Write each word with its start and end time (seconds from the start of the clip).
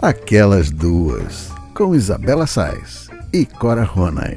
Aquelas 0.00 0.70
Duas, 0.70 1.50
com 1.74 1.92
Isabela 1.92 2.46
Sais 2.46 3.08
e 3.34 3.44
Cora 3.44 3.82
Ronay. 3.82 4.36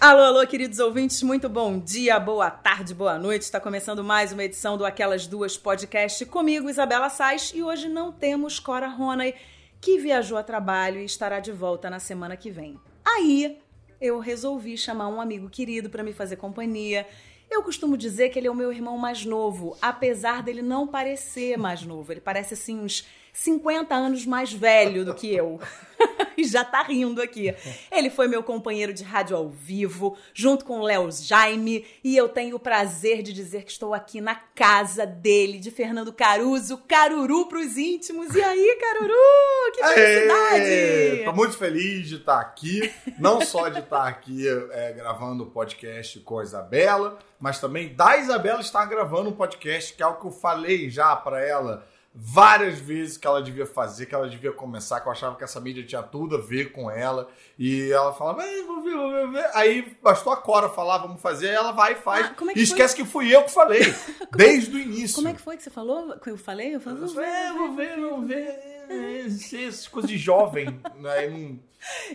Alô, 0.00 0.22
alô, 0.22 0.44
queridos 0.44 0.80
ouvintes, 0.80 1.22
muito 1.22 1.48
bom 1.48 1.78
dia, 1.78 2.18
boa 2.18 2.50
tarde, 2.50 2.92
boa 2.92 3.16
noite. 3.16 3.42
Está 3.42 3.60
começando 3.60 4.02
mais 4.02 4.32
uma 4.32 4.42
edição 4.42 4.76
do 4.76 4.84
Aquelas 4.84 5.28
Duas 5.28 5.56
Podcast 5.56 6.26
comigo, 6.26 6.68
Isabela 6.68 7.08
Sais, 7.08 7.52
e 7.54 7.62
hoje 7.62 7.88
não 7.88 8.10
temos 8.10 8.58
Cora 8.58 8.88
Ronay, 8.88 9.36
que 9.80 9.98
viajou 9.98 10.36
a 10.36 10.42
trabalho 10.42 10.98
e 10.98 11.04
estará 11.04 11.38
de 11.38 11.52
volta 11.52 11.88
na 11.88 12.00
semana 12.00 12.36
que 12.36 12.50
vem. 12.50 12.76
Aí, 13.04 13.60
eu 14.00 14.18
resolvi 14.18 14.76
chamar 14.76 15.06
um 15.06 15.20
amigo 15.20 15.48
querido 15.48 15.88
para 15.88 16.02
me 16.02 16.12
fazer 16.12 16.34
companhia. 16.34 17.06
Eu 17.48 17.62
costumo 17.62 17.96
dizer 17.96 18.30
que 18.30 18.38
ele 18.40 18.48
é 18.48 18.50
o 18.50 18.54
meu 18.54 18.72
irmão 18.72 18.98
mais 18.98 19.24
novo, 19.24 19.76
apesar 19.80 20.42
dele 20.42 20.60
não 20.60 20.88
parecer 20.88 21.56
mais 21.56 21.84
novo. 21.84 22.12
Ele 22.12 22.20
parece 22.20 22.54
assim 22.54 22.80
uns 22.80 23.06
50 23.36 23.94
anos 23.94 24.24
mais 24.24 24.50
velho 24.50 25.04
do 25.04 25.14
que 25.14 25.32
eu. 25.32 25.60
e 26.38 26.44
já 26.44 26.64
tá 26.64 26.82
rindo 26.82 27.20
aqui. 27.20 27.54
Ele 27.92 28.08
foi 28.08 28.28
meu 28.28 28.42
companheiro 28.42 28.94
de 28.94 29.04
rádio 29.04 29.36
ao 29.36 29.50
vivo, 29.50 30.16
junto 30.32 30.64
com 30.64 30.80
o 30.80 30.82
Léo 30.82 31.10
Jaime, 31.12 31.84
e 32.02 32.16
eu 32.16 32.30
tenho 32.30 32.56
o 32.56 32.60
prazer 32.60 33.22
de 33.22 33.34
dizer 33.34 33.64
que 33.64 33.70
estou 33.70 33.92
aqui 33.92 34.22
na 34.22 34.34
casa 34.34 35.06
dele, 35.06 35.58
de 35.58 35.70
Fernando 35.70 36.12
Caruso, 36.14 36.78
Caruru 36.88 37.46
pros 37.46 37.76
íntimos. 37.76 38.34
E 38.34 38.42
aí, 38.42 38.78
Caruru? 38.80 39.72
Que 39.74 39.84
felicidade! 39.84 41.24
Tô 41.24 41.32
muito 41.32 41.58
feliz 41.58 42.08
de 42.08 42.16
estar 42.16 42.40
aqui, 42.40 42.90
não 43.18 43.42
só 43.42 43.68
de 43.68 43.80
estar 43.80 44.08
aqui 44.08 44.46
é, 44.70 44.92
gravando 44.94 45.44
o 45.44 45.50
podcast 45.50 46.20
com 46.20 46.38
a 46.38 46.42
Isabela, 46.42 47.18
mas 47.38 47.60
também 47.60 47.94
da 47.94 48.16
Isabela 48.16 48.62
estar 48.62 48.86
gravando 48.86 49.28
um 49.28 49.32
podcast, 49.32 49.92
que 49.92 50.02
é 50.02 50.06
o 50.06 50.14
que 50.14 50.26
eu 50.26 50.30
falei 50.30 50.88
já 50.88 51.14
para 51.14 51.44
ela 51.44 51.84
várias 52.18 52.78
vezes 52.78 53.18
que 53.18 53.26
ela 53.26 53.42
devia 53.42 53.66
fazer, 53.66 54.06
que 54.06 54.14
ela 54.14 54.28
devia 54.28 54.50
começar, 54.50 55.00
que 55.00 55.06
eu 55.06 55.12
achava 55.12 55.36
que 55.36 55.44
essa 55.44 55.60
mídia 55.60 55.84
tinha 55.84 56.02
tudo 56.02 56.36
a 56.36 56.40
ver 56.40 56.72
com 56.72 56.90
ela. 56.90 57.28
E 57.58 57.90
ela 57.92 58.12
falava, 58.14 58.42
vou 58.66 58.82
ver, 58.82 58.94
vou 58.94 59.30
ver. 59.30 59.50
Aí 59.54 59.96
bastou 60.02 60.32
a 60.32 60.36
Cora 60.36 60.70
falar, 60.70 60.98
vamos 60.98 61.20
fazer, 61.20 61.48
ela 61.48 61.72
vai 61.72 61.92
e 61.92 61.96
faz. 61.96 62.26
Ah, 62.26 62.34
é 62.50 62.58
e 62.58 62.62
esquece 62.62 62.96
que 62.96 63.04
fui 63.04 63.34
eu 63.34 63.44
que 63.44 63.52
falei, 63.52 63.82
desde 64.34 64.74
o 64.74 64.78
início. 64.78 65.16
Como 65.16 65.28
é 65.28 65.34
que 65.34 65.42
foi 65.42 65.58
que 65.58 65.62
você 65.62 65.70
falou? 65.70 66.18
Que 66.18 66.30
eu 66.30 66.38
falei? 66.38 66.74
Eu 66.74 66.80
falei, 66.80 67.00
vou 67.00 67.08
ver, 67.08 67.52
vou 67.52 67.74
ver, 67.74 68.00
vou 68.00 68.22
ver. 68.22 68.75
Essas 68.88 69.88
coisas 69.88 70.10
de 70.10 70.18
jovem. 70.18 70.80
Aí 71.04 71.30
não 71.30 71.58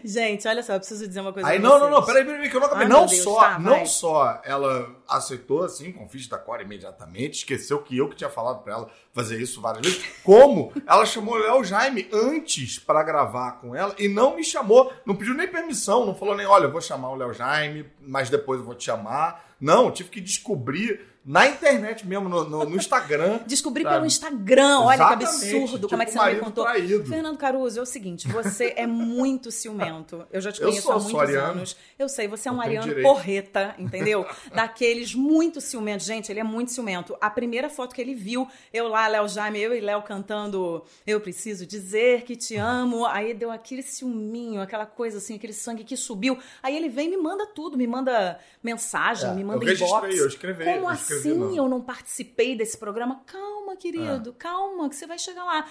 Gente, 0.03 0.47
olha 0.47 0.61
só, 0.64 0.73
eu 0.73 0.80
preciso 0.80 1.08
dizer 1.08 1.22
uma 1.22 1.31
coisa 1.31 1.47
Aí, 1.47 1.59
não, 1.59 1.80
não, 1.80 1.89
não, 1.89 2.05
peraí, 2.05 2.25
peraí, 2.25 2.50
que 2.50 2.55
eu 2.55 2.59
não 2.59 2.67
acabei. 2.67 2.86
Ai, 2.86 2.91
não, 2.91 3.05
Deus, 3.05 3.22
só, 3.22 3.39
tá, 3.39 3.59
não 3.59 3.86
só 3.86 4.41
ela 4.44 4.95
aceitou, 5.08 5.63
assim, 5.63 5.91
com 5.91 6.05
o 6.05 6.30
da 6.30 6.38
Cora 6.38 6.61
imediatamente, 6.61 7.39
esqueceu 7.39 7.81
que 7.81 7.97
eu 7.97 8.09
que 8.09 8.16
tinha 8.16 8.30
falado 8.30 8.63
pra 8.63 8.73
ela 8.73 8.89
fazer 9.13 9.39
isso 9.39 9.61
várias 9.61 9.86
vezes, 9.86 10.05
como 10.23 10.73
ela 10.86 11.05
chamou 11.05 11.36
o 11.36 11.38
Léo 11.38 11.63
Jaime 11.63 12.09
antes 12.11 12.80
para 12.80 13.03
gravar 13.03 13.53
com 13.53 13.75
ela 13.75 13.95
e 13.97 14.08
não 14.08 14.35
me 14.35 14.44
chamou, 14.44 14.91
não 15.06 15.16
pediu 15.16 15.33
nem 15.33 15.47
permissão, 15.47 16.06
não 16.06 16.16
falou 16.16 16.35
nem, 16.35 16.45
olha, 16.45 16.66
eu 16.66 16.72
vou 16.72 16.81
chamar 16.81 17.09
o 17.09 17.16
Léo 17.16 17.33
Jaime, 17.33 17.85
mas 18.02 18.30
depois 18.30 18.59
eu 18.59 18.66
vou 18.66 18.75
te 18.75 18.85
chamar. 18.85 19.52
Não, 19.59 19.91
tive 19.91 20.09
que 20.09 20.19
descobrir 20.19 21.11
na 21.23 21.47
internet 21.47 22.05
mesmo, 22.05 22.27
no, 22.27 22.50
no, 22.50 22.66
no 22.66 22.75
Instagram. 22.75 23.41
Descobri 23.45 23.83
sabe? 23.83 23.95
pelo 23.95 24.05
Instagram, 24.08 24.80
olha 24.80 24.95
Exatamente, 24.95 25.19
que 25.19 25.25
absurdo. 25.25 25.73
Tipo 25.73 25.89
como 25.89 26.02
é 26.02 26.05
que 26.05 26.11
você 26.11 26.17
não 26.17 26.25
me 26.25 26.39
contou? 26.39 26.63
Traído. 26.63 27.05
Fernando 27.05 27.38
Caruso, 27.38 27.80
é 27.80 27.81
o 27.81 27.86
seguinte, 27.86 28.28
você 28.28 28.73
é 28.75 28.88
muito 28.88 29.52
ciumento. 29.52 30.25
Eu 30.31 30.41
já 30.41 30.52
te 30.52 30.59
conheço 30.59 30.81
sou, 30.81 30.94
há 30.94 31.00
muitos 31.00 31.36
anos. 31.36 31.78
Eu 32.00 32.09
sei, 32.09 32.28
você 32.28 32.50
é 32.50 32.52
um 32.52 32.59
ariano 32.59 32.94
porreta, 33.02 33.75
entendeu? 33.78 34.25
Daqueles 34.53 35.13
muito 35.13 35.61
ciumentos. 35.61 36.08
Gente, 36.08 36.31
ele 36.31 36.39
é 36.39 36.44
muito 36.44 36.72
ciumento. 36.72 37.16
A 37.22 37.30
primeira 37.30 37.69
foto 37.69 37.94
que 37.94 38.02
ele 38.02 38.16
viu, 38.16 38.47
eu 38.73 38.88
lá, 38.88 39.08
Léo 39.08 39.28
Jaime, 39.28 39.59
eu 39.59 39.75
e 39.75 39.80
Léo 39.80 40.02
cantando 40.02 40.83
Eu 41.06 41.22
Preciso 41.22 41.67
Dizer 41.67 42.23
Que 42.23 42.35
Te 42.35 42.56
Amo. 42.56 43.06
Aí 43.06 43.35
deu 43.35 43.52
aquele 43.52 43.83
ciúminho, 43.83 44.59
aquela 44.59 44.88
coisa 44.88 45.19
assim, 45.19 45.35
aquele 45.35 45.53
sangue 45.53 45.83
que 45.83 45.95
subiu. 45.95 46.39
Aí 46.63 46.75
ele 46.75 46.89
vem 46.89 47.08
e 47.08 47.11
me 47.11 47.17
manda 47.17 47.46
tudo, 47.46 47.78
me 47.78 47.85
manda 47.85 48.40
mensagem, 48.63 49.29
é, 49.29 49.34
me 49.34 49.44
manda 49.44 49.63
eu 49.63 49.73
inbox. 49.73 50.17
Eu 50.17 50.28
escrevi, 50.28 50.63
Como 50.63 50.78
eu 50.78 50.90
assim? 50.90 51.10
Assim 51.16 51.57
eu 51.57 51.67
não 51.67 51.81
participei 51.81 52.55
desse 52.55 52.77
programa? 52.77 53.22
Calma, 53.25 53.75
querido, 53.75 54.29
é. 54.29 54.33
calma, 54.38 54.89
que 54.89 54.95
você 54.95 55.07
vai 55.07 55.19
chegar 55.19 55.44
lá. 55.44 55.66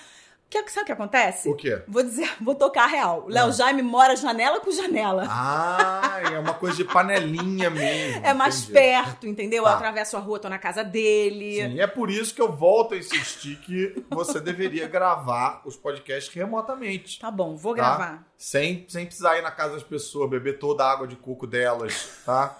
Que, 0.50 0.68
sabe 0.68 0.82
o 0.82 0.86
que 0.86 0.92
acontece? 0.92 1.48
O 1.48 1.54
quê? 1.54 1.80
Vou 1.86 2.02
dizer, 2.02 2.28
vou 2.42 2.56
tocar 2.56 2.82
a 2.82 2.86
real. 2.88 3.26
Léo 3.28 3.46
ah. 3.46 3.52
Jaime 3.52 3.82
mora 3.82 4.16
janela 4.16 4.58
com 4.58 4.72
janela. 4.72 5.24
Ah, 5.30 6.20
é 6.24 6.36
uma 6.40 6.54
coisa 6.54 6.76
de 6.76 6.84
panelinha 6.84 7.70
mesmo. 7.70 8.00
É 8.24 8.34
mais 8.34 8.62
entendi. 8.62 8.72
perto, 8.72 9.26
entendeu? 9.26 9.62
Tá. 9.62 9.70
Eu 9.70 9.74
atravesso 9.76 10.16
a 10.16 10.20
rua, 10.20 10.40
tô 10.40 10.48
na 10.48 10.58
casa 10.58 10.82
dele. 10.82 11.62
Sim, 11.62 11.80
é 11.80 11.86
por 11.86 12.10
isso 12.10 12.34
que 12.34 12.42
eu 12.42 12.50
volto 12.50 12.94
a 12.94 12.96
insistir 12.96 13.56
que 13.60 14.04
você 14.10 14.40
deveria 14.40 14.88
gravar 14.88 15.62
os 15.64 15.76
podcasts 15.76 16.34
remotamente. 16.34 17.20
Tá 17.20 17.30
bom, 17.30 17.56
vou 17.56 17.74
tá? 17.74 17.82
gravar. 17.82 18.26
Sem, 18.36 18.84
sem 18.88 19.06
precisar 19.06 19.38
ir 19.38 19.42
na 19.42 19.50
casa 19.52 19.74
das 19.74 19.82
pessoas, 19.84 20.28
beber 20.28 20.58
toda 20.58 20.84
a 20.84 20.90
água 20.90 21.06
de 21.06 21.14
coco 21.14 21.46
delas, 21.46 22.22
tá? 22.26 22.58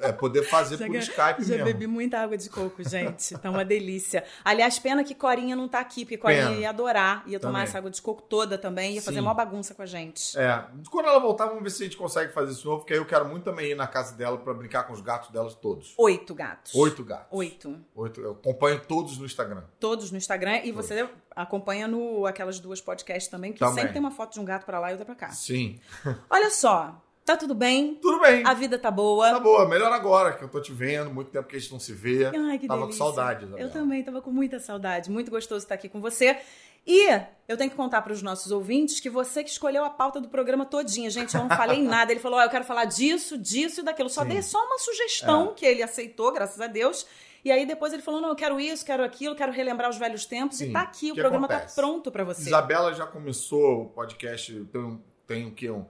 É 0.00 0.12
poder 0.12 0.42
fazer 0.42 0.76
já, 0.76 0.86
por 0.86 0.96
Skype 0.96 1.16
já 1.16 1.34
mesmo. 1.38 1.56
Já 1.58 1.64
bebi 1.64 1.86
muita 1.86 2.18
água 2.20 2.36
de 2.36 2.50
coco, 2.50 2.82
gente. 2.82 3.36
Tá 3.38 3.50
uma 3.50 3.64
delícia. 3.64 4.24
Aliás, 4.44 4.78
pena 4.78 5.04
que 5.04 5.14
Corinha 5.14 5.54
não 5.54 5.68
tá 5.68 5.80
aqui, 5.80 6.04
porque 6.04 6.18
Corinha 6.18 6.48
pena. 6.48 6.60
ia 6.60 6.70
adorar. 6.70 7.22
Ia 7.26 7.38
tomar 7.38 7.52
também. 7.52 7.62
essa 7.68 7.78
água 7.78 7.90
de 7.90 8.02
coco 8.02 8.22
toda 8.22 8.58
também. 8.58 8.94
Ia 8.94 9.00
Sim. 9.00 9.06
fazer 9.06 9.20
uma 9.20 9.34
bagunça 9.34 9.74
com 9.74 9.82
a 9.82 9.86
gente. 9.86 10.38
É. 10.38 10.64
Quando 10.90 11.06
ela 11.06 11.18
voltar, 11.18 11.46
vamos 11.46 11.62
ver 11.62 11.70
se 11.70 11.82
a 11.82 11.86
gente 11.86 11.96
consegue 11.96 12.32
fazer 12.32 12.52
isso 12.52 12.66
novo, 12.66 12.80
porque 12.80 12.92
aí 12.92 12.98
eu 12.98 13.06
quero 13.06 13.26
muito 13.28 13.44
também 13.44 13.70
ir 13.70 13.74
na 13.74 13.86
casa 13.86 14.14
dela 14.16 14.38
para 14.38 14.54
brincar 14.54 14.84
com 14.84 14.92
os 14.92 15.00
gatos 15.00 15.30
delas 15.30 15.54
todos. 15.54 15.94
Oito 15.98 16.34
gatos. 16.34 16.74
Oito 16.74 17.04
gatos. 17.04 17.28
Oito. 17.30 17.78
Oito. 17.94 18.20
Eu 18.20 18.32
acompanho 18.32 18.80
todos 18.80 19.18
no 19.18 19.24
Instagram. 19.24 19.62
Todos 19.78 20.10
no 20.10 20.18
Instagram. 20.18 20.56
E 20.64 20.72
todos. 20.72 20.86
você 20.86 21.08
acompanha 21.34 21.88
no 21.88 22.26
aquelas 22.26 22.60
duas 22.60 22.80
podcasts 22.80 23.28
também, 23.28 23.52
que 23.52 23.58
também. 23.58 23.74
sempre 23.74 23.92
tem 23.92 24.00
uma 24.00 24.10
foto 24.10 24.34
de 24.34 24.40
um 24.40 24.44
gato 24.44 24.64
para 24.64 24.78
lá 24.78 24.90
e 24.90 24.92
outra 24.92 25.04
para 25.04 25.14
cá. 25.14 25.30
Sim. 25.30 25.80
Olha 26.30 26.50
só, 26.50 27.02
Tá 27.24 27.38
tudo 27.38 27.54
bem? 27.54 27.94
Tudo 27.94 28.20
bem. 28.20 28.46
A 28.46 28.52
vida 28.52 28.78
tá 28.78 28.90
boa? 28.90 29.30
Tá 29.30 29.40
boa. 29.40 29.66
Melhor 29.66 29.90
agora 29.90 30.34
que 30.34 30.44
eu 30.44 30.48
tô 30.48 30.60
te 30.60 30.72
vendo. 30.72 31.10
Muito 31.10 31.30
tempo 31.30 31.48
que 31.48 31.56
a 31.56 31.58
gente 31.58 31.72
não 31.72 31.80
se 31.80 31.92
vê. 31.94 32.26
Ai, 32.26 32.58
que 32.58 32.66
tava 32.66 32.82
delícia. 32.82 33.02
com 33.02 33.12
saudade, 33.12 33.44
Isabela. 33.46 33.66
Eu 33.66 33.72
também 33.72 34.02
tava 34.04 34.20
com 34.20 34.30
muita 34.30 34.60
saudade. 34.60 35.10
Muito 35.10 35.30
gostoso 35.30 35.64
estar 35.64 35.74
aqui 35.74 35.88
com 35.88 36.02
você. 36.02 36.38
E 36.86 37.08
eu 37.48 37.56
tenho 37.56 37.70
que 37.70 37.76
contar 37.76 38.02
para 38.02 38.12
os 38.12 38.20
nossos 38.20 38.52
ouvintes 38.52 39.00
que 39.00 39.08
você 39.08 39.42
que 39.42 39.48
escolheu 39.48 39.84
a 39.84 39.90
pauta 39.90 40.20
do 40.20 40.28
programa 40.28 40.66
todinha. 40.66 41.08
Gente, 41.08 41.34
eu 41.34 41.40
não 41.40 41.48
falei 41.48 41.80
nada. 41.82 42.12
Ele 42.12 42.20
falou: 42.20 42.38
oh, 42.38 42.42
eu 42.42 42.50
quero 42.50 42.64
falar 42.64 42.84
disso, 42.84 43.38
disso 43.38 43.80
e 43.80 43.82
daquilo. 43.82 44.10
Só 44.10 44.22
Sim. 44.22 44.28
dei 44.28 44.42
só 44.42 44.62
uma 44.62 44.78
sugestão 44.78 45.52
é. 45.52 45.54
que 45.54 45.64
ele 45.64 45.82
aceitou, 45.82 46.30
graças 46.30 46.60
a 46.60 46.66
Deus. 46.66 47.06
E 47.42 47.50
aí 47.50 47.64
depois 47.64 47.94
ele 47.94 48.02
falou: 48.02 48.20
não, 48.20 48.28
eu 48.28 48.36
quero 48.36 48.60
isso, 48.60 48.84
quero 48.84 49.02
aquilo, 49.02 49.34
quero 49.34 49.50
relembrar 49.50 49.88
os 49.88 49.96
velhos 49.96 50.26
tempos. 50.26 50.58
Sim. 50.58 50.68
E 50.68 50.72
tá 50.74 50.82
aqui, 50.82 51.10
o, 51.10 51.14
o 51.14 51.16
programa 51.16 51.48
tá 51.48 51.54
acontece? 51.54 51.74
tá 51.74 51.82
pronto 51.82 52.12
para 52.12 52.22
você. 52.22 52.42
Isabela 52.42 52.92
já 52.92 53.06
começou 53.06 53.84
o 53.84 53.88
podcast, 53.88 54.52
tem, 54.70 55.02
tem 55.26 55.46
o 55.46 55.52
que? 55.52 55.70
Um 55.70 55.86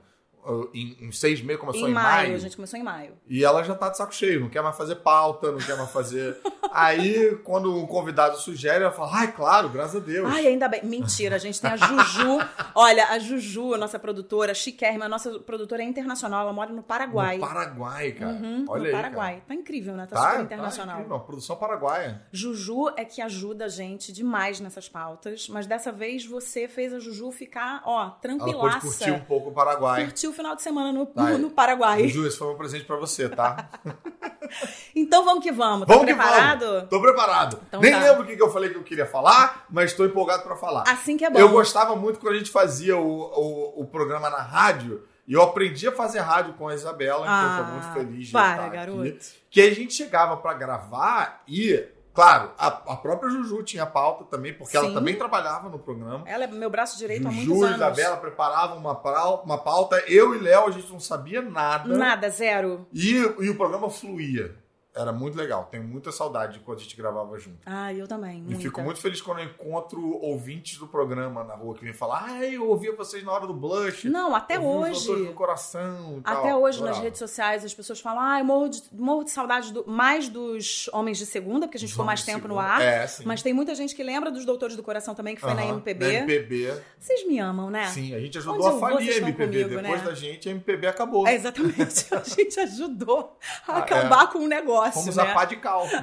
em, 0.75 0.97
em 1.01 1.13
seis 1.13 1.41
meses, 1.41 1.61
começou 1.61 1.89
em, 1.89 1.91
em 1.91 1.95
maio, 1.95 2.07
maio. 2.07 2.35
A 2.35 2.39
gente 2.39 2.57
começou 2.57 2.79
em 2.79 2.83
maio. 2.83 3.13
E 3.29 3.45
ela 3.45 3.63
já 3.63 3.75
tá 3.75 3.89
de 3.89 3.97
saco 3.97 4.15
cheio, 4.15 4.41
não 4.41 4.49
quer 4.49 4.63
mais 4.63 4.77
fazer 4.77 4.97
pauta, 4.97 5.51
não 5.51 5.59
quer 5.59 5.77
mais 5.77 5.91
fazer. 5.91 6.37
Aí, 6.73 7.37
quando 7.45 7.75
um 7.75 7.87
convidado 7.87 8.37
sugere, 8.39 8.83
ela 8.83 8.93
fala: 8.93 9.11
ai, 9.15 9.33
claro, 9.33 9.69
graças 9.69 9.97
a 9.97 10.05
Deus. 10.05 10.31
Ai, 10.31 10.47
ainda 10.47 10.69
bem. 10.69 10.85
Mentira, 10.85 11.37
a 11.37 11.39
gente 11.39 11.61
tem 11.61 11.71
a 11.71 11.77
Juju. 11.77 12.39
Olha, 12.75 13.09
a 13.09 13.19
Juju, 13.19 13.75
a 13.75 13.79
nossa 13.79 13.99
produtora, 13.99 14.53
chiquérrima, 14.55 15.07
a 15.07 15.09
nossa 15.09 15.39
produtora 15.41 15.83
é 15.83 15.87
internacional, 15.87 16.43
ela 16.43 16.53
mora 16.53 16.73
no 16.73 16.83
Paraguai. 16.83 17.39
No 17.39 17.47
Paraguai, 17.47 18.13
cara. 18.13 18.33
Uhum, 18.33 18.65
Olha 18.69 18.81
no 18.81 18.87
aí, 18.87 18.93
Paraguai. 18.93 19.33
Cara. 19.35 19.45
Tá 19.49 19.55
incrível, 19.55 19.95
né? 19.95 20.07
Tá, 20.07 20.17
tá 20.17 20.23
super 20.23 20.37
tá 20.37 20.43
internacional. 20.43 20.97
Tá 20.97 21.01
incrível, 21.03 21.21
produção 21.21 21.57
paraguaia. 21.57 22.23
Juju 22.33 22.91
é 22.97 23.05
que 23.05 23.23
ajuda 23.23 23.67
a 23.67 23.69
gente 23.69 24.13
demais 24.13 24.61
nessas 24.61 24.89
pautas, 24.89 25.49
mas 25.49 25.67
dessa 25.67 25.91
vez 25.91 26.27
você 26.27 26.69
fez 26.69 26.93
a 26.93 26.99
Juju 26.99 27.31
ficar, 27.31 27.83
ó, 27.87 28.11
tranquilaça. 28.11 28.59
Ela 28.59 28.71
pode 28.71 28.81
curtir 28.81 29.11
um 29.11 29.21
pouco 29.21 29.51
o 29.51 29.53
Paraguai. 29.53 30.05
Curtiu 30.05 30.33
final 30.35 30.55
de 30.55 30.63
semana 30.63 30.93
no 30.93 31.11
no, 31.15 31.39
no 31.39 31.51
Paraguai. 31.51 32.09
Ju, 32.09 32.27
esse 32.27 32.37
foi 32.37 32.53
um 32.53 32.57
presente 32.57 32.85
para 32.85 32.97
você, 32.97 33.29
tá? 33.29 33.69
então 34.95 35.25
vamos 35.25 35.43
que 35.43 35.51
vamos. 35.51 35.87
Tá 35.87 35.95
vamos 35.95 36.05
preparado? 36.05 36.67
Vamos. 36.67 36.89
Tô 36.91 37.01
preparado. 37.01 37.61
Então 37.69 37.81
Nem 37.81 37.93
tá. 37.93 38.01
lembro 38.01 38.25
o 38.25 38.27
que 38.27 38.43
eu 38.43 38.53
falei 38.53 38.71
que 38.71 38.77
eu 38.77 38.83
queria 38.83 39.07
falar, 39.07 39.65
mas 39.71 39.91
estou 39.91 40.05
empolgado 40.05 40.43
para 40.43 40.57
falar. 40.57 40.85
Assim 40.87 41.17
que 41.17 41.25
é 41.25 41.31
bom. 41.31 41.39
Eu 41.39 41.49
gostava 41.49 41.97
muito 41.97 42.21
quando 42.21 42.35
a 42.35 42.39
gente 42.39 42.51
fazia 42.51 42.97
o, 42.97 43.07
o, 43.07 43.83
o 43.83 43.87
programa 43.87 44.29
na 44.29 44.43
rádio. 44.43 45.07
E 45.27 45.33
eu 45.33 45.43
aprendi 45.43 45.89
a 45.89 45.93
fazer 45.93 46.21
rádio 46.21 46.53
com 46.53 46.69
a 46.69 46.75
Isabela, 46.75 47.25
ah, 47.27 47.55
então 47.55 47.65
tô 47.65 47.73
muito 47.73 47.95
feliz 47.95 48.27
de 48.27 48.33
para, 48.33 48.57
estar 48.57 48.69
garoto. 48.69 49.01
aqui. 49.01 49.19
Que 49.51 49.61
a 49.63 49.75
gente 49.75 49.95
chegava 49.95 50.37
para 50.37 50.53
gravar 50.53 51.43
e 51.49 51.83
Claro, 52.15 52.53
a, 52.57 52.69
a, 52.69 52.97
própria 52.97 53.29
Juju 53.29 53.65
tinha 53.65 53.85
pauta 53.85 54.25
também, 54.25 54.55
porque 54.55 54.79
Sim. 54.79 54.85
ela 54.85 54.95
também 54.95 55.17
trabalhava 55.19 55.69
no 55.69 55.81
programa. 55.81 56.23
Ela 56.29 56.45
é 56.45 56.47
meu 56.47 56.71
braço 56.71 56.97
direito 56.97 57.25
Juju 57.25 57.29
há 57.29 57.33
muitos 57.33 57.51
anos. 57.51 57.61
Juju 57.61 57.73
e 57.73 57.77
Isabela 57.77 58.17
preparavam 58.19 58.79
uma, 58.79 59.43
uma 59.43 59.59
pauta. 59.59 60.01
Eu 60.07 60.33
e 60.33 60.39
Léo, 60.39 60.69
a 60.69 60.71
gente 60.71 60.93
não 60.93 61.01
sabia 61.01 61.43
nada. 61.43 61.93
Nada, 61.93 62.31
zero. 62.31 62.87
E, 62.93 63.17
e 63.17 63.51
o 63.51 63.57
programa 63.57 63.91
fluía. 63.91 64.55
Era 64.95 65.13
muito 65.13 65.37
legal. 65.37 65.67
Tenho 65.71 65.83
muita 65.83 66.13
saudade 66.13 66.55
de 66.55 66.61
quando 66.61 66.79
a 66.79 66.83
gente 66.83 66.97
gravava 66.97 67.37
junto. 67.37 67.59
Ah, 67.67 67.93
eu 67.93 68.07
também. 68.07 68.45
E 68.49 68.55
fico 68.55 68.81
muito 68.81 69.01
feliz 69.01 69.21
quando 69.21 69.41
eu 69.41 69.47
encontro 69.47 70.01
ouvintes 70.23 70.79
do 70.79 70.87
programa 70.87 71.43
na 71.43 71.55
rua 71.55 71.75
que 71.75 71.83
vêm 71.83 71.93
falar: 71.93 72.27
Ah, 72.29 72.45
eu 72.45 72.69
ouvia 72.69 72.95
vocês 72.95 73.25
na 73.25 73.33
hora 73.33 73.45
do 73.45 73.53
blush. 73.53 74.09
Não, 74.09 74.37
até 74.37 74.59
hoje. 74.59 75.13
do 75.13 75.33
coração. 75.33 76.21
até 76.23 76.51
tal. 76.51 76.63
hoje 76.63 76.81
nas 76.81 76.99
redes 76.99 77.19
sociais 77.19 77.65
as 77.65 77.75
pessoas 77.75 78.01
falam: 78.01 78.23
Ah, 78.23 78.39
eu 78.39 78.45
morro 78.45 78.69
de, 78.69 78.83
morro 78.93 79.25
de 79.25 79.33
saudade 79.33 79.73
do, 79.73 79.85
mais 79.85 80.29
dos 80.29 80.89
Homens 80.93 81.19
de 81.19 81.27
Segunda, 81.27 81.67
porque 81.67 81.77
a 81.77 81.81
gente 81.81 81.91
ficou 81.91 82.05
mais 82.05 82.23
tempo 82.23 82.47
no 82.47 82.61
ar. 82.61 82.81
É, 82.81 83.05
sim. 83.09 83.25
Mas 83.27 83.43
tem 83.43 83.53
muita 83.53 83.75
gente 83.75 83.97
que 83.97 84.03
lembra 84.03 84.31
dos 84.31 84.45
Doutores 84.45 84.77
do 84.77 84.83
Coração 84.85 85.13
também, 85.13 85.35
que 85.35 85.41
foi 85.41 85.55
na 85.55 85.67
MPB. 85.67 86.07
Na 86.07 86.13
MPB. 86.21 86.73
Vocês 87.01 87.27
me 87.27 87.41
amam, 87.41 87.69
né? 87.69 87.87
Sim, 87.89 88.15
a 88.15 88.21
gente 88.21 88.39
ajudou 88.39 88.65
Onde 88.65 88.77
a 88.77 88.79
falir 88.79 89.11
a 89.11 89.17
MPB. 89.17 89.65
Comigo, 89.65 89.83
Depois 89.83 90.03
né? 90.03 90.09
da 90.09 90.15
gente, 90.15 90.49
a 90.49 90.53
MPB 90.53 90.87
acabou. 90.87 91.27
É, 91.27 91.35
exatamente. 91.35 92.07
a 92.15 92.23
gente 92.23 92.61
ajudou 92.61 93.37
a 93.67 93.73
ah, 93.73 93.79
acabar 93.79 94.25
é. 94.25 94.27
com 94.29 94.39
o 94.39 94.47
negócio. 94.47 94.84
Fomos 94.93 95.17
né? 95.17 95.23
a 95.23 95.35
pá 95.35 95.45
de 95.45 95.57
cal. 95.57 95.87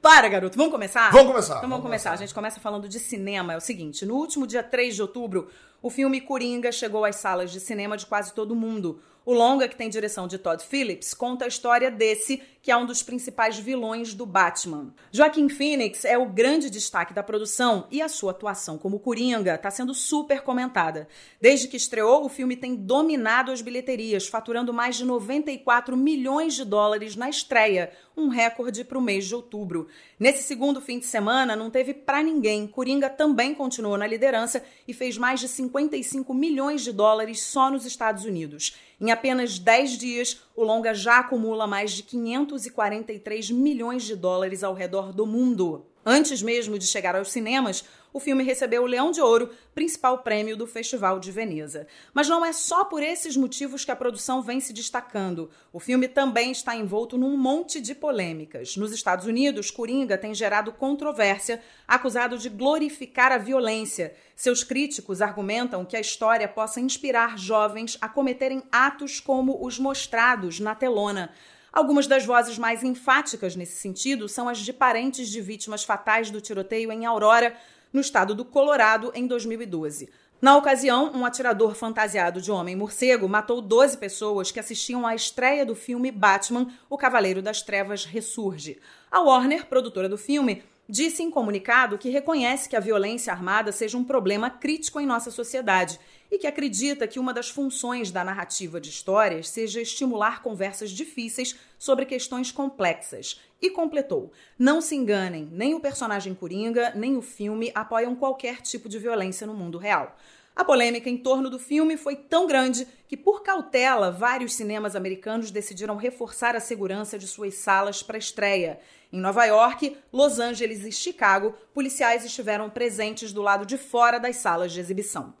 Para, 0.00 0.28
garoto. 0.28 0.56
Vamos 0.56 0.72
começar? 0.72 1.10
Vamos 1.10 1.28
começar. 1.28 1.56
Então 1.56 1.62
vamos, 1.62 1.70
vamos 1.70 1.82
começar. 1.84 2.10
começar. 2.10 2.12
A 2.12 2.16
gente 2.16 2.34
começa 2.34 2.60
falando 2.60 2.88
de 2.88 2.98
cinema. 2.98 3.54
É 3.54 3.56
o 3.56 3.60
seguinte: 3.60 4.04
no 4.04 4.14
último 4.14 4.46
dia 4.46 4.62
3 4.62 4.94
de 4.94 5.02
outubro, 5.02 5.48
o 5.82 5.90
filme 5.90 6.20
Coringa 6.20 6.70
chegou 6.70 7.04
às 7.04 7.16
salas 7.16 7.50
de 7.50 7.60
cinema 7.60 7.96
de 7.96 8.06
quase 8.06 8.32
todo 8.32 8.54
mundo. 8.54 9.00
O 9.24 9.32
longa, 9.32 9.66
que 9.66 9.76
tem 9.76 9.88
direção 9.88 10.28
de 10.28 10.36
Todd 10.36 10.62
Phillips, 10.62 11.14
conta 11.14 11.46
a 11.46 11.48
história 11.48 11.90
desse, 11.90 12.42
que 12.64 12.70
é 12.70 12.76
um 12.78 12.86
dos 12.86 13.02
principais 13.02 13.58
vilões 13.58 14.14
do 14.14 14.24
Batman. 14.24 14.94
Joaquim 15.12 15.50
Phoenix 15.50 16.02
é 16.02 16.16
o 16.16 16.24
grande 16.24 16.70
destaque 16.70 17.12
da 17.12 17.22
produção 17.22 17.86
e 17.90 18.00
a 18.00 18.08
sua 18.08 18.30
atuação 18.30 18.78
como 18.78 18.98
Coringa 18.98 19.56
está 19.56 19.70
sendo 19.70 19.92
super 19.92 20.40
comentada. 20.40 21.06
Desde 21.38 21.68
que 21.68 21.76
estreou, 21.76 22.24
o 22.24 22.28
filme 22.30 22.56
tem 22.56 22.74
dominado 22.74 23.52
as 23.52 23.60
bilheterias, 23.60 24.26
faturando 24.28 24.72
mais 24.72 24.96
de 24.96 25.04
94 25.04 25.94
milhões 25.94 26.54
de 26.54 26.64
dólares 26.64 27.14
na 27.16 27.28
estreia, 27.28 27.92
um 28.16 28.28
recorde 28.28 28.82
para 28.82 28.96
o 28.96 29.02
mês 29.02 29.26
de 29.26 29.34
outubro. 29.34 29.86
Nesse 30.18 30.42
segundo 30.42 30.80
fim 30.80 30.98
de 30.98 31.04
semana, 31.04 31.54
não 31.54 31.68
teve 31.68 31.92
para 31.92 32.22
ninguém. 32.22 32.66
Coringa 32.66 33.10
também 33.10 33.54
continuou 33.54 33.98
na 33.98 34.06
liderança 34.06 34.64
e 34.88 34.94
fez 34.94 35.18
mais 35.18 35.38
de 35.38 35.48
55 35.48 36.32
milhões 36.32 36.82
de 36.82 36.92
dólares 36.92 37.42
só 37.42 37.70
nos 37.70 37.84
Estados 37.84 38.24
Unidos. 38.24 38.74
Em 39.00 39.10
apenas 39.10 39.58
10 39.58 39.98
dias, 39.98 40.40
o 40.54 40.62
longa 40.62 40.94
já 40.94 41.18
acumula 41.18 41.66
mais 41.66 41.92
de 41.92 42.02
543 42.02 43.50
milhões 43.50 44.04
de 44.04 44.14
dólares 44.14 44.62
ao 44.62 44.74
redor 44.74 45.12
do 45.12 45.26
mundo. 45.26 45.86
Antes 46.04 46.42
mesmo 46.42 46.78
de 46.78 46.86
chegar 46.86 47.16
aos 47.16 47.30
cinemas, 47.32 47.84
o 48.14 48.20
filme 48.20 48.44
recebeu 48.44 48.84
o 48.84 48.86
Leão 48.86 49.10
de 49.10 49.20
Ouro, 49.20 49.50
principal 49.74 50.18
prêmio 50.18 50.56
do 50.56 50.68
Festival 50.68 51.18
de 51.18 51.32
Veneza. 51.32 51.84
Mas 52.12 52.28
não 52.28 52.44
é 52.46 52.52
só 52.52 52.84
por 52.84 53.02
esses 53.02 53.36
motivos 53.36 53.84
que 53.84 53.90
a 53.90 53.96
produção 53.96 54.40
vem 54.40 54.60
se 54.60 54.72
destacando. 54.72 55.50
O 55.72 55.80
filme 55.80 56.06
também 56.06 56.52
está 56.52 56.76
envolto 56.76 57.18
num 57.18 57.36
monte 57.36 57.80
de 57.80 57.92
polêmicas. 57.92 58.76
Nos 58.76 58.92
Estados 58.92 59.26
Unidos, 59.26 59.68
Coringa 59.68 60.16
tem 60.16 60.32
gerado 60.32 60.70
controvérsia, 60.70 61.60
acusado 61.88 62.38
de 62.38 62.48
glorificar 62.48 63.32
a 63.32 63.38
violência. 63.38 64.14
Seus 64.36 64.62
críticos 64.62 65.20
argumentam 65.20 65.84
que 65.84 65.96
a 65.96 66.00
história 66.00 66.46
possa 66.46 66.80
inspirar 66.80 67.36
jovens 67.36 67.98
a 68.00 68.08
cometerem 68.08 68.62
atos 68.70 69.18
como 69.18 69.64
os 69.66 69.76
mostrados 69.76 70.60
na 70.60 70.76
telona. 70.76 71.32
Algumas 71.74 72.06
das 72.06 72.24
vozes 72.24 72.56
mais 72.56 72.84
enfáticas 72.84 73.56
nesse 73.56 73.80
sentido 73.80 74.28
são 74.28 74.48
as 74.48 74.58
de 74.58 74.72
parentes 74.72 75.28
de 75.28 75.40
vítimas 75.40 75.82
fatais 75.82 76.30
do 76.30 76.40
tiroteio 76.40 76.92
em 76.92 77.04
Aurora, 77.04 77.52
no 77.92 78.00
estado 78.00 78.32
do 78.32 78.44
Colorado, 78.44 79.10
em 79.12 79.26
2012. 79.26 80.08
Na 80.40 80.56
ocasião, 80.56 81.10
um 81.12 81.26
atirador 81.26 81.74
fantasiado 81.74 82.40
de 82.40 82.52
homem-morcego 82.52 83.28
matou 83.28 83.60
12 83.60 83.98
pessoas 83.98 84.52
que 84.52 84.60
assistiam 84.60 85.04
à 85.04 85.16
estreia 85.16 85.66
do 85.66 85.74
filme 85.74 86.12
Batman, 86.12 86.68
O 86.88 86.96
Cavaleiro 86.96 87.42
das 87.42 87.60
Trevas 87.60 88.04
Ressurge. 88.04 88.78
A 89.10 89.18
Warner, 89.18 89.66
produtora 89.66 90.08
do 90.08 90.16
filme, 90.16 90.62
disse 90.88 91.24
em 91.24 91.30
comunicado 91.30 91.98
que 91.98 92.08
reconhece 92.08 92.68
que 92.68 92.76
a 92.76 92.80
violência 92.80 93.32
armada 93.32 93.72
seja 93.72 93.98
um 93.98 94.04
problema 94.04 94.48
crítico 94.48 95.00
em 95.00 95.06
nossa 95.06 95.32
sociedade 95.32 95.98
e 96.34 96.38
que 96.38 96.48
acredita 96.48 97.06
que 97.06 97.20
uma 97.20 97.32
das 97.32 97.48
funções 97.48 98.10
da 98.10 98.24
narrativa 98.24 98.80
de 98.80 98.90
histórias 98.90 99.48
seja 99.48 99.80
estimular 99.80 100.42
conversas 100.42 100.90
difíceis 100.90 101.54
sobre 101.78 102.04
questões 102.04 102.50
complexas. 102.50 103.40
E 103.62 103.70
completou: 103.70 104.32
Não 104.58 104.80
se 104.80 104.96
enganem, 104.96 105.48
nem 105.52 105.74
o 105.74 105.80
personagem 105.80 106.34
Coringa, 106.34 106.92
nem 106.96 107.16
o 107.16 107.22
filme 107.22 107.70
apoiam 107.72 108.16
qualquer 108.16 108.60
tipo 108.62 108.88
de 108.88 108.98
violência 108.98 109.46
no 109.46 109.54
mundo 109.54 109.78
real. 109.78 110.16
A 110.56 110.64
polêmica 110.64 111.08
em 111.08 111.16
torno 111.16 111.48
do 111.48 111.58
filme 111.58 111.96
foi 111.96 112.16
tão 112.16 112.48
grande 112.48 112.86
que, 113.06 113.16
por 113.16 113.44
cautela, 113.44 114.10
vários 114.10 114.54
cinemas 114.54 114.96
americanos 114.96 115.52
decidiram 115.52 115.96
reforçar 115.96 116.56
a 116.56 116.60
segurança 116.60 117.16
de 117.16 117.28
suas 117.28 117.54
salas 117.54 118.02
para 118.02 118.18
estreia. 118.18 118.80
Em 119.12 119.20
Nova 119.20 119.44
York, 119.44 119.96
Los 120.12 120.40
Angeles 120.40 120.84
e 120.84 120.90
Chicago, 120.90 121.54
policiais 121.72 122.24
estiveram 122.24 122.68
presentes 122.70 123.32
do 123.32 123.40
lado 123.40 123.64
de 123.64 123.78
fora 123.78 124.18
das 124.18 124.36
salas 124.36 124.72
de 124.72 124.80
exibição. 124.80 125.32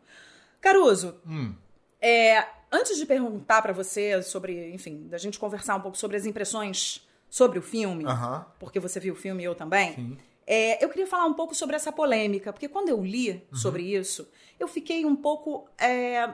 Caruso, 0.64 1.16
hum. 1.26 1.54
é, 2.00 2.42
antes 2.72 2.96
de 2.96 3.04
perguntar 3.04 3.60
para 3.60 3.74
você 3.74 4.22
sobre, 4.22 4.72
enfim, 4.72 5.06
da 5.08 5.18
gente 5.18 5.38
conversar 5.38 5.76
um 5.76 5.80
pouco 5.82 5.98
sobre 5.98 6.16
as 6.16 6.24
impressões 6.24 7.06
sobre 7.28 7.58
o 7.58 7.62
filme, 7.62 8.04
porque 8.58 8.80
você 8.80 8.98
viu 8.98 9.12
o 9.12 9.16
filme 9.16 9.42
e 9.42 9.44
eu 9.44 9.54
também, 9.54 10.16
é, 10.46 10.82
eu 10.82 10.88
queria 10.88 11.06
falar 11.06 11.26
um 11.26 11.34
pouco 11.34 11.54
sobre 11.54 11.76
essa 11.76 11.92
polêmica, 11.92 12.50
porque 12.50 12.66
quando 12.66 12.88
eu 12.88 13.04
li 13.04 13.30
uhum. 13.52 13.58
sobre 13.58 13.82
isso, 13.82 14.26
eu 14.58 14.66
fiquei 14.66 15.04
um 15.04 15.14
pouco. 15.14 15.68
É, 15.76 16.32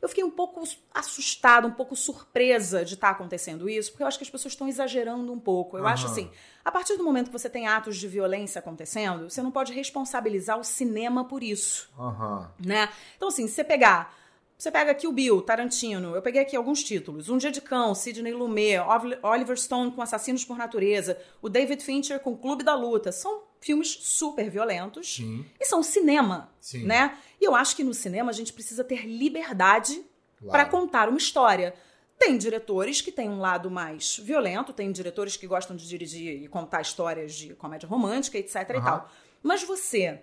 eu 0.00 0.08
fiquei 0.08 0.24
um 0.24 0.30
pouco 0.30 0.62
assustada, 0.94 1.66
um 1.66 1.72
pouco 1.72 1.94
surpresa 1.94 2.84
de 2.84 2.94
estar 2.94 3.08
tá 3.08 3.12
acontecendo 3.12 3.68
isso, 3.68 3.90
porque 3.90 4.02
eu 4.02 4.06
acho 4.06 4.18
que 4.18 4.24
as 4.24 4.30
pessoas 4.30 4.52
estão 4.52 4.68
exagerando 4.68 5.32
um 5.32 5.38
pouco. 5.38 5.76
Eu 5.76 5.82
uhum. 5.82 5.88
acho 5.88 6.06
assim, 6.06 6.30
a 6.64 6.72
partir 6.72 6.96
do 6.96 7.04
momento 7.04 7.26
que 7.26 7.38
você 7.38 7.50
tem 7.50 7.66
atos 7.66 7.96
de 7.96 8.08
violência 8.08 8.58
acontecendo, 8.58 9.28
você 9.28 9.42
não 9.42 9.50
pode 9.50 9.72
responsabilizar 9.72 10.58
o 10.58 10.64
cinema 10.64 11.24
por 11.24 11.42
isso. 11.42 11.90
Uhum. 11.98 12.46
Né? 12.64 12.88
Então, 13.16 13.28
assim, 13.28 13.46
se 13.46 13.54
você 13.54 13.64
pegar. 13.64 14.18
Você 14.56 14.70
pega 14.70 14.90
aqui 14.90 15.06
o 15.06 15.12
Bill, 15.12 15.40
Tarantino, 15.40 16.14
eu 16.14 16.20
peguei 16.20 16.42
aqui 16.42 16.54
alguns 16.54 16.84
títulos. 16.84 17.30
Um 17.30 17.38
Dia 17.38 17.50
de 17.50 17.62
Cão, 17.62 17.94
Sidney 17.94 18.34
Lumet, 18.34 18.78
Oliver 19.22 19.58
Stone 19.58 19.90
com 19.90 20.02
Assassinos 20.02 20.44
por 20.44 20.58
Natureza, 20.58 21.16
o 21.40 21.48
David 21.48 21.82
Fincher 21.82 22.20
com 22.20 22.36
Clube 22.36 22.62
da 22.62 22.74
Luta. 22.74 23.10
São 23.10 23.40
filmes 23.60 23.98
super 24.00 24.50
violentos 24.50 25.16
Sim. 25.16 25.44
e 25.60 25.64
são 25.66 25.82
cinema, 25.82 26.50
Sim. 26.60 26.84
né? 26.84 27.16
E 27.40 27.44
eu 27.44 27.54
acho 27.54 27.76
que 27.76 27.84
no 27.84 27.92
cinema 27.92 28.30
a 28.30 28.34
gente 28.34 28.52
precisa 28.52 28.82
ter 28.82 29.06
liberdade 29.06 30.02
claro. 30.38 30.50
para 30.50 30.64
contar 30.64 31.08
uma 31.08 31.18
história. 31.18 31.74
Tem 32.18 32.36
diretores 32.36 33.00
que 33.00 33.12
têm 33.12 33.28
um 33.28 33.38
lado 33.38 33.70
mais 33.70 34.18
violento, 34.18 34.72
tem 34.72 34.90
diretores 34.90 35.36
que 35.36 35.46
gostam 35.46 35.76
de 35.76 35.86
dirigir 35.86 36.42
e 36.42 36.48
contar 36.48 36.80
histórias 36.80 37.34
de 37.34 37.54
comédia 37.54 37.88
romântica, 37.88 38.38
etc 38.38 38.56
uhum. 38.70 38.76
e 38.76 38.82
tal. 38.82 39.10
Mas 39.42 39.62
você 39.62 40.22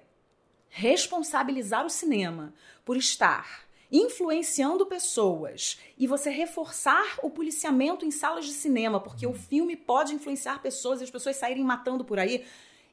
responsabilizar 0.69 1.85
o 1.85 1.89
cinema 1.89 2.53
por 2.83 2.97
estar 2.97 3.67
influenciando 3.91 4.85
pessoas 4.85 5.79
e 5.97 6.05
você 6.05 6.29
reforçar 6.29 7.19
o 7.23 7.29
policiamento 7.29 8.05
em 8.05 8.11
salas 8.11 8.45
de 8.45 8.51
cinema, 8.51 8.99
porque 8.99 9.25
uhum. 9.25 9.31
o 9.31 9.35
filme 9.35 9.75
pode 9.75 10.13
influenciar 10.13 10.61
pessoas 10.61 10.99
e 10.99 11.05
as 11.05 11.09
pessoas 11.09 11.37
saírem 11.37 11.63
matando 11.63 12.03
por 12.03 12.19
aí, 12.19 12.45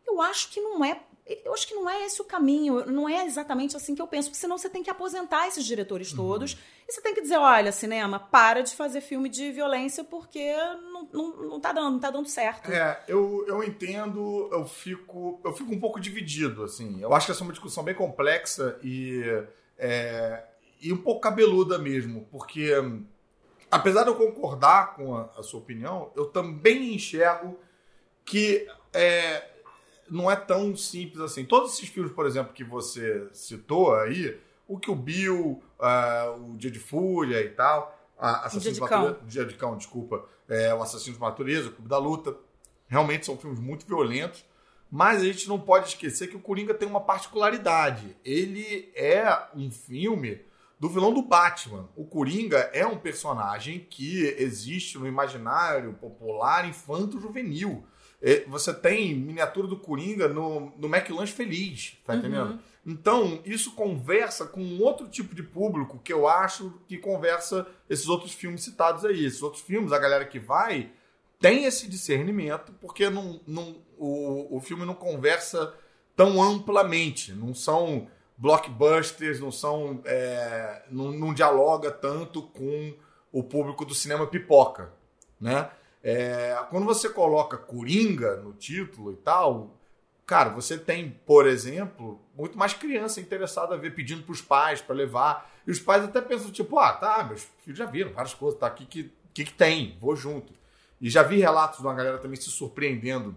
eu 0.06 0.20
acho 0.20 0.50
que 0.50 0.60
não 0.60 0.84
é 0.84 1.00
eu 1.26 1.54
acho 1.54 1.66
que 1.66 1.74
não 1.74 1.88
é 1.88 2.04
esse 2.04 2.20
o 2.20 2.24
caminho, 2.24 2.84
não 2.84 3.08
é 3.08 3.24
exatamente 3.24 3.74
assim 3.74 3.94
que 3.94 4.02
eu 4.02 4.06
penso, 4.06 4.28
porque 4.28 4.40
senão 4.40 4.58
você 4.58 4.68
tem 4.68 4.82
que 4.82 4.90
aposentar 4.90 5.48
esses 5.48 5.64
diretores 5.64 6.10
uhum. 6.10 6.16
todos 6.18 6.52
uhum. 6.52 6.58
e 6.86 6.92
você 6.92 7.00
tem 7.00 7.14
que 7.14 7.22
dizer, 7.22 7.38
olha, 7.38 7.72
cinema, 7.72 8.20
para 8.20 8.62
de 8.62 8.74
fazer 8.76 9.00
filme 9.00 9.30
de 9.30 9.50
violência 9.50 10.04
porque 10.04 10.54
não, 10.92 11.08
não, 11.10 11.36
não 11.48 11.60
tá 11.60 11.72
dando, 11.72 11.92
não 11.92 11.98
tá 11.98 12.10
dando 12.10 12.28
certo. 12.28 12.70
É, 12.70 13.02
eu, 13.08 13.42
eu 13.48 13.64
entendo, 13.64 14.50
eu 14.52 14.66
fico, 14.66 15.40
eu 15.42 15.52
fico 15.54 15.72
um 15.72 15.80
pouco 15.80 15.98
dividido, 15.98 16.62
assim. 16.62 17.00
Eu 17.00 17.14
acho 17.14 17.24
que 17.24 17.32
essa 17.32 17.42
é 17.42 17.44
uma 17.44 17.52
discussão 17.52 17.82
bem 17.82 17.94
complexa 17.94 18.78
e, 18.82 19.22
é, 19.78 20.44
e 20.78 20.92
um 20.92 20.98
pouco 20.98 21.22
cabeluda 21.22 21.78
mesmo, 21.78 22.28
porque 22.30 22.70
apesar 23.70 24.02
de 24.02 24.10
eu 24.10 24.14
concordar 24.14 24.94
com 24.94 25.16
a, 25.16 25.30
a 25.38 25.42
sua 25.42 25.60
opinião, 25.60 26.12
eu 26.14 26.26
também 26.26 26.94
enxergo 26.94 27.58
que 28.26 28.68
é, 28.92 29.53
não 30.10 30.30
é 30.30 30.36
tão 30.36 30.76
simples 30.76 31.20
assim. 31.20 31.44
Todos 31.44 31.74
esses 31.74 31.88
filmes, 31.88 32.12
por 32.12 32.26
exemplo, 32.26 32.52
que 32.52 32.64
você 32.64 33.28
citou 33.32 33.94
aí, 33.94 34.38
o 34.66 34.78
que 34.78 34.90
o 34.90 34.94
Bill, 34.94 35.62
uh, 35.78 36.52
o 36.52 36.56
Dia 36.56 36.70
de 36.70 36.78
Fúria 36.78 37.40
e 37.40 37.50
tal, 37.50 37.98
a 38.18 38.46
Assassino 38.46 38.74
Dia 38.74 38.82
de 38.82 38.88
Cão, 38.88 39.16
Dia 39.26 39.44
de 39.44 39.54
Cão 39.54 39.76
desculpa, 39.76 40.24
é, 40.48 40.74
o 40.74 40.82
Assassino 40.82 41.16
de 41.16 41.20
Natureza, 41.22 41.68
o 41.68 41.72
Clube 41.72 41.88
da 41.88 41.98
Luta, 41.98 42.36
realmente 42.86 43.26
são 43.26 43.36
filmes 43.36 43.58
muito 43.58 43.86
violentos, 43.86 44.44
mas 44.90 45.20
a 45.20 45.24
gente 45.24 45.48
não 45.48 45.58
pode 45.58 45.88
esquecer 45.88 46.28
que 46.28 46.36
o 46.36 46.40
Coringa 46.40 46.74
tem 46.74 46.88
uma 46.88 47.00
particularidade. 47.00 48.16
Ele 48.24 48.92
é 48.94 49.26
um 49.54 49.70
filme 49.70 50.40
do 50.78 50.88
vilão 50.88 51.12
do 51.12 51.22
Batman. 51.22 51.88
O 51.96 52.04
Coringa 52.04 52.58
é 52.72 52.86
um 52.86 52.98
personagem 52.98 53.86
que 53.88 54.22
existe 54.38 54.98
no 54.98 55.06
imaginário 55.06 55.94
popular 55.94 56.68
infanto-juvenil. 56.68 57.84
É, 58.26 58.42
você 58.46 58.72
tem 58.72 59.14
miniatura 59.14 59.68
do 59.68 59.76
Coringa 59.76 60.28
no, 60.28 60.72
no 60.78 60.88
McLanche 60.88 61.30
Feliz, 61.30 61.98
tá 62.06 62.14
uhum. 62.14 62.18
entendendo? 62.18 62.58
Então, 62.86 63.40
isso 63.44 63.72
conversa 63.74 64.46
com 64.46 64.62
um 64.62 64.82
outro 64.82 65.06
tipo 65.08 65.34
de 65.34 65.42
público 65.42 65.98
que 66.02 66.12
eu 66.12 66.26
acho 66.26 66.72
que 66.88 66.96
conversa 66.96 67.66
esses 67.88 68.08
outros 68.08 68.32
filmes 68.32 68.64
citados 68.64 69.04
aí. 69.04 69.26
Esses 69.26 69.42
outros 69.42 69.62
filmes, 69.62 69.92
a 69.92 69.98
galera 69.98 70.24
que 70.24 70.38
vai 70.38 70.90
tem 71.38 71.64
esse 71.64 71.86
discernimento, 71.86 72.72
porque 72.80 73.10
não, 73.10 73.38
não, 73.46 73.76
o, 73.98 74.56
o 74.56 74.60
filme 74.60 74.86
não 74.86 74.94
conversa 74.94 75.74
tão 76.16 76.42
amplamente, 76.42 77.32
não 77.32 77.52
são 77.52 78.08
blockbusters, 78.38 79.38
não 79.38 79.52
são. 79.52 80.00
É, 80.06 80.84
não, 80.90 81.12
não, 81.12 81.34
dialoga 81.34 81.90
tanto 81.90 82.42
com 82.42 82.94
o 83.30 83.42
público 83.42 83.84
do 83.84 83.94
cinema 83.94 84.26
pipoca. 84.26 84.92
Né? 85.38 85.68
É, 86.06 86.54
quando 86.68 86.84
você 86.84 87.08
coloca 87.08 87.56
Coringa 87.56 88.36
no 88.36 88.52
título 88.52 89.10
e 89.10 89.16
tal, 89.16 89.80
cara, 90.26 90.50
você 90.50 90.76
tem, 90.76 91.10
por 91.24 91.46
exemplo, 91.46 92.20
muito 92.36 92.58
mais 92.58 92.74
criança 92.74 93.22
interessada 93.22 93.74
a 93.74 93.78
ver, 93.78 93.94
pedindo 93.94 94.22
para 94.22 94.32
os 94.32 94.42
pais 94.42 94.82
para 94.82 94.94
levar. 94.94 95.50
E 95.66 95.70
os 95.70 95.80
pais 95.80 96.04
até 96.04 96.20
pensam, 96.20 96.52
tipo, 96.52 96.78
ah, 96.78 96.92
tá, 96.92 97.24
meus 97.24 97.48
filhos 97.64 97.78
já 97.78 97.86
viram 97.86 98.12
várias 98.12 98.34
coisas, 98.34 98.60
tá 98.60 98.66
aqui 98.66 98.84
que, 98.84 99.10
que, 99.32 99.46
que 99.46 99.54
tem, 99.54 99.96
vou 99.98 100.14
junto. 100.14 100.52
E 101.00 101.08
já 101.08 101.22
vi 101.22 101.38
relatos 101.38 101.80
de 101.80 101.86
uma 101.86 101.94
galera 101.94 102.18
também 102.18 102.36
se 102.36 102.50
surpreendendo 102.50 103.34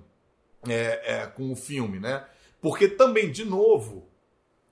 é, 0.68 1.22
é, 1.22 1.28
com 1.28 1.50
o 1.50 1.56
filme, 1.56 2.02
né? 2.02 2.26
Porque 2.60 2.90
também, 2.90 3.32
de 3.32 3.46
novo, 3.46 4.10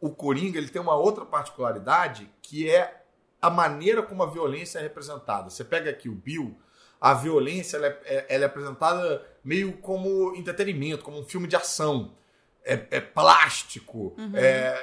o 0.02 0.10
Coringa 0.10 0.58
ele 0.58 0.68
tem 0.68 0.82
uma 0.82 0.96
outra 0.96 1.25
particularidade 1.25 2.30
que 2.42 2.70
é 2.70 3.06
a 3.42 3.50
maneira 3.50 4.04
como 4.04 4.22
a 4.22 4.30
violência 4.30 4.80
é 4.80 4.82
representada. 4.82 5.50
Você 5.50 5.64
pega 5.64 5.90
aqui 5.90 6.10
o 6.10 6.16
Bill, 6.16 6.58
a 7.05 7.13
violência 7.13 7.77
ela 7.77 7.85
é, 7.85 8.00
é 8.03 8.25
ela 8.29 8.45
é 8.45 8.47
apresentada 8.47 9.24
meio 9.43 9.74
como 9.74 10.35
entretenimento, 10.35 11.03
como 11.03 11.19
um 11.19 11.24
filme 11.24 11.47
de 11.47 11.55
ação. 11.55 12.15
É, 12.63 12.83
é 12.89 13.00
plástico, 13.00 14.15
uhum. 14.17 14.31
é, 14.33 14.41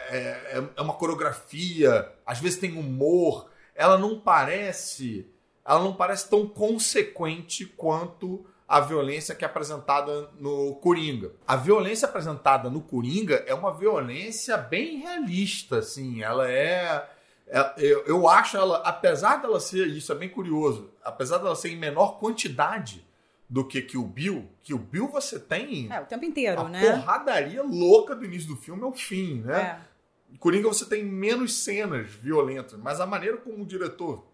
é, 0.08 0.64
é 0.76 0.80
uma 0.80 0.94
coreografia, 0.94 2.08
às 2.24 2.38
vezes 2.38 2.60
tem 2.60 2.78
humor. 2.78 3.50
Ela 3.74 3.98
não 3.98 4.20
parece, 4.20 5.26
ela 5.66 5.82
não 5.82 5.94
parece 5.94 6.30
tão 6.30 6.46
consequente 6.46 7.66
quanto 7.66 8.46
a 8.68 8.78
violência 8.78 9.34
que 9.34 9.44
é 9.44 9.48
apresentada 9.48 10.30
no 10.38 10.76
Coringa. 10.76 11.32
A 11.44 11.56
violência 11.56 12.06
apresentada 12.06 12.70
no 12.70 12.80
Coringa 12.80 13.42
é 13.48 13.52
uma 13.52 13.72
violência 13.72 14.56
bem 14.56 14.98
realista, 14.98 15.78
assim. 15.78 16.22
Ela 16.22 16.48
é, 16.48 16.86
é 16.86 17.08
eu, 17.76 18.04
eu 18.06 18.28
acho 18.28 18.56
ela, 18.56 18.78
apesar 18.78 19.36
dela 19.36 19.60
ser, 19.60 19.86
isso 19.88 20.10
é 20.10 20.14
bem 20.14 20.28
curioso, 20.28 20.90
apesar 21.04 21.38
dela 21.38 21.54
ser 21.54 21.70
em 21.70 21.76
menor 21.76 22.18
quantidade 22.18 23.06
do 23.48 23.66
que 23.66 23.82
que 23.82 23.98
o 23.98 24.04
Bill, 24.04 24.48
que 24.62 24.72
o 24.72 24.78
Bill 24.78 25.08
você 25.08 25.38
tem 25.38 25.92
é, 25.92 26.00
o 26.00 26.06
tempo 26.06 26.24
inteiro, 26.24 26.62
a 26.62 26.68
né? 26.68 26.80
porradaria 26.80 27.62
louca 27.62 28.14
do 28.14 28.24
início 28.24 28.48
do 28.48 28.56
filme 28.56 28.82
ao 28.82 28.92
fim, 28.92 29.42
né? 29.42 29.82
É. 30.32 30.36
Coringa 30.38 30.68
você 30.68 30.86
tem 30.86 31.04
menos 31.04 31.62
cenas 31.62 32.08
violentas, 32.08 32.78
mas 32.78 32.98
a 33.00 33.06
maneira 33.06 33.36
como 33.36 33.62
o 33.62 33.66
diretor 33.66 34.26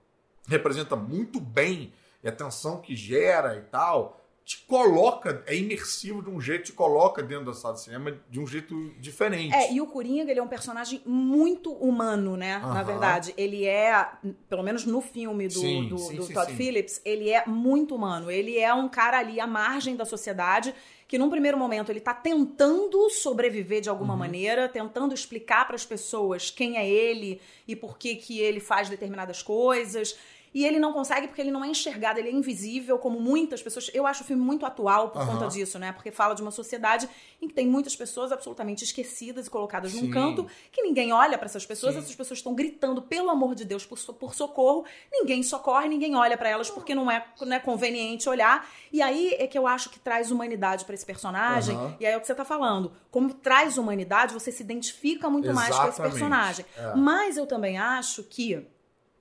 representa 0.46 0.94
muito 0.94 1.40
bem 1.40 1.92
e 2.22 2.28
a 2.28 2.32
tensão 2.32 2.80
que 2.80 2.94
gera 2.94 3.56
e 3.56 3.62
tal, 3.62 4.24
te 4.48 4.64
coloca, 4.66 5.42
é 5.46 5.54
imersivo 5.54 6.22
de 6.22 6.30
um 6.30 6.40
jeito, 6.40 6.64
te 6.64 6.72
coloca 6.72 7.22
dentro 7.22 7.44
da 7.44 7.52
sala 7.52 7.74
de 7.74 7.82
cinema 7.82 8.18
de 8.30 8.40
um 8.40 8.46
jeito 8.46 8.94
diferente. 8.98 9.54
É, 9.54 9.74
e 9.74 9.78
o 9.78 9.86
Coringa, 9.86 10.30
ele 10.30 10.40
é 10.40 10.42
um 10.42 10.48
personagem 10.48 11.02
muito 11.04 11.70
humano, 11.70 12.34
né? 12.34 12.56
Uhum. 12.56 12.72
Na 12.72 12.82
verdade, 12.82 13.34
ele 13.36 13.66
é, 13.66 14.08
pelo 14.48 14.62
menos 14.62 14.86
no 14.86 15.02
filme 15.02 15.48
do, 15.48 15.60
sim, 15.60 15.88
do, 15.90 15.98
sim, 15.98 16.16
do 16.16 16.22
sim, 16.22 16.32
Todd 16.32 16.50
Phillips, 16.54 16.98
ele 17.04 17.28
é 17.28 17.44
muito 17.46 17.94
humano. 17.94 18.30
Ele 18.30 18.58
é 18.58 18.72
um 18.72 18.88
cara 18.88 19.18
ali 19.18 19.38
à 19.38 19.46
margem 19.46 19.94
da 19.94 20.06
sociedade 20.06 20.74
que 21.06 21.18
num 21.18 21.28
primeiro 21.28 21.58
momento 21.58 21.90
ele 21.90 22.00
tá 22.00 22.14
tentando 22.14 23.10
sobreviver 23.10 23.82
de 23.82 23.90
alguma 23.90 24.14
uhum. 24.14 24.18
maneira, 24.18 24.66
tentando 24.66 25.12
explicar 25.12 25.66
para 25.66 25.76
as 25.76 25.84
pessoas 25.84 26.50
quem 26.50 26.78
é 26.78 26.88
ele 26.88 27.38
e 27.66 27.76
por 27.76 27.98
que 27.98 28.16
que 28.16 28.40
ele 28.40 28.60
faz 28.60 28.88
determinadas 28.88 29.42
coisas. 29.42 30.16
E 30.54 30.64
ele 30.64 30.78
não 30.78 30.92
consegue 30.92 31.28
porque 31.28 31.40
ele 31.40 31.50
não 31.50 31.64
é 31.64 31.68
enxergado, 31.68 32.18
ele 32.18 32.28
é 32.28 32.32
invisível, 32.32 32.98
como 32.98 33.20
muitas 33.20 33.62
pessoas. 33.62 33.90
Eu 33.92 34.06
acho 34.06 34.22
o 34.22 34.26
filme 34.26 34.42
muito 34.42 34.64
atual 34.64 35.10
por 35.10 35.22
uhum. 35.22 35.28
conta 35.28 35.48
disso, 35.48 35.78
né? 35.78 35.92
Porque 35.92 36.10
fala 36.10 36.34
de 36.34 36.42
uma 36.42 36.50
sociedade 36.50 37.08
em 37.40 37.48
que 37.48 37.54
tem 37.54 37.66
muitas 37.66 37.94
pessoas 37.94 38.32
absolutamente 38.32 38.84
esquecidas 38.84 39.46
e 39.46 39.50
colocadas 39.50 39.92
Sim. 39.92 40.02
num 40.02 40.10
canto, 40.10 40.46
que 40.72 40.82
ninguém 40.82 41.12
olha 41.12 41.36
para 41.36 41.46
essas 41.46 41.64
pessoas, 41.64 41.94
Sim. 41.94 42.00
essas 42.00 42.14
pessoas 42.14 42.38
estão 42.38 42.54
gritando, 42.54 43.02
pelo 43.02 43.30
amor 43.30 43.54
de 43.54 43.64
Deus, 43.64 43.84
por, 43.84 43.98
por 44.14 44.34
socorro, 44.34 44.84
ninguém 45.12 45.42
socorre, 45.42 45.88
ninguém 45.88 46.16
olha 46.16 46.36
para 46.36 46.48
elas 46.48 46.70
porque 46.70 46.94
não 46.94 47.10
é, 47.10 47.24
não 47.40 47.56
é 47.56 47.60
conveniente 47.60 48.28
olhar. 48.28 48.68
E 48.92 49.02
aí 49.02 49.34
é 49.38 49.46
que 49.46 49.58
eu 49.58 49.66
acho 49.66 49.90
que 49.90 49.98
traz 49.98 50.30
humanidade 50.30 50.84
para 50.84 50.94
esse 50.94 51.06
personagem, 51.06 51.76
uhum. 51.76 51.94
e 52.00 52.06
aí 52.06 52.12
é 52.12 52.16
o 52.16 52.20
que 52.20 52.26
você 52.26 52.34
tá 52.34 52.44
falando. 52.44 52.92
Como 53.10 53.32
traz 53.34 53.78
humanidade, 53.78 54.32
você 54.32 54.50
se 54.50 54.62
identifica 54.62 55.28
muito 55.28 55.48
Exatamente. 55.48 55.70
mais 55.70 55.82
com 55.82 55.88
esse 55.88 56.10
personagem. 56.10 56.64
É. 56.76 56.94
Mas 56.94 57.36
eu 57.36 57.46
também 57.46 57.78
acho 57.78 58.22
que 58.24 58.66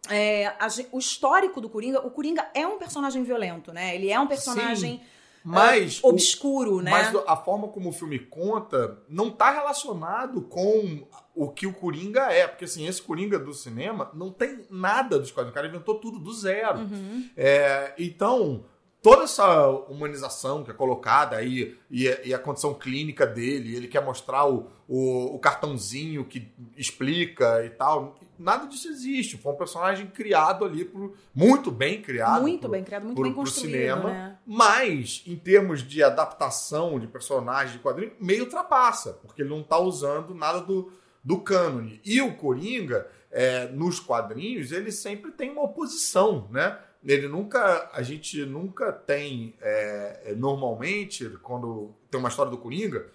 é, 0.09 0.47
a, 0.47 0.67
o 0.91 0.99
histórico 0.99 1.61
do 1.61 1.69
Coringa, 1.69 1.99
o 2.05 2.11
Coringa 2.11 2.47
é 2.53 2.65
um 2.65 2.77
personagem 2.77 3.23
violento, 3.23 3.71
né? 3.71 3.95
Ele 3.95 4.09
é 4.09 4.19
um 4.19 4.27
personagem. 4.27 4.97
Sim, 4.97 5.01
mas 5.43 5.99
uh, 6.03 6.07
obscuro, 6.07 6.77
o, 6.77 6.81
né? 6.81 6.91
Mas 6.91 7.15
a 7.25 7.37
forma 7.37 7.69
como 7.69 7.89
o 7.89 7.93
filme 7.93 8.19
conta 8.19 9.01
não 9.07 9.29
está 9.29 9.49
relacionado 9.49 10.41
com 10.41 11.07
o 11.33 11.49
que 11.49 11.65
o 11.65 11.73
Coringa 11.73 12.31
é. 12.31 12.47
Porque, 12.47 12.65
assim, 12.65 12.85
esse 12.85 13.01
Coringa 13.01 13.39
do 13.39 13.53
cinema 13.53 14.11
não 14.13 14.31
tem 14.31 14.65
nada 14.69 15.17
dos 15.17 15.31
quadrinhos. 15.31 15.51
O 15.51 15.55
cara 15.55 15.67
inventou 15.67 15.95
tudo 15.95 16.19
do 16.19 16.33
zero. 16.33 16.79
Uhum. 16.79 17.29
É, 17.37 17.93
então, 17.97 18.65
toda 19.01 19.23
essa 19.23 19.69
humanização 19.69 20.63
que 20.63 20.71
é 20.71 20.73
colocada 20.73 21.37
aí 21.37 21.77
e, 21.89 22.05
e, 22.25 22.33
a 22.33 22.39
condição 22.39 22.73
clínica 22.73 23.25
dele, 23.25 23.75
ele 23.75 23.87
quer 23.87 24.03
mostrar 24.03 24.45
o, 24.45 24.67
o, 24.87 25.35
o, 25.35 25.39
cartãozinho 25.39 26.25
que 26.25 26.51
explica 26.75 27.63
e 27.63 27.69
tal. 27.69 28.19
Nada 28.37 28.67
disso 28.67 28.87
existe. 28.87 29.37
Foi 29.37 29.53
um 29.53 29.55
personagem 29.55 30.07
criado 30.07 30.65
ali, 30.65 30.85
por, 30.85 31.15
muito 31.33 31.71
bem 31.71 32.01
criado. 32.01 32.41
Muito 32.41 32.61
pro, 32.61 32.71
bem 32.71 32.83
criado, 32.83 33.03
muito 33.03 33.15
pro, 33.15 33.23
bem 33.23 33.33
construído. 33.33 33.71
Cinema, 33.71 34.09
né? 34.09 34.37
Mas, 34.45 35.23
em 35.25 35.35
termos 35.35 35.81
de 35.81 36.03
adaptação 36.03 36.99
de 36.99 37.07
personagem 37.07 37.77
de 37.77 37.79
quadrinho, 37.79 38.13
meio 38.19 38.43
ultrapassa, 38.43 39.13
porque 39.13 39.41
ele 39.41 39.49
não 39.49 39.61
está 39.61 39.77
usando 39.77 40.33
nada 40.33 40.61
do, 40.61 40.91
do 41.23 41.39
cânone. 41.39 42.01
E 42.05 42.21
o 42.21 42.35
Coringa, 42.35 43.07
é, 43.31 43.67
nos 43.67 43.99
quadrinhos, 43.99 44.71
ele 44.71 44.91
sempre 44.91 45.31
tem 45.31 45.49
uma 45.51 45.63
oposição, 45.63 46.47
né? 46.51 46.77
ele 47.05 47.27
nunca. 47.27 47.89
A 47.93 48.01
gente 48.01 48.45
nunca 48.45 48.91
tem. 48.91 49.55
É, 49.61 50.21
é, 50.25 50.35
normalmente, 50.35 51.29
quando 51.41 51.93
tem 52.09 52.19
uma 52.19 52.29
história 52.29 52.51
do 52.51 52.57
Coringa, 52.57 53.05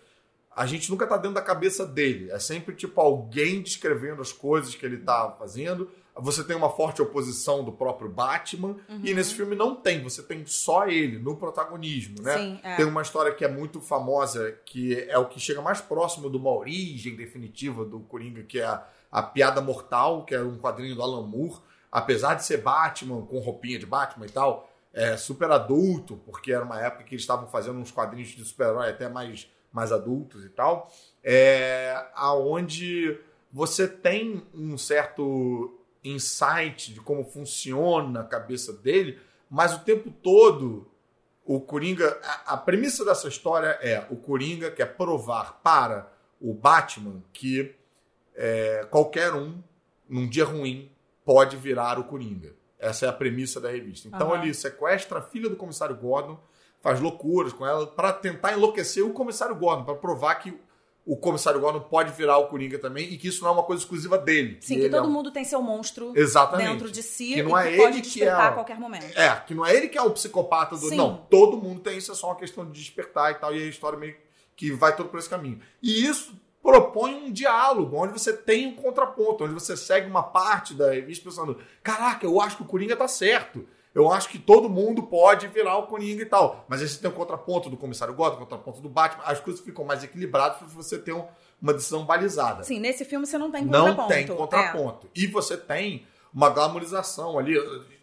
a 0.55 0.67
gente 0.67 0.91
nunca 0.91 1.07
tá 1.07 1.17
dentro 1.17 1.35
da 1.35 1.43
cabeça 1.43 1.87
dele. 1.87 2.31
É 2.31 2.39
sempre 2.39 2.75
tipo 2.75 3.01
alguém 3.01 3.63
descrevendo 3.63 4.21
as 4.23 4.33
coisas 4.33 4.75
que 4.75 4.85
ele 4.85 4.99
tá 4.99 5.35
fazendo. 5.39 5.91
Você 6.15 6.45
tem 6.45 6.55
uma 6.55 6.69
forte 6.69 7.01
oposição 7.01 7.65
do 7.65 7.73
próprio 7.73 8.11
Batman. 8.11 8.77
Uhum. 8.89 9.01
E 9.03 9.15
nesse 9.15 9.35
filme 9.35 9.57
não 9.57 9.75
tem. 9.75 10.03
Você 10.03 10.23
tem 10.23 10.45
só 10.47 10.87
ele 10.87 11.19
no 11.19 11.37
protagonismo, 11.37 12.23
né? 12.23 12.37
Sim, 12.37 12.61
é. 12.63 12.77
Tem 12.77 12.85
uma 12.85 13.03
história 13.03 13.33
que 13.33 13.45
é 13.45 13.49
muito 13.49 13.81
famosa, 13.81 14.53
que 14.67 15.01
é 15.09 15.17
o 15.19 15.27
que 15.27 15.41
chega 15.41 15.63
mais 15.63 15.81
próximo 15.81 16.31
de 16.31 16.37
uma 16.37 16.51
origem 16.51 17.17
definitiva 17.17 17.85
do 17.85 18.01
Coringa, 18.01 18.43
que 18.43 18.61
é 18.61 18.65
a, 18.65 18.87
a 19.11 19.23
Piada 19.23 19.61
Mortal, 19.61 20.25
que 20.25 20.35
é 20.35 20.43
um 20.43 20.59
quadrinho 20.59 20.95
do 20.95 21.03
Alan 21.03 21.27
Moore 21.27 21.61
apesar 21.93 22.35
de 22.35 22.45
ser 22.45 22.63
Batman, 22.63 23.21
com 23.27 23.39
roupinha 23.39 23.79
de 23.79 23.85
Batman 23.85 24.25
e 24.25 24.31
tal, 24.31 24.71
é 24.95 25.17
super 25.19 25.51
adulto, 25.51 26.17
porque 26.25 26.53
era 26.53 26.65
uma 26.65 26.81
época 26.81 27.05
que 27.05 27.15
eles 27.15 27.23
estavam 27.23 27.47
fazendo 27.47 27.79
uns 27.79 27.91
quadrinhos 27.91 28.31
de 28.31 28.43
super-herói 28.45 28.89
até 28.89 29.09
mais, 29.09 29.47
mais 29.73 29.93
adultos 29.93 30.45
e 30.45 30.49
tal, 30.49 30.93
é, 31.23 32.07
aonde 32.15 33.19
você 33.53 33.89
tem 33.89 34.43
um 34.55 34.77
certo 34.77 35.79
insight 36.05 36.93
de 36.93 37.01
como 37.01 37.25
funciona 37.25 38.21
a 38.21 38.25
cabeça 38.25 38.73
dele, 38.73 39.19
mas 39.49 39.75
o 39.75 39.81
tempo 39.81 40.11
todo 40.11 40.91
o 41.45 41.61
Coringa. 41.61 42.19
A, 42.23 42.55
a 42.55 42.57
premissa 42.57 43.05
dessa 43.05 43.29
história 43.29 43.79
é 43.81 44.07
o 44.11 44.17
Coringa 44.17 44.71
quer 44.71 44.97
provar 44.97 45.61
para 45.63 46.11
o 46.41 46.53
Batman 46.55 47.23
que 47.33 47.75
é, 48.35 48.87
qualquer 48.91 49.33
um, 49.35 49.63
num 50.09 50.29
dia 50.29 50.45
ruim, 50.45 50.91
pode 51.25 51.57
virar 51.57 51.99
o 51.99 52.05
Coringa. 52.05 52.55
Essa 52.79 53.07
é 53.07 53.09
a 53.09 53.13
premissa 53.13 53.61
da 53.61 53.71
revista. 53.71 54.09
Então 54.09 54.31
uhum. 54.31 54.43
ele 54.43 54.55
sequestra 54.55 55.19
a 55.19 55.23
filha 55.23 55.49
do 55.49 55.57
comissário 55.57 55.95
Gordon, 55.95 56.39
faz 56.83 57.01
loucuras 57.01 57.53
com 57.53 57.65
ela 57.65 57.87
para 57.87 58.13
tentar 58.13 58.53
enlouquecer 58.53 59.07
o 59.07 59.13
comissário 59.13 59.55
Gordon, 59.55 59.85
para 59.85 59.95
provar 59.95 60.35
que 60.35 60.53
o 61.05 61.17
comissário 61.17 61.61
Gordon 61.61 61.81
pode 61.81 62.13
virar 62.13 62.39
o 62.39 62.47
Coringa 62.47 62.79
também 62.79 63.05
e 63.13 63.17
que 63.17 63.29
isso 63.29 63.43
não 63.43 63.51
é 63.51 63.53
uma 63.53 63.63
coisa 63.63 63.83
exclusiva 63.83 64.19
dele. 64.19 64.59
Sim, 64.61 64.77
que, 64.77 64.83
que 64.83 64.89
todo 64.91 65.05
é 65.05 65.09
um... 65.09 65.11
mundo 65.11 65.31
tem 65.33 65.45
seu 65.45 65.61
monstro 65.63 66.13
Exatamente. 66.15 66.71
dentro 66.71 66.91
de 66.91 67.03
si 67.03 67.35
que 67.35 67.43
não 67.43 67.57
é 67.57 67.63
que 67.63 67.69
ele 67.69 67.77
pode 67.83 68.03
que 68.03 68.23
é 68.23 68.31
a 68.31 68.53
qualquer 68.53 68.79
momento. 68.79 69.19
É, 69.19 69.35
que 69.47 69.55
não 69.55 69.65
é 69.65 69.75
ele 69.75 69.89
que 69.89 69.99
é 69.99 70.03
o 70.03 70.11
psicopata 70.11 70.77
do. 70.77 70.89
Sim. 70.89 70.97
Não, 70.97 71.27
todo 71.31 71.57
mundo 71.57 71.81
tem 71.81 71.99
isso, 71.99 72.13
é 72.13 72.15
só 72.15 72.29
uma 72.29 72.37
questão 72.37 72.65
de 72.65 72.73
despertar 72.73 73.33
e 73.33 73.35
tal, 73.35 73.55
e 73.55 73.63
a 73.63 73.67
história 73.67 73.99
meio 73.99 74.17
que 74.55 74.71
vai 74.71 74.95
todo 74.95 75.09
por 75.09 75.19
esse 75.19 75.29
caminho. 75.29 75.61
E 75.83 76.07
isso 76.07 76.35
propõe 76.63 77.15
um 77.15 77.33
diálogo, 77.33 77.97
onde 77.97 78.13
você 78.13 78.33
tem 78.33 78.69
um 78.69 78.77
contraponto, 78.77 79.45
onde 79.45 79.55
você 79.55 79.77
segue 79.77 80.09
uma 80.09 80.23
parte 80.23 80.75
da 80.75 80.93
revista 80.93 81.29
pensando: 81.29 81.59
caraca, 81.83 82.25
eu 82.25 82.41
acho 82.41 82.57
que 82.57 82.63
o 82.63 82.67
Coringa 82.67 82.97
tá 82.97 83.09
certo. 83.09 83.67
Eu 83.95 84.11
acho 84.11 84.29
que 84.29 84.39
todo 84.39 84.69
mundo 84.69 85.03
pode 85.03 85.49
virar 85.49 85.77
o 85.77 85.87
Coringa 85.87 86.23
e 86.23 86.27
tal. 86.27 86.65
Mas 86.69 86.81
aí 86.81 86.89
você 86.89 86.99
tem 86.99 87.11
o 87.11 87.15
contraponto 87.15 87.69
do 87.69 87.77
comissário 87.77 88.15
Gordon, 88.15 88.37
o 88.37 88.41
contraponto 88.41 88.81
do 88.81 88.89
Batman. 88.89 89.23
As 89.25 89.41
coisas 89.41 89.63
ficam 89.63 89.85
mais 89.85 90.03
equilibradas 90.03 90.59
para 90.59 90.67
você 90.69 90.99
ter 90.99 91.13
um, 91.13 91.27
uma 91.61 91.75
decisão 91.75 92.05
balizada. 92.05 92.65
Sim, 92.65 92.81
nesse 92.81 93.05
filme 93.05 93.27
você 93.27 93.37
não 93.37 93.51
tem 93.51 93.67
contraponto. 93.67 94.01
Não 94.01 94.09
tem 94.09 94.27
contraponto. 94.27 95.07
É. 95.09 95.21
E 95.21 95.27
você 95.27 95.57
tem 95.57 96.07
uma 96.33 96.49
glamorização 96.49 97.39
ali. 97.39 97.55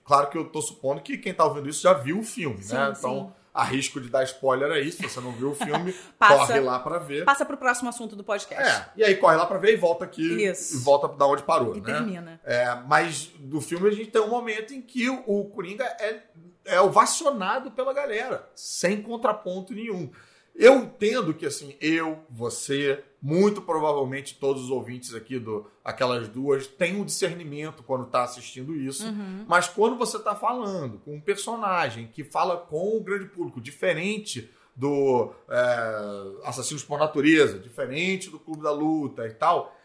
Claro 0.04 0.30
que 0.30 0.38
eu 0.38 0.46
tô 0.46 0.62
supondo 0.62 1.02
que 1.02 1.18
quem 1.18 1.34
tá 1.34 1.44
ouvindo 1.46 1.70
isso 1.70 1.82
já 1.82 1.94
viu 1.94 2.20
o 2.20 2.24
filme, 2.24 2.62
sim, 2.62 2.76
né? 2.76 2.94
Então, 2.96 3.28
sim 3.28 3.39
arrisco 3.60 4.00
de 4.00 4.10
dar 4.10 4.24
spoiler 4.24 4.72
aí, 4.72 4.92
se 4.92 5.02
você 5.02 5.20
não 5.20 5.32
viu 5.32 5.52
o 5.52 5.56
filme, 5.56 5.94
passa, 6.18 6.48
corre 6.48 6.60
lá 6.60 6.80
para 6.80 6.98
ver. 7.00 7.26
Passa 7.26 7.46
pro 7.46 7.58
próximo 7.58 7.90
assunto 7.90 8.16
do 8.16 8.24
podcast. 8.24 8.64
É, 8.64 8.86
e 8.98 9.04
aí 9.04 9.16
corre 9.16 9.36
lá 9.36 9.46
para 9.46 9.58
ver 9.58 9.74
e 9.74 9.78
volta 9.78 10.06
aqui 10.06 10.46
Isso. 10.46 10.78
e 10.78 10.80
volta 10.80 11.08
da 11.08 11.26
onde 11.26 11.44
parou, 11.44 11.76
e 11.76 11.82
né? 11.82 11.94
termina. 11.94 12.42
É, 12.44 12.76
mas 12.88 13.32
do 13.40 13.62
filme 13.62 13.88
a 13.88 13.92
gente 13.92 14.12
tem 14.12 14.22
um 14.22 14.30
momento 14.30 14.74
em 14.74 14.82
que 14.82 15.10
o 15.10 15.46
Coringa 15.46 15.84
é, 15.84 16.24
é 16.66 16.82
ovacionado 16.82 17.72
pela 17.72 17.94
galera, 17.94 18.50
sem 18.56 19.02
contraponto 19.02 19.74
nenhum. 19.74 20.10
Eu 20.56 20.76
entendo 20.76 21.34
que, 21.34 21.46
assim, 21.46 21.76
eu, 21.80 22.20
você, 22.30 23.02
muito 23.22 23.62
provavelmente 23.62 24.36
todos 24.36 24.64
os 24.64 24.70
ouvintes 24.70 25.14
aqui 25.14 25.38
do 25.38 25.70
Aquelas 25.84 26.28
Duas 26.30 26.68
têm 26.68 26.96
um 26.96 27.04
discernimento 27.04 27.84
quando 27.84 28.06
está 28.06 28.24
assistindo 28.24 28.76
isso. 28.76 29.06
Uhum. 29.06 29.46
Mas 29.48 29.68
quando 29.68 29.98
você 29.98 30.18
está 30.18 30.36
falando 30.36 31.00
com 31.00 31.16
um 31.16 31.22
personagem 31.22 32.08
que 32.08 32.24
fala 32.24 32.58
com 32.58 32.98
o 32.98 33.02
grande 33.02 33.26
público, 33.26 33.60
diferente 33.60 34.50
do 34.76 35.34
é, 35.50 36.48
Assassinos 36.48 36.84
por 36.84 36.98
Natureza, 36.98 37.60
diferente 37.60 38.30
do 38.30 38.40
Clube 38.40 38.64
da 38.64 38.72
Luta 38.72 39.28
e 39.28 39.34
tal, 39.34 39.76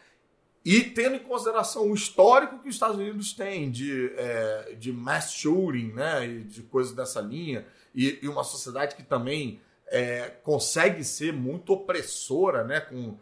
e 0.63 0.81
tendo 0.81 1.17
em 1.17 1.19
consideração 1.19 1.91
o 1.91 1.93
histórico 1.93 2.59
que 2.59 2.69
os 2.69 2.75
Estados 2.75 2.97
Unidos 2.97 3.33
têm 3.33 3.69
de, 3.69 4.11
é, 4.15 4.75
de 4.79 4.93
mass 4.93 5.33
shooting, 5.33 5.91
né, 5.91 6.25
e 6.25 6.43
de 6.43 6.63
coisas 6.63 6.93
dessa 6.93 7.19
linha, 7.19 7.67
e, 7.93 8.19
e 8.21 8.27
uma 8.27 8.43
sociedade 8.43 8.95
que 8.95 9.03
também 9.03 9.59
é, 9.87 10.31
consegue 10.43 11.03
ser 11.03 11.33
muito 11.33 11.73
opressora, 11.73 12.63
né? 12.63 12.81
Com 12.81 13.17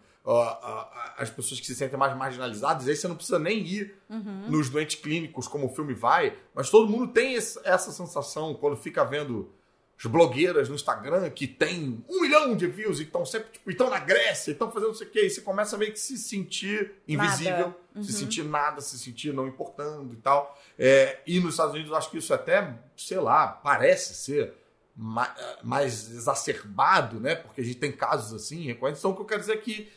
as 1.18 1.30
pessoas 1.30 1.60
que 1.60 1.66
se 1.66 1.76
sentem 1.76 2.00
mais 2.00 2.16
marginalizadas. 2.16 2.88
Aí 2.88 2.96
você 2.96 3.08
não 3.08 3.16
precisa 3.16 3.38
nem 3.38 3.60
ir 3.60 3.96
uhum. 4.10 4.50
nos 4.50 4.70
doentes 4.70 4.96
clínicos, 4.96 5.48
como 5.48 5.66
o 5.66 5.70
filme 5.70 5.94
vai, 5.94 6.38
mas 6.56 6.70
todo 6.70 6.90
mundo 6.90 7.12
tem 7.12 7.34
esse, 7.34 7.60
essa 7.66 7.92
sensação 7.92 8.54
quando 8.54 8.78
fica 8.78 9.04
vendo 9.04 9.52
as 9.98 10.06
blogueiras 10.10 10.70
no 10.70 10.76
Instagram 10.76 11.30
que 11.30 11.46
tem 11.46 12.04
um 12.10 12.22
milhão 12.22 12.56
de 12.56 12.68
views 12.68 13.00
e 13.00 13.04
estão 13.04 13.26
sempre 13.26 13.52
tipo, 13.52 13.70
estão 13.70 13.90
na 13.90 14.00
Grécia, 14.00 14.52
estão 14.52 14.72
fazendo 14.72 14.90
não 14.90 14.96
sei 14.96 15.08
o 15.08 15.10
quê, 15.10 15.26
e 15.26 15.30
você 15.30 15.42
começa 15.42 15.76
a 15.76 15.80
meio 15.80 15.92
que 15.92 16.00
se 16.00 16.18
sentir 16.18 16.94
invisível, 17.08 17.76
uhum. 17.96 18.04
se 18.04 18.14
sentir 18.14 18.44
nada, 18.44 18.82
se 18.82 18.98
sentir 18.98 19.34
não 19.34 19.48
importando 19.48 20.14
e 20.14 20.18
tal. 20.18 20.58
É, 20.80 21.20
e 21.28 21.40
nos 21.40 21.52
Estados 21.52 21.74
Unidos 21.74 21.92
eu 21.92 21.98
acho 21.98 22.10
que 22.10 22.18
isso 22.18 22.34
até, 22.34 22.76
sei 22.96 23.20
lá, 23.20 23.48
parece 23.48 24.14
ser 24.16 24.54
mais 24.96 26.12
exacerbado, 26.12 27.20
né? 27.20 27.36
Porque 27.36 27.62
a 27.62 27.64
gente 27.64 27.80
tem 27.80 27.92
casos 27.92 28.34
assim, 28.34 28.66
recorrentes. 28.66 29.02
Então, 29.02 29.12
o 29.12 29.16
que 29.16 29.22
eu 29.22 29.26
quero 29.26 29.40
dizer 29.40 29.54
é 29.54 29.58
que, 29.58 29.92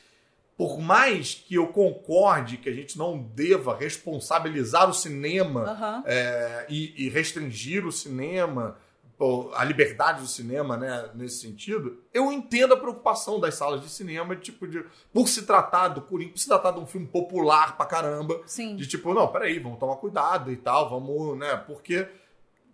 por 0.57 0.79
mais 0.81 1.35
que 1.35 1.55
eu 1.55 1.67
concorde 1.69 2.57
que 2.57 2.69
a 2.69 2.73
gente 2.73 2.97
não 2.97 3.19
deva 3.19 3.77
responsabilizar 3.77 4.89
o 4.89 4.95
cinema 4.95 5.73
uhum. 5.73 6.03
é, 6.07 6.67
e, 6.69 7.07
e, 7.07 7.09
restringir 7.11 7.87
o 7.87 7.93
cinema, 7.93 8.79
a 9.55 9.65
liberdade 9.65 10.21
do 10.21 10.27
cinema, 10.27 10.79
né, 10.79 11.11
nesse 11.15 11.41
sentido, 11.41 11.99
eu 12.13 12.33
entendo 12.33 12.73
a 12.73 12.77
preocupação 12.77 13.39
das 13.39 13.55
salas 13.55 13.83
de 13.83 13.91
cinema, 13.91 14.35
tipo, 14.35 14.67
de, 14.67 14.83
por 15.13 15.29
se 15.29 15.45
tratar 15.45 15.89
do 15.89 16.01
Coringa, 16.01 16.33
por 16.33 16.39
se 16.39 16.49
tratar 16.49 16.71
de 16.71 16.81
um 16.81 16.87
filme 16.87 17.07
popular 17.07 17.77
pra 17.77 17.85
caramba, 17.85 18.41
Sim. 18.47 18.77
de 18.77 18.87
tipo, 18.87 19.13
não, 19.13 19.29
peraí, 19.29 19.59
vamos 19.59 19.79
tomar 19.79 19.97
cuidado 19.97 20.51
e 20.51 20.57
tal, 20.57 20.89
vamos, 20.89 21.37
né, 21.39 21.55
porque 21.67 22.09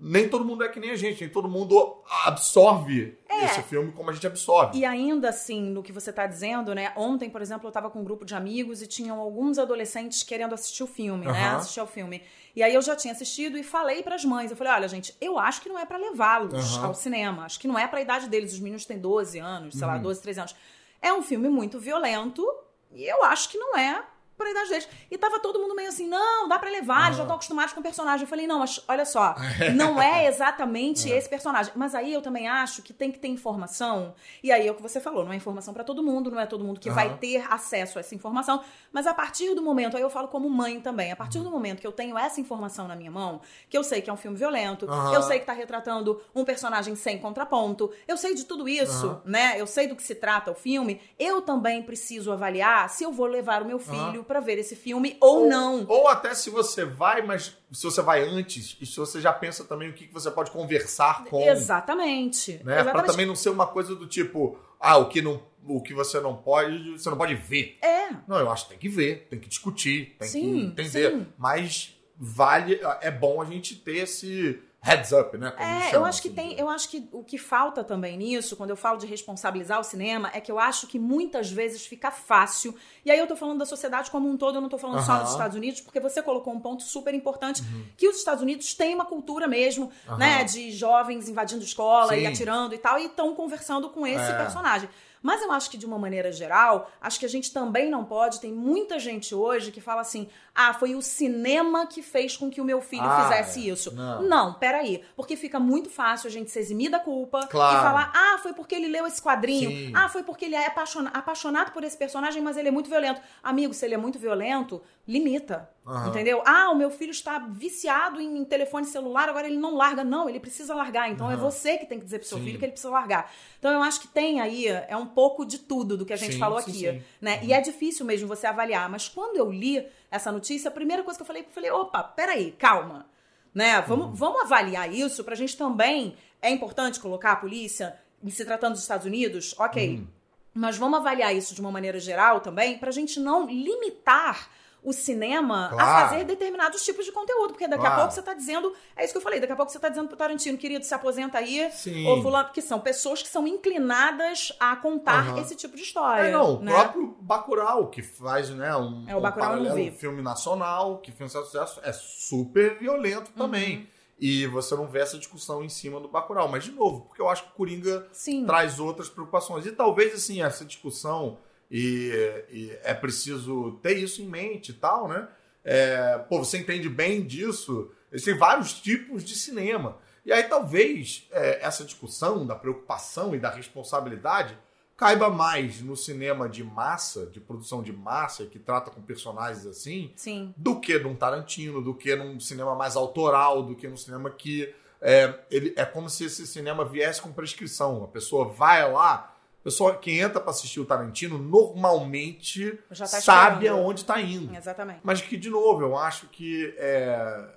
nem 0.04 0.28
todo 0.28 0.44
mundo 0.44 0.64
é 0.64 0.68
que 0.68 0.80
nem 0.80 0.90
a 0.90 0.96
gente, 0.96 1.20
nem 1.20 1.30
todo 1.30 1.48
mundo 1.48 2.02
absorve 2.24 3.16
é. 3.28 3.44
esse 3.44 3.62
filme 3.62 3.92
como 3.92 4.10
a 4.10 4.12
gente 4.12 4.26
absorve. 4.26 4.76
E 4.76 4.84
ainda 4.84 5.28
assim, 5.28 5.62
no 5.62 5.80
que 5.80 5.92
você 5.92 6.10
está 6.10 6.26
dizendo, 6.26 6.74
né? 6.74 6.92
Ontem, 6.96 7.30
por 7.30 7.40
exemplo, 7.40 7.66
eu 7.66 7.68
estava 7.68 7.88
com 7.88 8.00
um 8.00 8.04
grupo 8.04 8.24
de 8.24 8.34
amigos 8.34 8.82
e 8.82 8.88
tinham 8.88 9.20
alguns 9.20 9.60
adolescentes 9.60 10.24
querendo 10.24 10.54
assistir 10.54 10.82
o 10.82 10.88
filme, 10.88 11.26
né? 11.26 11.50
Assistir 11.50 11.78
ao 11.78 11.86
filme. 11.86 12.20
E 12.56 12.64
aí 12.64 12.74
eu 12.74 12.82
já 12.82 12.96
tinha 12.96 13.12
assistido 13.12 13.56
e 13.56 13.62
falei 13.62 14.02
para 14.02 14.16
as 14.16 14.24
mães, 14.24 14.50
eu 14.50 14.56
falei, 14.56 14.72
olha, 14.72 14.88
gente, 14.88 15.14
eu 15.20 15.38
acho 15.38 15.62
que 15.62 15.68
não 15.68 15.78
é 15.78 15.86
para 15.86 15.98
levá-los 15.98 16.78
ao 16.78 16.94
cinema, 16.94 17.44
acho 17.44 17.60
que 17.60 17.68
não 17.68 17.78
é 17.78 17.86
para 17.86 18.00
a 18.00 18.02
idade 18.02 18.28
deles, 18.28 18.52
os 18.52 18.58
meninos 18.58 18.84
têm 18.84 18.98
12 18.98 19.38
anos, 19.38 19.74
sei 19.74 19.86
uhum. 19.86 19.94
lá, 19.94 19.98
12, 19.98 20.20
13 20.20 20.40
anos. 20.40 20.56
É 21.00 21.12
um 21.12 21.22
filme 21.22 21.48
muito 21.48 21.78
violento 21.78 22.44
e 22.90 23.04
eu 23.04 23.22
acho 23.22 23.48
que 23.48 23.56
não 23.56 23.78
é 23.78 24.04
por 24.36 24.46
idade 24.46 24.68
deles. 24.70 24.88
E 25.10 25.18
tava 25.18 25.38
todo 25.38 25.58
mundo 25.58 25.74
meio 25.74 25.88
assim, 25.88 26.06
não, 26.06 26.48
dá 26.48 26.58
para 26.58 26.70
levar, 26.70 27.06
eles 27.06 27.16
já 27.16 27.22
estão 27.22 27.36
acostumados 27.36 27.72
com 27.72 27.80
o 27.80 27.82
personagem. 27.82 28.24
Eu 28.24 28.28
falei, 28.28 28.46
não, 28.46 28.58
mas 28.58 28.82
olha 28.88 29.04
só, 29.04 29.34
não 29.74 30.00
é 30.00 30.26
exatamente 30.26 31.12
é. 31.12 31.16
esse 31.16 31.28
personagem. 31.28 31.72
Mas 31.76 31.94
aí 31.94 32.12
eu 32.12 32.22
também 32.22 32.48
acho 32.48 32.82
que 32.82 32.92
tem 32.92 33.10
que 33.10 33.18
ter 33.18 33.28
informação. 33.28 34.14
E 34.42 34.50
aí 34.50 34.66
é 34.66 34.70
o 34.70 34.74
que 34.74 34.82
você 34.82 35.00
falou, 35.00 35.24
não 35.24 35.32
é 35.32 35.36
informação 35.36 35.72
para 35.74 35.84
todo 35.84 36.02
mundo, 36.02 36.30
não 36.30 36.40
é 36.40 36.46
todo 36.46 36.64
mundo 36.64 36.80
que 36.80 36.88
uhum. 36.88 36.94
vai 36.94 37.16
ter 37.18 37.44
acesso 37.52 37.98
a 37.98 38.00
essa 38.00 38.14
informação. 38.14 38.62
Mas 38.92 39.06
a 39.06 39.14
partir 39.14 39.54
do 39.54 39.62
momento, 39.62 39.96
aí 39.96 40.02
eu 40.02 40.10
falo 40.10 40.28
como 40.28 40.48
mãe 40.48 40.80
também, 40.80 41.12
a 41.12 41.16
partir 41.16 41.38
uhum. 41.38 41.44
do 41.44 41.50
momento 41.50 41.80
que 41.80 41.86
eu 41.86 41.92
tenho 41.92 42.18
essa 42.18 42.40
informação 42.40 42.88
na 42.88 42.96
minha 42.96 43.10
mão, 43.10 43.40
que 43.68 43.76
eu 43.76 43.84
sei 43.84 44.00
que 44.00 44.10
é 44.10 44.12
um 44.12 44.16
filme 44.16 44.36
violento, 44.36 44.86
uhum. 44.86 45.14
eu 45.14 45.22
sei 45.22 45.38
que 45.38 45.46
tá 45.46 45.52
retratando 45.52 46.20
um 46.34 46.44
personagem 46.44 46.94
sem 46.94 47.18
contraponto, 47.18 47.90
eu 48.08 48.16
sei 48.16 48.34
de 48.34 48.44
tudo 48.44 48.68
isso, 48.68 49.20
né? 49.24 49.54
Eu 49.56 49.66
sei 49.66 49.86
do 49.86 49.94
que 49.94 50.02
se 50.02 50.14
trata 50.14 50.50
o 50.50 50.54
filme, 50.54 51.00
eu 51.18 51.42
também 51.42 51.82
preciso 51.82 52.32
avaliar 52.32 52.88
se 52.88 53.04
eu 53.04 53.12
vou 53.12 53.26
levar 53.26 53.62
o 53.62 53.64
meu 53.64 53.78
filho 53.78 54.21
para 54.22 54.40
ver 54.40 54.58
esse 54.58 54.76
filme 54.76 55.16
ou, 55.20 55.42
ou, 55.42 55.48
não. 55.48 55.86
Ou 55.88 56.08
até 56.08 56.34
se 56.34 56.50
você 56.50 56.84
vai, 56.84 57.22
mas 57.22 57.56
se 57.70 57.82
você 57.82 58.02
vai 58.02 58.22
antes, 58.22 58.76
e 58.80 58.86
se 58.86 58.96
você 58.96 59.20
já 59.20 59.32
pensa 59.32 59.64
também 59.64 59.88
o 59.88 59.92
que 59.92 60.06
você 60.12 60.30
pode 60.30 60.50
conversar 60.50 61.24
com. 61.24 61.42
Exatamente. 61.42 62.60
Né? 62.64 62.84
Para 62.84 63.02
também 63.02 63.26
não 63.26 63.34
ser 63.34 63.50
uma 63.50 63.66
coisa 63.66 63.94
do 63.94 64.06
tipo, 64.06 64.58
ah, 64.78 64.96
o 64.96 65.08
que 65.08 65.22
não 65.22 65.40
o 65.66 65.80
que 65.80 65.94
você 65.94 66.20
não 66.20 66.36
pode, 66.36 66.92
você 66.92 67.08
não 67.08 67.16
pode 67.16 67.34
ver. 67.34 67.78
É. 67.80 68.10
Não, 68.26 68.36
eu 68.36 68.50
acho 68.50 68.64
que 68.64 68.70
tem 68.70 68.78
que 68.78 68.88
ver, 68.88 69.26
tem 69.30 69.38
que 69.38 69.48
discutir, 69.48 70.16
tem 70.18 70.28
sim, 70.28 70.40
que 70.40 70.82
entender. 70.82 71.10
Sim. 71.12 71.26
Mas 71.38 71.96
vale, 72.16 72.80
é 73.00 73.10
bom 73.10 73.40
a 73.40 73.44
gente 73.44 73.76
ter 73.76 73.98
esse 73.98 74.60
heads 74.82 75.12
up, 75.12 75.38
né? 75.38 75.52
Como 75.52 75.62
é, 75.62 75.94
eu 75.94 76.04
acho 76.04 76.20
que 76.20 76.28
assim, 76.28 76.34
tem, 76.34 76.58
eu 76.58 76.68
acho 76.68 76.88
que 76.88 77.08
o 77.12 77.22
que 77.22 77.38
falta 77.38 77.84
também 77.84 78.16
nisso, 78.16 78.56
quando 78.56 78.70
eu 78.70 78.76
falo 78.76 78.98
de 78.98 79.06
responsabilizar 79.06 79.78
o 79.78 79.84
cinema, 79.84 80.28
é 80.34 80.40
que 80.40 80.50
eu 80.50 80.58
acho 80.58 80.88
que 80.88 80.98
muitas 80.98 81.50
vezes 81.50 81.86
fica 81.86 82.10
fácil. 82.10 82.74
E 83.04 83.10
aí 83.10 83.18
eu 83.18 83.26
tô 83.28 83.36
falando 83.36 83.60
da 83.60 83.64
sociedade 83.64 84.10
como 84.10 84.28
um 84.28 84.36
todo, 84.36 84.56
eu 84.56 84.60
não 84.60 84.68
tô 84.68 84.78
falando 84.78 85.04
só 85.04 85.18
dos 85.18 85.30
Estados 85.30 85.56
Unidos, 85.56 85.80
porque 85.80 86.00
você 86.00 86.20
colocou 86.20 86.52
um 86.52 86.58
ponto 86.58 86.82
super 86.82 87.14
importante, 87.14 87.62
uhum. 87.62 87.84
que 87.96 88.08
os 88.08 88.16
Estados 88.16 88.42
Unidos 88.42 88.74
têm 88.74 88.94
uma 88.94 89.04
cultura 89.04 89.46
mesmo, 89.46 89.90
né, 90.18 90.42
de 90.42 90.72
jovens 90.72 91.28
invadindo 91.28 91.62
escola 91.62 92.14
Sim. 92.14 92.22
e 92.22 92.26
atirando 92.26 92.74
e 92.74 92.78
tal, 92.78 92.98
e 92.98 93.06
estão 93.06 93.34
conversando 93.36 93.88
com 93.88 94.04
esse 94.04 94.30
é. 94.30 94.36
personagem. 94.36 94.88
Mas 95.22 95.40
eu 95.40 95.52
acho 95.52 95.70
que, 95.70 95.78
de 95.78 95.86
uma 95.86 95.98
maneira 95.98 96.32
geral, 96.32 96.90
acho 97.00 97.20
que 97.20 97.26
a 97.26 97.28
gente 97.28 97.52
também 97.52 97.88
não 97.88 98.04
pode. 98.04 98.40
Tem 98.40 98.52
muita 98.52 98.98
gente 98.98 99.34
hoje 99.34 99.70
que 99.70 99.80
fala 99.80 100.00
assim: 100.00 100.28
ah, 100.54 100.74
foi 100.74 100.94
o 100.94 101.00
cinema 101.00 101.86
que 101.86 102.02
fez 102.02 102.36
com 102.36 102.50
que 102.50 102.60
o 102.60 102.64
meu 102.64 102.80
filho 102.80 103.04
ah, 103.04 103.22
fizesse 103.22 103.60
é. 103.60 103.72
isso. 103.72 103.94
Não. 103.94 104.22
não, 104.22 104.54
peraí. 104.54 105.02
Porque 105.14 105.36
fica 105.36 105.60
muito 105.60 105.88
fácil 105.88 106.28
a 106.28 106.30
gente 106.30 106.50
se 106.50 106.58
eximir 106.58 106.90
da 106.90 106.98
culpa 106.98 107.46
claro. 107.46 107.78
e 107.78 107.80
falar: 107.80 108.12
ah, 108.14 108.38
foi 108.42 108.52
porque 108.52 108.74
ele 108.74 108.88
leu 108.88 109.06
esse 109.06 109.22
quadrinho. 109.22 109.70
Sim. 109.70 109.92
Ah, 109.94 110.08
foi 110.08 110.22
porque 110.22 110.46
ele 110.46 110.56
é 110.56 110.66
apaixonado, 110.66 111.16
apaixonado 111.16 111.72
por 111.72 111.84
esse 111.84 111.96
personagem, 111.96 112.42
mas 112.42 112.56
ele 112.56 112.68
é 112.68 112.72
muito 112.72 112.90
violento. 112.90 113.20
Amigo, 113.42 113.72
se 113.72 113.84
ele 113.84 113.94
é 113.94 113.98
muito 113.98 114.18
violento, 114.18 114.82
limita. 115.06 115.70
Uhum. 115.84 116.08
Entendeu? 116.08 116.42
Ah, 116.46 116.70
o 116.70 116.76
meu 116.76 116.90
filho 116.90 117.10
está 117.10 117.40
viciado 117.40 118.20
em 118.20 118.44
telefone 118.44 118.86
celular, 118.86 119.28
agora 119.28 119.48
ele 119.48 119.56
não 119.56 119.74
larga. 119.74 120.04
Não, 120.04 120.28
ele 120.28 120.38
precisa 120.38 120.74
largar. 120.74 121.10
Então 121.10 121.26
uhum. 121.26 121.32
é 121.32 121.36
você 121.36 121.76
que 121.76 121.86
tem 121.86 121.98
que 121.98 122.04
dizer 122.04 122.20
pro 122.20 122.28
seu 122.28 122.38
sim. 122.38 122.44
filho 122.44 122.58
que 122.58 122.64
ele 122.64 122.72
precisa 122.72 122.92
largar. 122.92 123.32
Então 123.58 123.70
eu 123.72 123.82
acho 123.82 124.00
que 124.00 124.08
tem 124.08 124.40
aí, 124.40 124.68
é 124.68 124.96
um 124.96 125.06
pouco 125.06 125.44
de 125.44 125.58
tudo 125.58 125.96
do 125.96 126.06
que 126.06 126.12
a 126.12 126.16
gente 126.16 126.34
sim, 126.34 126.38
falou 126.38 126.58
aqui. 126.58 126.72
Sim, 126.72 127.02
né? 127.20 127.38
Uhum. 127.38 127.48
E 127.48 127.52
é 127.52 127.60
difícil 127.60 128.06
mesmo 128.06 128.28
você 128.28 128.46
avaliar. 128.46 128.88
Mas 128.88 129.08
quando 129.08 129.36
eu 129.36 129.50
li 129.50 129.84
essa 130.08 130.30
notícia, 130.30 130.68
a 130.68 130.72
primeira 130.72 131.02
coisa 131.02 131.18
que 131.18 131.22
eu 131.22 131.26
falei, 131.26 131.42
eu 131.42 131.50
falei, 131.50 131.70
opa, 131.72 132.02
peraí, 132.04 132.52
calma. 132.52 133.06
Né? 133.52 133.80
Vamos, 133.82 134.06
uhum. 134.06 134.14
vamos 134.14 134.42
avaliar 134.42 134.92
isso 134.92 135.24
pra 135.24 135.34
gente 135.34 135.56
também. 135.56 136.14
É 136.40 136.48
importante 136.48 137.00
colocar 137.00 137.32
a 137.32 137.36
polícia, 137.36 137.98
em 138.22 138.30
se 138.30 138.44
tratando 138.44 138.72
dos 138.72 138.82
Estados 138.82 139.04
Unidos, 139.06 139.52
ok. 139.58 139.96
Uhum. 139.96 140.06
Mas 140.54 140.76
vamos 140.76 141.00
avaliar 141.00 141.34
isso 141.34 141.54
de 141.54 141.60
uma 141.60 141.72
maneira 141.72 141.98
geral 141.98 142.40
também, 142.40 142.78
pra 142.78 142.92
gente 142.92 143.18
não 143.18 143.46
limitar 143.46 144.48
o 144.82 144.92
cinema 144.92 145.68
claro. 145.70 145.90
a 145.90 146.08
fazer 146.08 146.24
determinados 146.24 146.84
tipos 146.84 147.04
de 147.04 147.12
conteúdo. 147.12 147.50
Porque 147.52 147.68
daqui 147.68 147.80
claro. 147.80 147.94
a 147.94 147.98
pouco 147.98 148.14
você 148.14 148.20
está 148.20 148.34
dizendo. 148.34 148.72
É 148.96 149.04
isso 149.04 149.12
que 149.12 149.18
eu 149.18 149.22
falei, 149.22 149.40
daqui 149.40 149.52
a 149.52 149.56
pouco 149.56 149.70
você 149.70 149.78
está 149.78 149.88
dizendo 149.88 150.08
pro 150.08 150.16
Tarantino, 150.16 150.58
querido, 150.58 150.84
se 150.84 150.94
aposenta 150.94 151.38
aí. 151.38 151.70
Sim. 151.72 152.06
Ou 152.06 152.20
fulano, 152.20 152.50
que 152.50 152.60
são 152.60 152.80
pessoas 152.80 153.22
que 153.22 153.28
são 153.28 153.46
inclinadas 153.46 154.52
a 154.58 154.74
contar 154.76 155.28
uhum. 155.28 155.38
esse 155.40 155.54
tipo 155.54 155.76
de 155.76 155.82
história. 155.82 156.28
É, 156.28 156.32
não, 156.32 156.60
né? 156.60 156.72
o 156.72 156.74
próprio 156.74 157.16
Bacurau, 157.20 157.88
que 157.88 158.02
faz, 158.02 158.50
né, 158.50 158.74
um, 158.76 159.04
é, 159.06 159.14
o 159.14 159.20
Bacurau 159.20 159.56
um, 159.56 159.88
um 159.88 159.92
filme 159.92 160.22
nacional, 160.22 160.98
que 160.98 161.12
fez 161.12 161.34
um 161.34 161.44
sucesso, 161.44 161.80
é 161.84 161.92
super 161.92 162.78
violento 162.78 163.30
uhum. 163.30 163.36
também. 163.36 163.88
E 164.18 164.46
você 164.46 164.76
não 164.76 164.86
vê 164.86 165.00
essa 165.00 165.18
discussão 165.18 165.64
em 165.64 165.68
cima 165.68 165.98
do 165.98 166.06
Bacurau. 166.06 166.48
Mas, 166.48 166.62
de 166.62 166.70
novo, 166.70 167.06
porque 167.06 167.20
eu 167.20 167.28
acho 167.28 167.42
que 167.42 167.50
o 167.50 167.54
Coringa 167.54 168.06
Sim. 168.12 168.46
traz 168.46 168.78
outras 168.78 169.08
preocupações. 169.08 169.66
E 169.66 169.72
talvez, 169.72 170.14
assim, 170.14 170.40
essa 170.40 170.64
discussão, 170.64 171.38
e, 171.72 172.44
e 172.50 172.78
é 172.84 172.92
preciso 172.92 173.78
ter 173.82 173.96
isso 173.96 174.20
em 174.20 174.26
mente 174.26 174.72
e 174.72 174.74
tal, 174.74 175.08
né? 175.08 175.26
É, 175.64 176.18
pô, 176.28 176.38
você 176.38 176.58
entende 176.58 176.86
bem 176.86 177.22
disso. 177.22 177.90
Existem 178.12 178.36
vários 178.36 178.74
tipos 178.74 179.24
de 179.24 179.34
cinema. 179.34 179.96
E 180.22 180.30
aí 180.30 180.42
talvez 180.42 181.26
é, 181.32 181.64
essa 181.64 181.82
discussão 181.82 182.46
da 182.46 182.54
preocupação 182.54 183.34
e 183.34 183.38
da 183.38 183.48
responsabilidade 183.48 184.56
caiba 184.98 185.30
mais 185.30 185.80
no 185.80 185.96
cinema 185.96 186.46
de 186.46 186.62
massa, 186.62 187.26
de 187.26 187.40
produção 187.40 187.82
de 187.82 187.92
massa, 187.92 188.44
que 188.44 188.58
trata 188.58 188.90
com 188.90 189.00
personagens 189.00 189.64
assim, 189.64 190.12
Sim. 190.14 190.54
do 190.56 190.78
que 190.78 190.98
num 190.98 191.16
Tarantino, 191.16 191.80
do 191.80 191.94
que 191.94 192.14
num 192.14 192.38
cinema 192.38 192.74
mais 192.74 192.96
autoral, 192.96 193.62
do 193.62 193.74
que 193.74 193.88
num 193.88 193.96
cinema 193.96 194.30
que 194.30 194.72
é, 195.00 195.40
ele, 195.50 195.72
é 195.74 195.84
como 195.86 196.08
se 196.08 196.26
esse 196.26 196.46
cinema 196.46 196.84
viesse 196.84 197.20
com 197.20 197.32
prescrição. 197.32 198.04
A 198.04 198.08
pessoa 198.08 198.44
vai 198.44 198.88
lá, 198.92 199.31
pessoa 199.62 199.96
que 199.96 200.10
entra 200.18 200.40
para 200.40 200.50
assistir 200.50 200.80
o 200.80 200.84
Tarantino 200.84 201.38
normalmente 201.38 202.78
tá 202.88 203.06
sabe 203.06 203.68
aonde 203.68 204.00
está 204.00 204.20
indo. 204.20 204.54
Exatamente. 204.54 205.00
Mas 205.02 205.20
que, 205.20 205.36
de 205.36 205.50
novo, 205.50 205.82
eu 205.82 205.96
acho 205.96 206.26
que 206.28 206.74
é, 206.76 207.48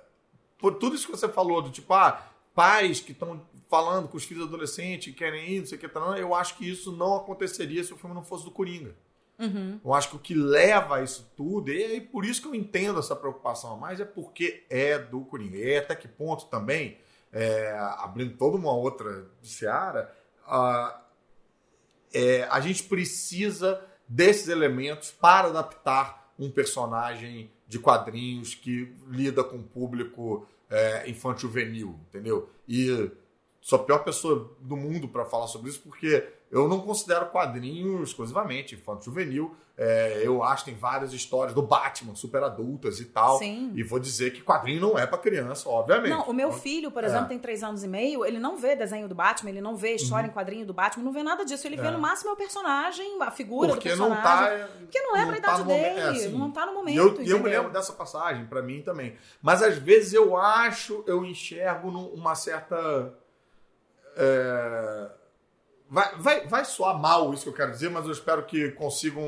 por 0.58 0.74
tudo 0.74 0.94
isso 0.94 1.06
que 1.06 1.12
você 1.12 1.28
falou, 1.28 1.60
do 1.60 1.70
tipo, 1.70 1.92
ah, 1.92 2.22
pais 2.54 3.00
que 3.00 3.12
estão 3.12 3.40
falando 3.68 4.08
com 4.08 4.16
os 4.16 4.24
filhos 4.24 4.46
adolescentes, 4.46 5.12
que 5.12 5.18
querem 5.18 5.50
ir, 5.50 5.60
não 5.60 5.66
sei 5.66 5.76
o 5.76 5.80
que, 5.80 5.88
tá, 5.88 6.00
eu 6.18 6.34
acho 6.34 6.56
que 6.56 6.68
isso 6.68 6.92
não 6.92 7.16
aconteceria 7.16 7.82
se 7.82 7.92
o 7.92 7.96
filme 7.96 8.14
não 8.14 8.24
fosse 8.24 8.44
do 8.44 8.50
Coringa. 8.50 8.94
Uhum. 9.38 9.78
Eu 9.84 9.92
acho 9.92 10.10
que 10.10 10.16
o 10.16 10.18
que 10.18 10.34
leva 10.34 10.96
a 10.96 11.02
isso 11.02 11.30
tudo, 11.36 11.70
e 11.70 11.96
é 11.96 12.00
por 12.00 12.24
isso 12.24 12.40
que 12.40 12.48
eu 12.48 12.54
entendo 12.54 12.98
essa 12.98 13.14
preocupação, 13.14 13.76
mas 13.76 14.00
é 14.00 14.04
porque 14.04 14.64
é 14.70 14.98
do 14.98 15.20
Coringa. 15.22 15.58
E 15.58 15.76
até 15.76 15.94
que 15.94 16.08
ponto 16.08 16.46
também, 16.46 16.98
é, 17.32 17.76
abrindo 17.98 18.36
toda 18.36 18.56
uma 18.56 18.72
outra 18.72 19.26
seara, 19.42 20.14
a, 20.46 21.02
é, 22.16 22.48
a 22.50 22.60
gente 22.60 22.84
precisa 22.84 23.78
desses 24.08 24.48
elementos 24.48 25.10
para 25.10 25.48
adaptar 25.48 26.32
um 26.38 26.50
personagem 26.50 27.50
de 27.68 27.78
quadrinhos 27.78 28.54
que 28.54 28.90
lida 29.06 29.44
com 29.44 29.56
o 29.56 29.62
público 29.62 30.48
é, 30.70 31.10
infantil-juvenil, 31.10 32.00
entendeu? 32.08 32.48
E 32.66 33.10
sou 33.60 33.78
a 33.78 33.84
pior 33.84 33.98
pessoa 33.98 34.50
do 34.62 34.76
mundo 34.78 35.08
para 35.08 35.26
falar 35.26 35.46
sobre 35.46 35.68
isso, 35.68 35.80
porque 35.80 36.26
eu 36.50 36.68
não 36.68 36.80
considero 36.80 37.26
quadrinhos 37.26 38.10
exclusivamente 38.10 38.74
infanto 38.74 39.04
juvenil. 39.04 39.56
É, 39.78 40.22
eu 40.24 40.42
acho 40.42 40.64
que 40.64 40.70
tem 40.70 40.80
várias 40.80 41.12
histórias 41.12 41.52
do 41.52 41.60
Batman, 41.60 42.14
super 42.14 42.42
adultas 42.42 42.98
e 42.98 43.04
tal. 43.04 43.38
Sim. 43.38 43.72
E 43.74 43.82
vou 43.82 43.98
dizer 43.98 44.32
que 44.32 44.40
quadrinho 44.40 44.80
não 44.80 44.98
é 44.98 45.06
para 45.06 45.18
criança, 45.18 45.68
obviamente. 45.68 46.10
Não, 46.10 46.22
o 46.22 46.32
meu 46.32 46.50
filho, 46.50 46.90
por 46.90 47.04
exemplo, 47.04 47.26
é. 47.26 47.28
tem 47.28 47.38
três 47.38 47.62
anos 47.62 47.84
e 47.84 47.88
meio, 47.88 48.24
ele 48.24 48.38
não 48.38 48.56
vê 48.56 48.74
desenho 48.74 49.06
do 49.06 49.14
Batman, 49.14 49.50
ele 49.50 49.60
não 49.60 49.76
vê 49.76 49.94
história 49.94 50.26
uhum. 50.26 50.30
em 50.30 50.34
quadrinho 50.34 50.64
do 50.64 50.72
Batman, 50.72 51.04
não 51.04 51.12
vê 51.12 51.22
nada 51.22 51.44
disso. 51.44 51.66
Ele 51.66 51.78
é. 51.78 51.82
vê 51.82 51.90
no 51.90 51.98
máximo 51.98 52.32
o 52.32 52.36
personagem, 52.36 53.20
a 53.20 53.30
figura 53.30 53.72
Porque 53.72 53.90
do 53.90 53.98
personagem. 53.98 54.16
Não 54.16 54.22
tá, 54.22 54.68
porque 54.78 55.00
não 55.00 55.16
é 55.16 55.20
não 55.20 55.28
pra 55.28 55.36
idade 55.36 55.58
tá 55.58 55.64
dele, 55.64 56.00
é, 56.00 56.08
assim, 56.08 56.28
não 56.28 56.50
tá 56.50 56.64
no 56.64 56.72
momento. 56.72 57.20
E 57.20 57.28
eu, 57.28 57.36
eu, 57.36 57.42
me 57.42 57.50
lembro 57.50 57.70
dessa 57.70 57.92
passagem, 57.92 58.46
para 58.46 58.62
mim 58.62 58.80
também. 58.80 59.16
Mas 59.42 59.62
às 59.62 59.76
vezes 59.76 60.14
eu 60.14 60.36
acho, 60.38 61.04
eu 61.06 61.22
enxergo 61.24 61.88
uma 61.88 62.34
certa. 62.34 63.12
É 64.16 65.10
Vai, 65.88 66.16
vai, 66.16 66.46
vai 66.46 66.64
soar 66.64 66.98
mal 66.98 67.32
isso 67.32 67.44
que 67.44 67.48
eu 67.48 67.54
quero 67.54 67.70
dizer, 67.70 67.90
mas 67.90 68.04
eu 68.06 68.12
espero 68.12 68.44
que 68.44 68.72
consigam 68.72 69.24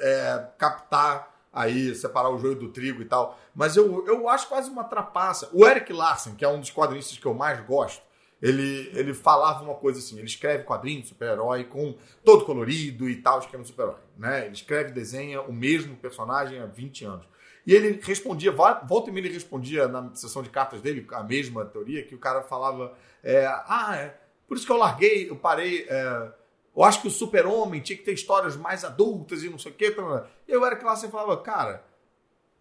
é, 0.00 0.46
captar 0.56 1.34
aí, 1.52 1.94
separar 1.94 2.30
o 2.30 2.38
joio 2.38 2.54
do 2.54 2.68
trigo 2.68 3.02
e 3.02 3.06
tal. 3.06 3.38
Mas 3.54 3.76
eu, 3.76 4.06
eu 4.06 4.28
acho 4.28 4.48
quase 4.48 4.70
uma 4.70 4.84
trapaça. 4.84 5.48
O 5.52 5.66
Eric 5.66 5.92
Larsen, 5.92 6.34
que 6.34 6.44
é 6.44 6.48
um 6.48 6.60
dos 6.60 6.70
quadrinistas 6.70 7.18
que 7.18 7.26
eu 7.26 7.34
mais 7.34 7.60
gosto, 7.66 8.02
ele, 8.40 8.90
ele 8.94 9.14
falava 9.14 9.64
uma 9.64 9.74
coisa 9.74 9.98
assim: 9.98 10.16
ele 10.18 10.26
escreve 10.26 10.64
quadrinho 10.64 11.00
de 11.00 11.08
super-herói 11.08 11.64
com 11.64 11.96
todo 12.24 12.44
colorido 12.44 13.08
e 13.08 13.16
tal, 13.16 13.40
esquema 13.40 13.62
de 13.62 13.70
super-herói. 13.70 14.00
Né? 14.16 14.44
Ele 14.44 14.54
escreve 14.54 14.92
desenha 14.92 15.40
o 15.40 15.52
mesmo 15.52 15.96
personagem 15.96 16.60
há 16.60 16.66
20 16.66 17.04
anos. 17.04 17.26
E 17.66 17.74
ele 17.74 17.98
respondia, 18.00 18.52
volta 18.52 19.10
e 19.10 19.12
meia 19.12 19.26
ele 19.26 19.34
respondia 19.34 19.88
na 19.88 20.14
sessão 20.14 20.40
de 20.40 20.50
cartas 20.50 20.80
dele, 20.80 21.04
a 21.10 21.24
mesma 21.24 21.64
teoria, 21.64 22.04
que 22.04 22.14
o 22.14 22.18
cara 22.18 22.42
falava: 22.42 22.92
é, 23.24 23.44
Ah, 23.46 23.96
é 23.96 24.25
por 24.46 24.56
isso 24.56 24.66
que 24.66 24.72
eu 24.72 24.76
larguei, 24.76 25.28
eu 25.28 25.36
parei. 25.36 25.86
É, 25.88 26.32
eu 26.76 26.84
acho 26.84 27.00
que 27.00 27.08
o 27.08 27.10
super-homem 27.10 27.80
tinha 27.80 27.96
que 27.96 28.04
ter 28.04 28.12
histórias 28.12 28.56
mais 28.56 28.84
adultas 28.84 29.42
e 29.42 29.48
não 29.48 29.58
sei 29.58 29.72
o 29.72 29.74
quê. 29.74 29.94
E 30.46 30.52
eu 30.52 30.64
era 30.64 30.76
que 30.76 30.84
lá 30.84 30.94
você 30.94 31.08
falava, 31.08 31.36
cara, 31.38 31.82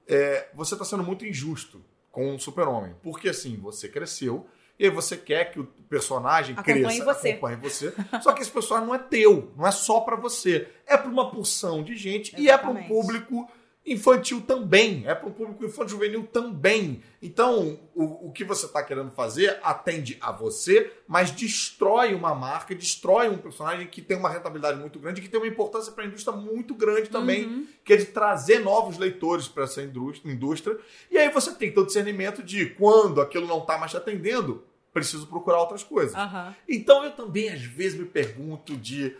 é, 0.07 0.47
você 0.53 0.73
está 0.73 0.85
sendo 0.85 1.03
muito 1.03 1.25
injusto 1.25 1.83
com 2.11 2.33
o 2.33 2.39
super-homem. 2.39 2.95
Porque 3.03 3.29
assim, 3.29 3.57
você 3.57 3.89
cresceu 3.89 4.47
e 4.79 4.89
você 4.89 5.17
quer 5.17 5.51
que 5.51 5.59
o 5.59 5.65
personagem 5.89 6.53
acompanhe 6.53 6.83
cresça, 6.83 7.05
você. 7.05 7.29
acompanhe 7.31 7.57
você. 7.57 7.93
Só 8.21 8.33
que 8.33 8.41
esse 8.41 8.51
personagem 8.51 8.87
não 8.87 8.95
é 8.95 8.99
teu, 8.99 9.51
não 9.55 9.67
é 9.67 9.71
só 9.71 10.01
para 10.01 10.15
você. 10.15 10.67
É 10.85 10.97
para 10.97 11.09
uma 11.09 11.29
porção 11.29 11.83
de 11.83 11.95
gente 11.95 12.35
Exatamente. 12.35 12.45
e 12.45 12.49
é 12.49 12.57
para 12.57 12.69
um 12.69 12.87
público 12.87 13.49
infantil 13.85 14.41
também, 14.41 15.03
é 15.05 15.13
para 15.13 15.29
um 15.29 15.31
público 15.31 15.63
infantil 15.63 15.95
juvenil 15.95 16.27
também. 16.31 17.03
Então, 17.21 17.79
o, 17.93 18.27
o 18.27 18.31
que 18.31 18.43
você 18.43 18.65
está 18.65 18.81
querendo 18.81 19.11
fazer 19.11 19.59
atende 19.61 20.17
a 20.19 20.31
você, 20.31 20.91
mas 21.07 21.29
destrói 21.29 22.15
uma 22.15 22.33
marca, 22.33 22.73
destrói 22.73 23.29
um 23.29 23.37
personagem 23.37 23.85
que 23.85 24.01
tem 24.01 24.17
uma 24.17 24.29
rentabilidade 24.29 24.79
muito 24.79 24.97
grande, 24.97 25.21
que 25.21 25.29
tem 25.29 25.39
uma 25.39 25.47
importância 25.47 25.91
para 25.91 26.03
a 26.03 26.07
indústria 26.07 26.35
muito 26.35 26.73
grande 26.73 27.09
também, 27.09 27.45
uhum. 27.45 27.67
que 27.83 27.93
é 27.93 27.97
de 27.97 28.05
trazer 28.05 28.59
novos 28.59 28.97
leitores 28.97 29.47
para 29.47 29.65
essa 29.65 29.81
indústria. 29.83 30.77
E 31.11 31.17
aí 31.17 31.29
você 31.29 31.53
tem 31.53 31.69
que 31.69 31.75
ter 31.75 31.81
o 31.81 31.85
discernimento 31.85 32.41
de 32.41 32.71
quando 32.71 33.21
aquilo 33.21 33.45
não 33.45 33.59
está 33.59 33.77
mais 33.77 33.91
te 33.91 33.97
atendendo, 33.97 34.63
preciso 34.91 35.27
procurar 35.27 35.59
outras 35.59 35.83
coisas. 35.83 36.15
Uhum. 36.15 36.53
Então, 36.67 37.03
eu 37.03 37.11
também 37.11 37.49
às 37.49 37.61
vezes 37.61 37.99
me 37.99 38.05
pergunto 38.05 38.75
de, 38.75 39.15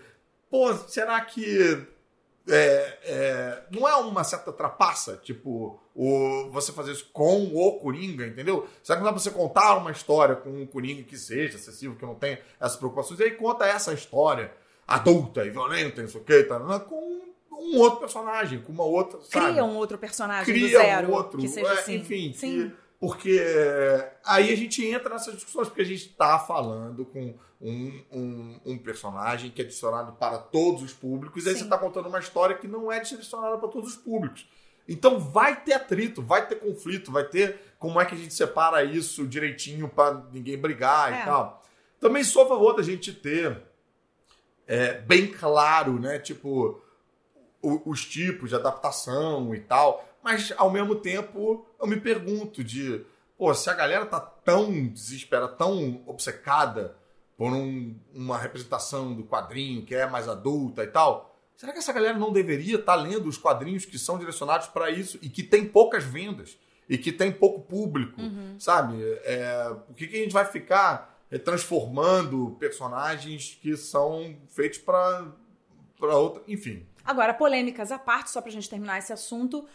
pô, 0.49 0.73
será 0.73 1.21
que 1.21 1.86
é, 2.47 2.99
é, 3.03 3.63
não 3.71 3.88
é 3.88 3.95
uma 3.95 4.23
certa 4.23 4.51
trapaça, 4.51 5.17
tipo, 5.17 5.79
o, 5.95 6.49
você 6.51 6.71
fazer 6.71 6.91
isso 6.91 7.10
com 7.12 7.45
o 7.45 7.79
Coringa, 7.79 8.25
entendeu? 8.25 8.67
Será 8.84 8.97
que 8.97 9.03
não 9.03 9.10
dá 9.10 9.13
pra 9.13 9.21
você 9.21 9.31
contar 9.31 9.75
uma 9.77 9.91
história 9.91 10.36
com 10.36 10.49
um 10.49 10.65
Coringa 10.65 11.03
que 11.03 11.17
seja 11.17 11.58
acessível, 11.58 11.95
que 11.95 12.05
não 12.05 12.15
tenha 12.15 12.39
essas 12.60 12.77
preocupações? 12.77 13.19
E 13.19 13.23
aí 13.23 13.31
conta 13.31 13.65
essa 13.65 13.93
história 13.93 14.51
adulta 14.88 15.43
e 15.45 15.49
violenta, 15.49 16.01
não 16.01 16.10
sei 16.10 16.21
o 16.21 16.23
que, 16.23 16.43
tá, 16.43 16.60
com 16.81 17.15
um 17.51 17.77
outro 17.79 17.99
personagem, 17.99 18.60
com 18.62 18.71
uma 18.71 18.84
outra. 18.84 19.19
Sabe? 19.21 19.47
Cria 19.47 19.63
um 19.63 19.75
outro 19.75 19.97
personagem 19.97 20.45
Cria 20.45 20.77
do 20.77 20.84
zero. 20.84 21.08
Um 21.08 21.13
outro, 21.13 21.39
que 21.39 21.47
seja 21.47 21.67
é, 21.67 21.79
assim. 21.79 21.95
Enfim, 21.95 22.34
Sim. 22.34 22.69
Que, 22.69 22.84
porque 23.05 23.39
aí 24.25 24.51
a 24.51 24.57
gente 24.57 24.83
entra 24.83 25.11
nessas 25.11 25.35
discussões, 25.35 25.67
porque 25.67 25.83
a 25.83 25.85
gente 25.85 26.07
está 26.07 26.39
falando 26.39 27.05
com 27.05 27.35
um, 27.61 28.01
um, 28.11 28.59
um, 28.65 28.77
personagem 28.79 29.51
que 29.51 29.61
é 29.61 29.63
direcionado 29.63 30.13
para 30.13 30.39
todos 30.39 30.81
os 30.81 30.91
públicos, 30.91 31.45
e 31.45 31.49
aí 31.49 31.53
Sim. 31.53 31.59
você 31.59 31.65
está 31.65 31.77
contando 31.77 32.09
uma 32.09 32.17
história 32.17 32.57
que 32.57 32.67
não 32.67 32.91
é 32.91 32.99
direcionada 32.99 33.59
para 33.59 33.67
todos 33.67 33.91
os 33.91 33.95
públicos. 33.95 34.49
Então 34.89 35.19
vai 35.19 35.63
ter 35.63 35.73
atrito, 35.73 36.23
vai 36.23 36.47
ter 36.47 36.55
conflito, 36.55 37.11
vai 37.11 37.25
ter 37.25 37.75
como 37.77 38.01
é 38.01 38.05
que 38.05 38.15
a 38.15 38.17
gente 38.17 38.33
separa 38.33 38.83
isso 38.83 39.27
direitinho 39.27 39.87
para 39.87 40.23
ninguém 40.33 40.57
brigar 40.57 41.13
é. 41.13 41.21
e 41.21 41.25
tal. 41.25 41.61
Também 41.99 42.23
sou 42.23 42.45
a 42.45 42.47
favor 42.47 42.73
da 42.73 42.81
gente 42.81 43.13
ter 43.13 43.61
é, 44.65 44.93
bem 44.93 45.27
claro, 45.27 45.99
né? 45.99 46.17
Tipo, 46.17 46.81
o, 47.61 47.87
os 47.87 48.03
tipos 48.03 48.49
de 48.49 48.55
adaptação 48.55 49.53
e 49.53 49.59
tal. 49.59 50.03
Mas, 50.25 50.51
ao 50.57 50.71
mesmo 50.71 50.95
tempo, 50.95 51.67
eu 51.79 51.85
me 51.85 51.97
pergunto 51.97 52.63
de... 52.63 53.05
Pô, 53.38 53.53
se 53.53 53.69
a 53.69 53.75
galera 53.75 54.07
tá 54.07 54.19
tão 54.19 54.88
desesperada, 54.88 55.53
tão 55.53 56.01
obcecada 56.07 56.97
por 57.38 57.51
um, 57.51 57.95
uma 58.11 58.35
representação 58.35 59.13
do 59.13 59.23
quadrinho 59.23 59.85
que 59.85 59.93
é 59.93 60.07
mais 60.07 60.27
adulta 60.27 60.83
e 60.83 60.88
tal, 60.88 61.39
será 61.55 61.71
que 61.71 61.77
essa 61.77 61.93
galera 61.93 62.17
não 62.17 62.33
deveria 62.33 62.77
estar 62.77 62.95
tá 62.95 63.01
lendo 63.01 63.29
os 63.29 63.38
quadrinhos 63.38 63.85
que 63.85 63.99
são 63.99 64.17
direcionados 64.17 64.65
para 64.67 64.89
isso 64.89 65.19
e 65.21 65.29
que 65.29 65.43
tem 65.43 65.63
poucas 65.63 66.03
vendas 66.03 66.57
e 66.89 66.97
que 66.97 67.11
tem 67.11 67.31
pouco 67.31 67.61
público, 67.61 68.19
uhum. 68.19 68.55
sabe? 68.57 68.95
É, 69.23 69.75
por 69.85 69.95
que, 69.95 70.07
que 70.07 70.15
a 70.15 70.23
gente 70.23 70.33
vai 70.33 70.45
ficar 70.45 71.15
transformando 71.43 72.55
personagens 72.59 73.59
que 73.61 73.77
são 73.77 74.35
feitos 74.47 74.79
para 74.79 76.17
outra. 76.17 76.41
Enfim. 76.47 76.83
Agora, 77.03 77.33
polêmicas 77.33 77.91
à 77.91 77.99
parte, 77.99 78.31
só 78.31 78.41
para 78.41 78.49
a 78.49 78.53
gente 78.53 78.69
terminar 78.69 78.97
esse 78.97 79.13
assunto. 79.13 79.67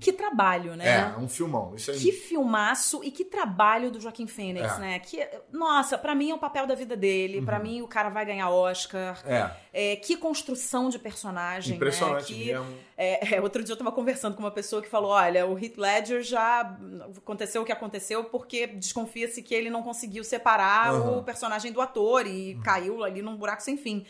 Que 0.00 0.12
trabalho, 0.12 0.76
né? 0.76 1.12
É, 1.14 1.18
um 1.18 1.28
filmão. 1.28 1.74
Isso 1.74 1.90
aí. 1.90 1.98
Que 1.98 2.12
filmaço 2.12 3.02
e 3.02 3.10
que 3.10 3.24
trabalho 3.24 3.90
do 3.90 4.00
Joaquim 4.00 4.26
Fênix, 4.26 4.72
é. 4.74 4.78
né? 4.78 4.98
Que, 4.98 5.26
nossa, 5.52 5.98
para 5.98 6.14
mim 6.14 6.30
é 6.30 6.34
o 6.34 6.38
papel 6.38 6.66
da 6.66 6.74
vida 6.74 6.96
dele. 6.96 7.38
Uhum. 7.38 7.44
para 7.44 7.58
mim 7.58 7.82
o 7.82 7.88
cara 7.88 8.08
vai 8.08 8.24
ganhar 8.24 8.50
Oscar. 8.50 9.20
É. 9.26 9.50
é 9.72 9.96
que 9.96 10.16
construção 10.16 10.88
de 10.88 10.98
personagem. 10.98 11.76
Impressionante 11.76 12.32
né? 12.32 12.38
que, 12.38 12.52
mesmo. 12.52 12.76
É, 12.96 13.36
é, 13.36 13.40
outro 13.40 13.62
dia 13.62 13.72
eu 13.72 13.76
tava 13.76 13.92
conversando 13.92 14.34
com 14.34 14.42
uma 14.42 14.50
pessoa 14.50 14.80
que 14.80 14.88
falou: 14.88 15.10
olha, 15.10 15.46
o 15.46 15.58
Heath 15.58 15.76
Ledger 15.76 16.22
já 16.22 16.76
aconteceu 17.16 17.62
o 17.62 17.64
que 17.64 17.72
aconteceu 17.72 18.24
porque 18.24 18.66
desconfia-se 18.66 19.42
que 19.42 19.54
ele 19.54 19.70
não 19.70 19.82
conseguiu 19.82 20.22
separar 20.24 20.94
uhum. 20.94 21.18
o 21.18 21.22
personagem 21.22 21.72
do 21.72 21.80
ator 21.80 22.26
e 22.26 22.54
uhum. 22.54 22.62
caiu 22.62 23.04
ali 23.04 23.22
num 23.22 23.36
buraco 23.36 23.62
sem 23.62 23.76
fim. 23.76 24.06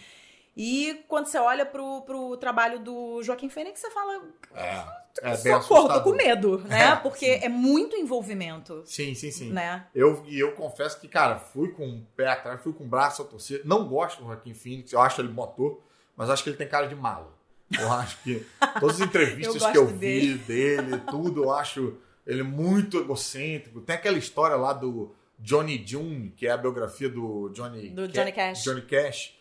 E 0.60 1.04
quando 1.06 1.26
você 1.26 1.38
olha 1.38 1.64
pro, 1.64 2.02
pro 2.02 2.36
trabalho 2.36 2.80
do 2.80 3.22
Joaquim 3.22 3.48
Fênix, 3.48 3.78
você 3.78 3.92
fala. 3.92 4.20
É, 4.52 4.84
é 5.22 5.36
Socorro, 5.36 5.88
tô 5.88 6.02
com 6.02 6.10
medo, 6.10 6.58
né? 6.66 6.88
É, 6.88 6.96
Porque 6.96 7.38
sim. 7.38 7.44
é 7.44 7.48
muito 7.48 7.94
envolvimento. 7.94 8.82
Sim, 8.84 9.14
sim, 9.14 9.30
sim. 9.30 9.52
Né? 9.52 9.86
Eu, 9.94 10.24
e 10.26 10.36
eu 10.36 10.50
confesso 10.56 11.00
que, 11.00 11.06
cara, 11.06 11.36
fui 11.38 11.68
com 11.70 11.88
o 11.88 12.06
pé 12.16 12.26
atrás, 12.26 12.60
fui 12.60 12.72
com 12.72 12.82
o 12.82 12.88
braço 12.88 13.22
a 13.22 13.24
torcer. 13.24 13.62
Não 13.64 13.86
gosto 13.86 14.18
do 14.18 14.26
Joaquim 14.26 14.52
Fênix, 14.52 14.92
eu 14.92 15.00
acho 15.00 15.20
ele 15.20 15.28
motor, 15.28 15.80
mas 16.16 16.28
acho 16.28 16.42
que 16.42 16.50
ele 16.50 16.56
tem 16.56 16.66
cara 16.66 16.88
de 16.88 16.96
malo. 16.96 17.32
Eu 17.78 17.92
acho 17.92 18.20
que 18.24 18.44
todas 18.80 19.00
as 19.00 19.02
entrevistas 19.06 19.62
eu 19.62 19.70
que 19.70 19.78
eu 19.78 19.86
vi 19.86 20.34
dele. 20.34 20.38
dele, 20.38 21.02
tudo, 21.08 21.44
eu 21.44 21.52
acho 21.52 21.94
ele 22.26 22.42
muito 22.42 22.98
egocêntrico. 22.98 23.80
Tem 23.80 23.94
aquela 23.94 24.18
história 24.18 24.56
lá 24.56 24.72
do 24.72 25.14
Johnny 25.38 25.80
June, 25.86 26.34
que 26.36 26.48
é 26.48 26.50
a 26.50 26.56
biografia 26.56 27.08
do 27.08 27.48
Johnny, 27.50 27.90
do 27.90 28.08
Johnny 28.08 28.32
Cash. 28.32 28.64
Johnny 28.64 28.82
Cash 28.82 29.37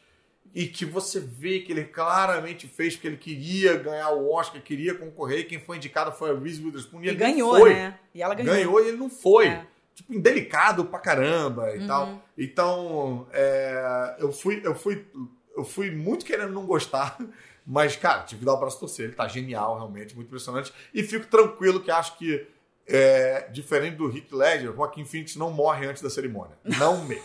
e 0.54 0.68
que 0.68 0.86
você 0.86 1.20
vê 1.20 1.60
que 1.60 1.72
ele 1.72 1.84
claramente 1.84 2.68
fez 2.68 2.96
porque 2.96 3.08
ele 3.08 3.18
queria 3.18 3.78
ganhar 3.78 4.10
o 4.12 4.32
Oscar, 4.32 4.62
queria 4.62 4.96
concorrer. 4.96 5.48
Quem 5.48 5.60
foi 5.60 5.78
indicado 5.78 6.12
foi 6.12 6.32
a 6.32 6.34
Reese 6.34 6.64
Witherspoon 6.64 7.02
e, 7.02 7.06
e 7.06 7.10
ele 7.10 7.18
ganhou, 7.18 7.58
foi. 7.58 7.74
né? 7.74 8.00
E 8.14 8.22
ela 8.22 8.34
ganhou. 8.34 8.54
Ganhou 8.54 8.82
e 8.82 8.88
ele 8.88 8.98
não 8.98 9.10
foi. 9.10 9.48
É. 9.48 9.66
tipo, 9.94 10.14
indelicado 10.14 10.86
pra 10.86 11.00
caramba 11.00 11.76
e 11.76 11.80
uhum. 11.80 11.88
tal. 11.88 12.24
Então, 12.38 13.28
é, 13.32 14.16
eu, 14.20 14.32
fui, 14.32 14.62
eu, 14.64 14.74
fui, 14.74 15.06
eu 15.56 15.64
fui 15.64 15.92
muito 15.92 16.26
querendo 16.26 16.54
não 16.54 16.66
gostar, 16.66 17.18
mas, 17.66 17.96
cara, 17.96 18.24
tive 18.24 18.40
que 18.40 18.46
dar 18.46 18.54
o 18.54 18.60
braço 18.60 18.80
torcer. 18.80 19.06
Ele 19.06 19.16
tá 19.16 19.28
genial, 19.28 19.76
realmente, 19.76 20.16
muito 20.16 20.28
impressionante. 20.28 20.74
E 20.94 21.04
fico 21.04 21.28
tranquilo 21.28 21.82
que 21.82 21.92
acho 21.92 22.18
que 22.18 22.48
é, 22.90 23.50
diferente 23.52 23.98
do 23.98 24.08
Heath 24.10 24.32
Ledger, 24.32 24.74
Joaquim 24.74 25.04
Phoenix 25.04 25.36
não 25.36 25.52
morre 25.52 25.86
antes 25.88 26.02
da 26.02 26.10
cerimônia. 26.10 26.58
Não 26.64 27.04
mesmo. 27.06 27.24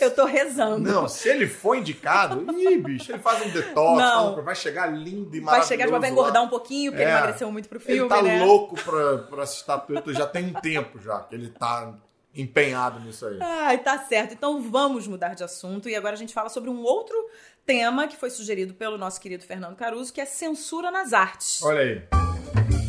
eu 0.00 0.10
tô 0.10 0.24
rezando. 0.24 0.78
Não, 0.80 1.08
se 1.08 1.28
ele 1.28 1.46
for 1.46 1.76
indicado, 1.76 2.44
ih, 2.52 2.76
bicho, 2.78 3.12
ele 3.12 3.20
faz 3.20 3.46
um 3.46 3.50
detox, 3.50 3.98
não. 3.98 4.42
vai 4.42 4.54
chegar 4.54 4.86
lindo 4.86 5.36
e 5.36 5.40
maravilhoso. 5.40 5.68
Vai 5.68 5.86
chegar, 5.86 6.00
vai 6.00 6.10
engordar 6.10 6.42
um 6.42 6.48
pouquinho, 6.48 6.90
porque 6.90 7.04
é, 7.04 7.06
ele 7.06 7.16
emagreceu 7.16 7.52
muito 7.52 7.68
pro 7.68 7.78
filme, 7.78 8.00
Ele 8.00 8.08
tá 8.08 8.22
né? 8.22 8.44
louco 8.44 8.74
pra, 8.82 9.18
pra 9.18 9.42
essa 9.44 9.54
estatueta, 9.54 10.12
já 10.12 10.26
tem 10.26 10.46
um 10.46 10.54
tempo 10.54 11.00
já, 11.00 11.20
que 11.20 11.34
ele 11.36 11.50
tá 11.50 11.94
empenhado 12.34 12.98
nisso 12.98 13.26
aí. 13.26 13.38
Ai, 13.40 13.78
tá 13.78 13.96
certo. 13.98 14.34
Então 14.34 14.60
vamos 14.60 15.06
mudar 15.06 15.34
de 15.34 15.44
assunto 15.44 15.88
e 15.88 15.94
agora 15.94 16.14
a 16.14 16.18
gente 16.18 16.34
fala 16.34 16.48
sobre 16.48 16.68
um 16.68 16.82
outro 16.82 17.16
tema 17.64 18.08
que 18.08 18.16
foi 18.16 18.28
sugerido 18.28 18.74
pelo 18.74 18.98
nosso 18.98 19.20
querido 19.20 19.44
Fernando 19.44 19.76
Caruso, 19.76 20.12
que 20.12 20.20
é 20.20 20.26
censura 20.26 20.90
nas 20.90 21.12
artes. 21.12 21.62
Olha 21.62 21.80
aí. 21.80 22.83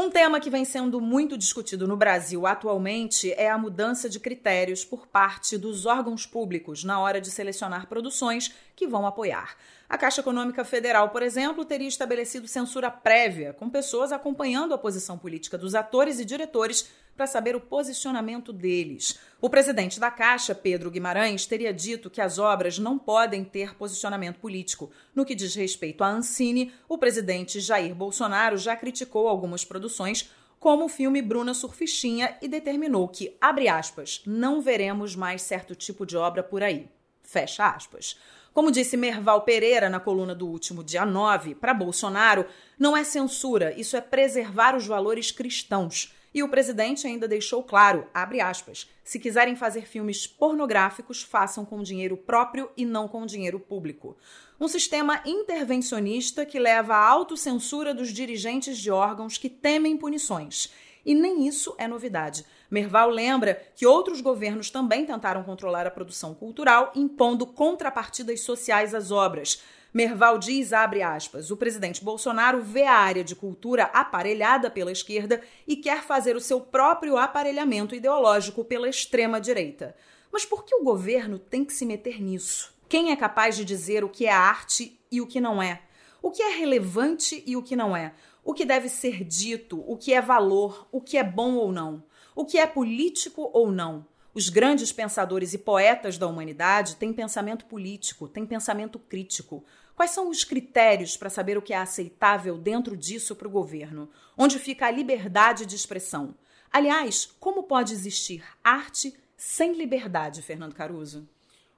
Um 0.00 0.10
tema 0.10 0.38
que 0.38 0.48
vem 0.48 0.64
sendo 0.64 1.00
muito 1.00 1.36
discutido 1.36 1.84
no 1.84 1.96
Brasil 1.96 2.46
atualmente 2.46 3.32
é 3.32 3.50
a 3.50 3.58
mudança 3.58 4.08
de 4.08 4.20
critérios 4.20 4.84
por 4.84 5.08
parte 5.08 5.58
dos 5.58 5.86
órgãos 5.86 6.24
públicos 6.24 6.84
na 6.84 7.00
hora 7.00 7.20
de 7.20 7.32
selecionar 7.32 7.88
produções 7.88 8.54
que 8.76 8.86
vão 8.86 9.08
apoiar. 9.08 9.56
A 9.88 9.98
Caixa 9.98 10.20
Econômica 10.20 10.64
Federal, 10.64 11.08
por 11.08 11.20
exemplo, 11.20 11.64
teria 11.64 11.88
estabelecido 11.88 12.46
censura 12.46 12.92
prévia, 12.92 13.52
com 13.54 13.68
pessoas 13.68 14.12
acompanhando 14.12 14.72
a 14.72 14.78
posição 14.78 15.18
política 15.18 15.58
dos 15.58 15.74
atores 15.74 16.20
e 16.20 16.24
diretores 16.24 16.88
para 17.18 17.26
saber 17.26 17.56
o 17.56 17.60
posicionamento 17.60 18.52
deles. 18.52 19.18
O 19.40 19.50
presidente 19.50 19.98
da 19.98 20.08
Caixa, 20.08 20.54
Pedro 20.54 20.88
Guimarães, 20.88 21.46
teria 21.46 21.74
dito 21.74 22.08
que 22.08 22.20
as 22.20 22.38
obras 22.38 22.78
não 22.78 22.96
podem 22.96 23.42
ter 23.42 23.74
posicionamento 23.74 24.38
político. 24.38 24.88
No 25.12 25.24
que 25.24 25.34
diz 25.34 25.56
respeito 25.56 26.04
à 26.04 26.08
Ancine, 26.08 26.72
o 26.88 26.96
presidente 26.96 27.58
Jair 27.58 27.92
Bolsonaro 27.92 28.56
já 28.56 28.76
criticou 28.76 29.26
algumas 29.26 29.64
produções, 29.64 30.30
como 30.60 30.84
o 30.84 30.88
filme 30.88 31.20
Bruna 31.20 31.54
Surfistinha, 31.54 32.38
e 32.40 32.46
determinou 32.46 33.08
que, 33.08 33.36
abre 33.40 33.68
aspas, 33.68 34.22
não 34.24 34.60
veremos 34.60 35.16
mais 35.16 35.42
certo 35.42 35.74
tipo 35.74 36.06
de 36.06 36.16
obra 36.16 36.44
por 36.44 36.62
aí. 36.62 36.88
Fecha 37.20 37.68
aspas. 37.68 38.16
Como 38.54 38.70
disse 38.70 38.96
Merval 38.96 39.42
Pereira 39.42 39.90
na 39.90 39.98
coluna 39.98 40.36
do 40.36 40.46
último 40.46 40.84
dia 40.84 41.04
9, 41.04 41.56
para 41.56 41.74
Bolsonaro, 41.74 42.46
não 42.78 42.96
é 42.96 43.02
censura, 43.02 43.72
isso 43.76 43.96
é 43.96 44.00
preservar 44.00 44.76
os 44.76 44.86
valores 44.86 45.32
cristãos. 45.32 46.14
E 46.34 46.42
o 46.42 46.48
presidente 46.48 47.06
ainda 47.06 47.26
deixou 47.26 47.62
claro, 47.62 48.06
abre 48.12 48.40
aspas, 48.40 48.88
se 49.02 49.18
quiserem 49.18 49.56
fazer 49.56 49.86
filmes 49.86 50.26
pornográficos, 50.26 51.22
façam 51.22 51.64
com 51.64 51.82
dinheiro 51.82 52.16
próprio 52.16 52.70
e 52.76 52.84
não 52.84 53.08
com 53.08 53.24
dinheiro 53.24 53.58
público. 53.58 54.16
Um 54.60 54.68
sistema 54.68 55.22
intervencionista 55.24 56.44
que 56.44 56.58
leva 56.58 56.94
à 56.94 57.08
autocensura 57.08 57.94
dos 57.94 58.12
dirigentes 58.12 58.76
de 58.76 58.90
órgãos 58.90 59.38
que 59.38 59.48
temem 59.48 59.96
punições. 59.96 60.70
E 61.06 61.14
nem 61.14 61.46
isso 61.46 61.74
é 61.78 61.88
novidade. 61.88 62.44
Merval 62.70 63.08
lembra 63.08 63.62
que 63.74 63.86
outros 63.86 64.20
governos 64.20 64.68
também 64.68 65.06
tentaram 65.06 65.42
controlar 65.42 65.86
a 65.86 65.90
produção 65.90 66.34
cultural, 66.34 66.92
impondo 66.94 67.46
contrapartidas 67.46 68.42
sociais 68.42 68.94
às 68.94 69.10
obras. 69.10 69.62
Merval 69.92 70.38
diz, 70.38 70.72
abre 70.72 71.02
aspas, 71.02 71.50
o 71.50 71.56
presidente 71.56 72.04
Bolsonaro 72.04 72.62
vê 72.62 72.84
a 72.84 72.94
área 72.94 73.24
de 73.24 73.34
cultura 73.34 73.84
aparelhada 73.84 74.70
pela 74.70 74.92
esquerda 74.92 75.40
e 75.66 75.76
quer 75.76 76.02
fazer 76.02 76.36
o 76.36 76.40
seu 76.40 76.60
próprio 76.60 77.16
aparelhamento 77.16 77.94
ideológico 77.94 78.64
pela 78.64 78.88
extrema 78.88 79.40
direita. 79.40 79.96
Mas 80.30 80.44
por 80.44 80.64
que 80.64 80.74
o 80.74 80.84
governo 80.84 81.38
tem 81.38 81.64
que 81.64 81.72
se 81.72 81.86
meter 81.86 82.20
nisso? 82.20 82.74
Quem 82.86 83.12
é 83.12 83.16
capaz 83.16 83.56
de 83.56 83.64
dizer 83.64 84.04
o 84.04 84.10
que 84.10 84.26
é 84.26 84.30
arte 84.30 84.98
e 85.10 85.22
o 85.22 85.26
que 85.26 85.40
não 85.40 85.62
é? 85.62 85.80
O 86.20 86.30
que 86.30 86.42
é 86.42 86.50
relevante 86.50 87.42
e 87.46 87.56
o 87.56 87.62
que 87.62 87.74
não 87.74 87.96
é? 87.96 88.12
O 88.44 88.52
que 88.52 88.66
deve 88.66 88.90
ser 88.90 89.24
dito, 89.24 89.82
o 89.86 89.96
que 89.96 90.12
é 90.12 90.20
valor, 90.20 90.86
o 90.92 91.00
que 91.00 91.16
é 91.16 91.24
bom 91.24 91.54
ou 91.54 91.72
não? 91.72 92.02
O 92.34 92.44
que 92.44 92.58
é 92.58 92.66
político 92.66 93.50
ou 93.54 93.70
não? 93.70 94.06
Os 94.38 94.48
grandes 94.48 94.92
pensadores 94.92 95.52
e 95.52 95.58
poetas 95.58 96.16
da 96.16 96.28
humanidade 96.28 96.94
têm 96.94 97.12
pensamento 97.12 97.64
político, 97.64 98.28
têm 98.28 98.46
pensamento 98.46 98.96
crítico. 98.96 99.64
Quais 99.96 100.12
são 100.12 100.30
os 100.30 100.44
critérios 100.44 101.16
para 101.16 101.28
saber 101.28 101.58
o 101.58 101.60
que 101.60 101.72
é 101.72 101.76
aceitável 101.76 102.56
dentro 102.56 102.96
disso 102.96 103.34
para 103.34 103.48
o 103.48 103.50
governo? 103.50 104.08
Onde 104.36 104.60
fica 104.60 104.86
a 104.86 104.92
liberdade 104.92 105.66
de 105.66 105.74
expressão? 105.74 106.36
Aliás, 106.70 107.34
como 107.40 107.64
pode 107.64 107.92
existir 107.92 108.44
arte 108.62 109.12
sem 109.36 109.72
liberdade, 109.72 110.40
Fernando 110.40 110.72
Caruso? 110.72 111.28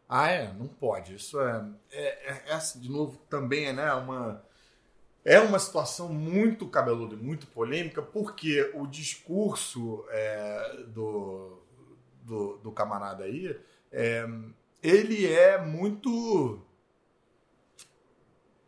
Ah, 0.07 0.29
é, 0.29 0.53
não 0.53 0.69
pode. 0.69 1.15
Isso 1.15 1.41
é, 1.41 1.65
é, 1.91 2.31
é 2.31 2.43
essa 2.49 2.79
de 2.79 2.91
novo 2.91 3.17
também 3.31 3.69
é 3.69 3.73
né, 3.73 3.91
uma 3.95 4.45
é 5.25 5.41
uma 5.41 5.59
situação 5.59 6.11
muito 6.11 6.67
cabeluda, 6.69 7.17
muito 7.17 7.47
polêmica, 7.47 8.03
porque 8.03 8.71
o 8.75 8.87
discurso 8.87 10.05
é, 10.11 10.85
do 10.89 11.60
do, 12.31 12.59
do 12.59 12.71
camarada 12.71 13.25
aí, 13.25 13.59
é, 13.91 14.25
ele 14.81 15.27
é 15.27 15.59
muito 15.59 16.63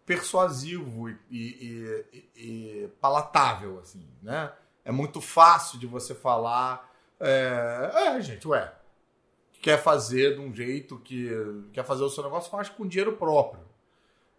persuasivo 0.05 1.09
e, 1.09 1.16
e, 1.31 2.05
e, 2.12 2.31
e, 2.37 2.88
palatável, 3.01 3.79
assim, 3.79 4.05
né? 4.20 4.53
É 4.85 4.90
muito 4.90 5.20
fácil 5.20 5.79
de 5.79 5.87
você 5.87 6.12
falar, 6.12 6.92
é, 7.20 7.92
é, 7.94 8.20
gente, 8.20 8.48
ué, 8.48 8.75
quer 9.61 9.81
fazer 9.81 10.35
de 10.35 10.40
um 10.40 10.53
jeito 10.53 10.98
que 10.98 11.31
quer 11.72 11.85
fazer 11.85 12.03
o 12.03 12.11
seu 12.11 12.25
negócio, 12.25 12.51
faz 12.51 12.68
com 12.68 12.87
dinheiro 12.87 13.16
próprio. 13.16 13.64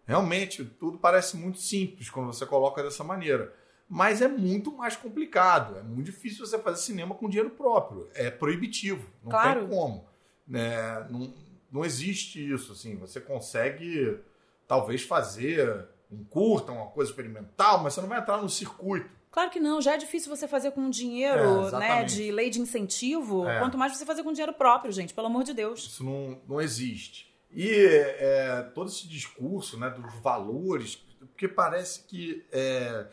Realmente, 0.06 0.62
tudo 0.62 0.98
parece 0.98 1.34
muito 1.34 1.58
simples 1.58 2.10
quando 2.10 2.26
você 2.26 2.44
coloca 2.44 2.82
dessa 2.82 3.02
maneira 3.02 3.54
mas 3.88 4.22
é 4.22 4.28
muito 4.28 4.72
mais 4.72 4.96
complicado. 4.96 5.78
É 5.78 5.82
muito 5.82 6.06
difícil 6.06 6.44
você 6.46 6.58
fazer 6.58 6.78
cinema 6.78 7.14
com 7.14 7.28
dinheiro 7.28 7.50
próprio. 7.50 8.08
É 8.14 8.30
proibitivo. 8.30 9.08
Não 9.22 9.30
claro. 9.30 9.60
tem 9.60 9.68
como. 9.68 10.04
Né? 10.46 11.06
Não, 11.10 11.34
não 11.70 11.84
existe 11.84 12.52
isso. 12.52 12.72
Assim. 12.72 12.96
Você 12.96 13.20
consegue, 13.20 14.18
talvez, 14.66 15.02
fazer 15.02 15.86
um 16.10 16.24
curta, 16.24 16.72
uma 16.72 16.86
coisa 16.86 17.10
experimental, 17.10 17.82
mas 17.82 17.94
você 17.94 18.00
não 18.00 18.08
vai 18.08 18.20
entrar 18.20 18.40
no 18.40 18.48
circuito. 18.48 19.10
Claro 19.30 19.50
que 19.50 19.58
não, 19.58 19.82
já 19.82 19.94
é 19.94 19.96
difícil 19.96 20.34
você 20.34 20.46
fazer 20.46 20.70
com 20.70 20.88
dinheiro, 20.88 21.66
é, 21.66 21.78
né, 21.78 22.04
de 22.04 22.30
lei 22.30 22.50
de 22.50 22.60
incentivo, 22.60 23.48
é. 23.48 23.58
quanto 23.58 23.76
mais 23.76 23.96
você 23.96 24.06
fazer 24.06 24.22
com 24.22 24.30
dinheiro 24.30 24.52
próprio, 24.52 24.92
gente, 24.92 25.12
pelo 25.12 25.26
amor 25.26 25.42
de 25.42 25.52
Deus. 25.52 25.80
Isso 25.80 26.04
não, 26.04 26.40
não 26.48 26.60
existe. 26.60 27.34
E 27.50 27.68
é, 27.68 28.62
todo 28.74 28.88
esse 28.88 29.08
discurso 29.08 29.76
né, 29.76 29.90
dos 29.90 30.14
valores, 30.20 30.96
porque 31.18 31.48
parece 31.48 32.04
que 32.04 32.46
é, 32.52 33.06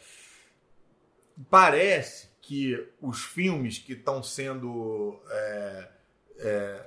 parece 1.49 2.29
que 2.41 2.87
os 3.01 3.23
filmes 3.23 3.77
que 3.77 3.93
estão 3.93 4.21
sendo. 4.21 5.19
É, 5.29 5.87
é, 6.39 6.85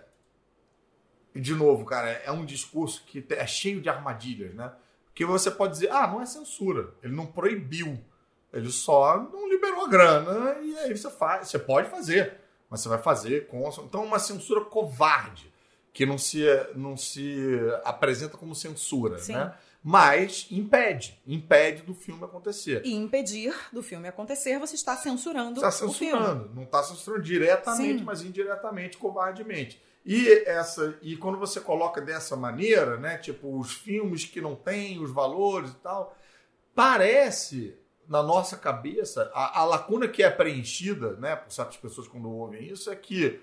de 1.35 1.55
novo, 1.55 1.85
cara, 1.85 2.11
é 2.11 2.31
um 2.31 2.45
discurso 2.45 3.03
que 3.05 3.25
é 3.31 3.47
cheio 3.47 3.81
de 3.81 3.89
armadilhas, 3.89 4.55
né? 4.55 4.73
Porque 5.07 5.25
você 5.25 5.51
pode 5.51 5.75
dizer, 5.75 5.91
ah, 5.91 6.07
não 6.07 6.21
é 6.21 6.27
censura, 6.27 6.93
ele 7.03 7.15
não 7.15 7.27
proibiu, 7.27 7.99
ele 8.53 8.71
só 8.71 9.17
não 9.17 9.49
liberou 9.49 9.85
a 9.85 9.89
grana 9.89 10.59
e 10.61 10.77
aí 10.79 10.97
você 10.97 11.11
faz, 11.11 11.49
você 11.49 11.59
pode 11.59 11.89
fazer, 11.89 12.35
mas 12.69 12.81
você 12.81 12.89
vai 12.89 12.99
fazer 12.99 13.47
com. 13.47 13.69
Então, 13.85 14.03
é 14.03 14.07
uma 14.07 14.19
censura 14.19 14.65
covarde 14.65 15.53
que 15.93 16.05
não 16.05 16.19
se, 16.19 16.45
não 16.75 16.97
se 16.97 17.59
apresenta 17.85 18.37
como 18.37 18.55
censura, 18.55 19.19
Sim. 19.19 19.35
né? 19.35 19.55
Mas 19.87 20.47
impede, 20.51 21.21
impede 21.27 21.83
do 21.83 21.93
filme 21.93 22.25
acontecer. 22.25 22.81
E 22.87 22.95
impedir 22.95 23.55
do 23.71 23.83
filme 23.83 24.09
acontecer, 24.09 24.59
você 24.59 24.75
está 24.77 24.97
censurando 24.97 25.57
está 25.57 25.71
censurando, 25.71 26.51
não 26.55 26.63
está 26.63 26.83
censurando 26.83 27.23
diretamente, 27.23 27.99
Sim. 27.99 28.05
mas 28.05 28.23
indiretamente, 28.23 28.97
covardemente. 28.97 29.79
E 30.03 30.43
essa 30.47 30.99
e 31.03 31.19
quando 31.19 31.39
você 31.39 31.61
coloca 31.61 32.01
dessa 32.01 32.35
maneira, 32.35 32.97
né, 32.97 33.19
tipo 33.19 33.59
os 33.59 33.75
filmes 33.75 34.25
que 34.25 34.41
não 34.41 34.57
têm 34.57 35.03
os 35.03 35.11
valores 35.11 35.73
e 35.73 35.77
tal, 35.77 36.17
parece 36.75 37.77
na 38.09 38.23
nossa 38.23 38.57
cabeça 38.57 39.31
a, 39.35 39.61
a 39.61 39.65
lacuna 39.67 40.09
que 40.09 40.23
é 40.23 40.31
preenchida, 40.31 41.13
né, 41.17 41.37
por 41.37 41.53
certas 41.53 41.77
pessoas 41.77 42.09
quando 42.09 42.31
ouvem 42.31 42.67
isso 42.69 42.91
é 42.91 42.97
que 42.97 43.39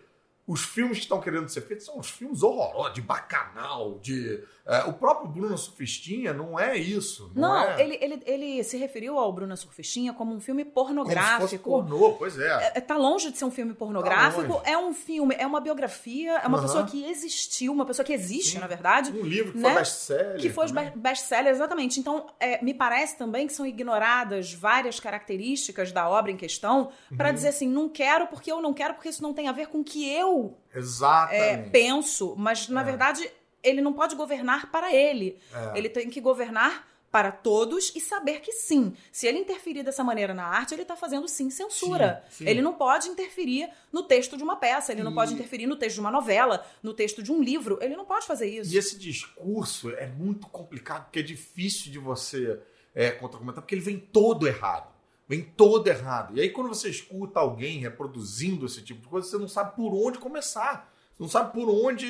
os 0.52 0.66
filmes 0.66 0.98
que 0.98 1.04
estão 1.04 1.22
querendo 1.22 1.48
ser 1.48 1.62
feitos 1.62 1.86
são 1.86 1.98
os 1.98 2.10
filmes 2.10 2.44
horrorosos, 2.44 2.94
de 2.94 3.02
bacanal, 3.02 3.98
de. 4.00 4.44
É, 4.66 4.84
o 4.84 4.94
próprio 4.94 5.30
Bruno 5.30 5.58
Surfistinha 5.58 6.34
não 6.34 6.60
é 6.60 6.78
isso. 6.78 7.32
Não, 7.34 7.50
não 7.50 7.58
é... 7.58 7.82
Ele, 7.82 7.98
ele, 8.02 8.24
ele 8.26 8.64
se 8.64 8.78
referiu 8.78 9.18
ao 9.18 9.32
Bruno 9.32 9.56
Surfistinha 9.56 10.14
como 10.14 10.36
um 10.36 10.42
filme 10.42 10.66
pornográfico. 10.66 11.38
Como 11.38 11.48
se 11.48 11.58
fosse 11.58 11.64
pornô, 11.64 12.14
pois 12.14 12.38
é. 12.38 12.48
é. 12.48 12.72
é. 12.76 12.82
Tá 12.82 12.98
longe 12.98 13.32
de 13.32 13.38
ser 13.38 13.46
um 13.46 13.52
filme 13.52 13.74
pornográfico. 13.74 14.62
Tá 14.62 14.70
é 14.70 14.78
um 14.78 14.94
filme, 14.94 15.36
é 15.40 15.48
uma 15.48 15.62
biografia, 15.62 16.34
é 16.34 16.48
uma 16.48 16.58
uhum. 16.58 16.64
pessoa 16.64 16.86
que 16.86 17.06
existiu, 17.06 17.72
uma 17.72 17.86
pessoa 17.86 18.06
que 18.06 18.12
existe, 18.12 18.52
Sim. 18.52 18.60
na 18.60 18.68
verdade. 18.68 19.12
Um 19.12 19.24
livro 19.24 19.54
que 19.54 19.58
né? 19.58 19.70
foi 19.70 19.80
best-seller. 19.80 20.38
Que 20.38 20.50
foi 20.50 20.66
best-seller, 20.96 21.52
exatamente. 21.52 22.00
Então, 22.00 22.28
é, 22.40 22.64
me 22.64 22.74
parece 22.74 23.18
também 23.18 23.48
que 23.48 23.54
são 23.54 23.66
ignoradas 23.66 24.54
várias 24.54 25.00
características 25.00 25.94
da 25.94 26.10
obra 26.10 26.30
em 26.30 26.38
questão 26.38 26.92
para 27.16 27.30
uhum. 27.30 27.36
dizer 27.36 27.48
assim, 27.48 27.68
não 27.68 27.88
quero 27.88 28.28
porque 28.28 28.52
eu 28.52 28.62
não 28.62 28.74
quero, 28.74 28.94
porque 28.94 29.10
isso 29.10 29.24
não 29.24 29.34
tem 29.34 29.48
a 29.48 29.52
ver 29.52 29.68
com 29.68 29.80
o 29.80 29.84
que 29.84 30.08
eu 30.73 31.43
é, 31.43 31.58
penso, 31.58 32.36
mas 32.38 32.67
na 32.69 32.82
é. 32.82 32.84
verdade 32.84 33.32
ele 33.63 33.82
não 33.82 33.93
pode 33.93 34.15
governar 34.15 34.71
para 34.71 34.93
ele. 34.93 35.38
É. 35.54 35.77
Ele 35.77 35.89
tem 35.89 36.10
que 36.10 36.19
governar 36.19 36.88
para 37.12 37.32
todos 37.32 37.91
e 37.93 37.99
saber 37.99 38.39
que 38.39 38.54
sim, 38.54 38.93
se 39.12 39.27
ele 39.27 39.38
interferir 39.38 39.84
dessa 39.84 40.01
maneira 40.01 40.34
na 40.34 40.45
arte, 40.45 40.73
ele 40.73 40.84
está 40.84 40.95
fazendo 40.95 41.27
sim 41.27 41.49
censura. 41.49 42.23
Sim, 42.30 42.45
sim. 42.45 42.49
Ele 42.49 42.62
não 42.62 42.73
pode 42.73 43.10
interferir 43.10 43.69
no 43.91 44.04
texto 44.04 44.38
de 44.38 44.43
uma 44.43 44.56
peça, 44.56 44.93
ele 44.93 45.01
e... 45.01 45.04
não 45.04 45.13
pode 45.13 45.34
interferir 45.34 45.67
no 45.67 45.75
texto 45.75 45.95
de 45.95 45.99
uma 45.99 46.12
novela, 46.12 46.65
no 46.82 46.93
texto 46.93 47.21
de 47.21 47.32
um 47.32 47.43
livro, 47.43 47.77
ele 47.82 47.97
não 47.97 48.06
pode 48.06 48.25
fazer 48.25 48.47
isso. 48.47 48.73
E 48.73 48.77
esse 48.77 48.97
discurso 48.97 49.89
é 49.89 50.08
muito 50.08 50.47
complicado, 50.47 51.04
porque 51.04 51.19
é 51.19 51.23
difícil 51.23 51.91
de 51.91 51.99
você 51.99 52.58
é, 52.95 53.12
contra-argumentar, 53.12 53.62
porque 53.62 53.75
ele 53.75 53.82
vem 53.82 53.99
todo 53.99 54.47
errado. 54.47 54.90
Vem 55.32 55.44
todo 55.44 55.88
errado. 55.88 56.36
E 56.36 56.41
aí, 56.41 56.50
quando 56.50 56.67
você 56.67 56.89
escuta 56.89 57.39
alguém 57.39 57.80
reproduzindo 57.80 58.65
esse 58.65 58.82
tipo 58.82 59.04
de 59.04 59.08
coisa, 59.08 59.30
você 59.30 59.38
não 59.38 59.48
sabe 59.48 59.78
por 59.78 59.94
onde 59.94 60.20
começar. 60.20 60.94
Você 61.13 61.24
não 61.24 61.30
sabe 61.30 61.54
por 61.54 61.70
onde. 61.70 62.06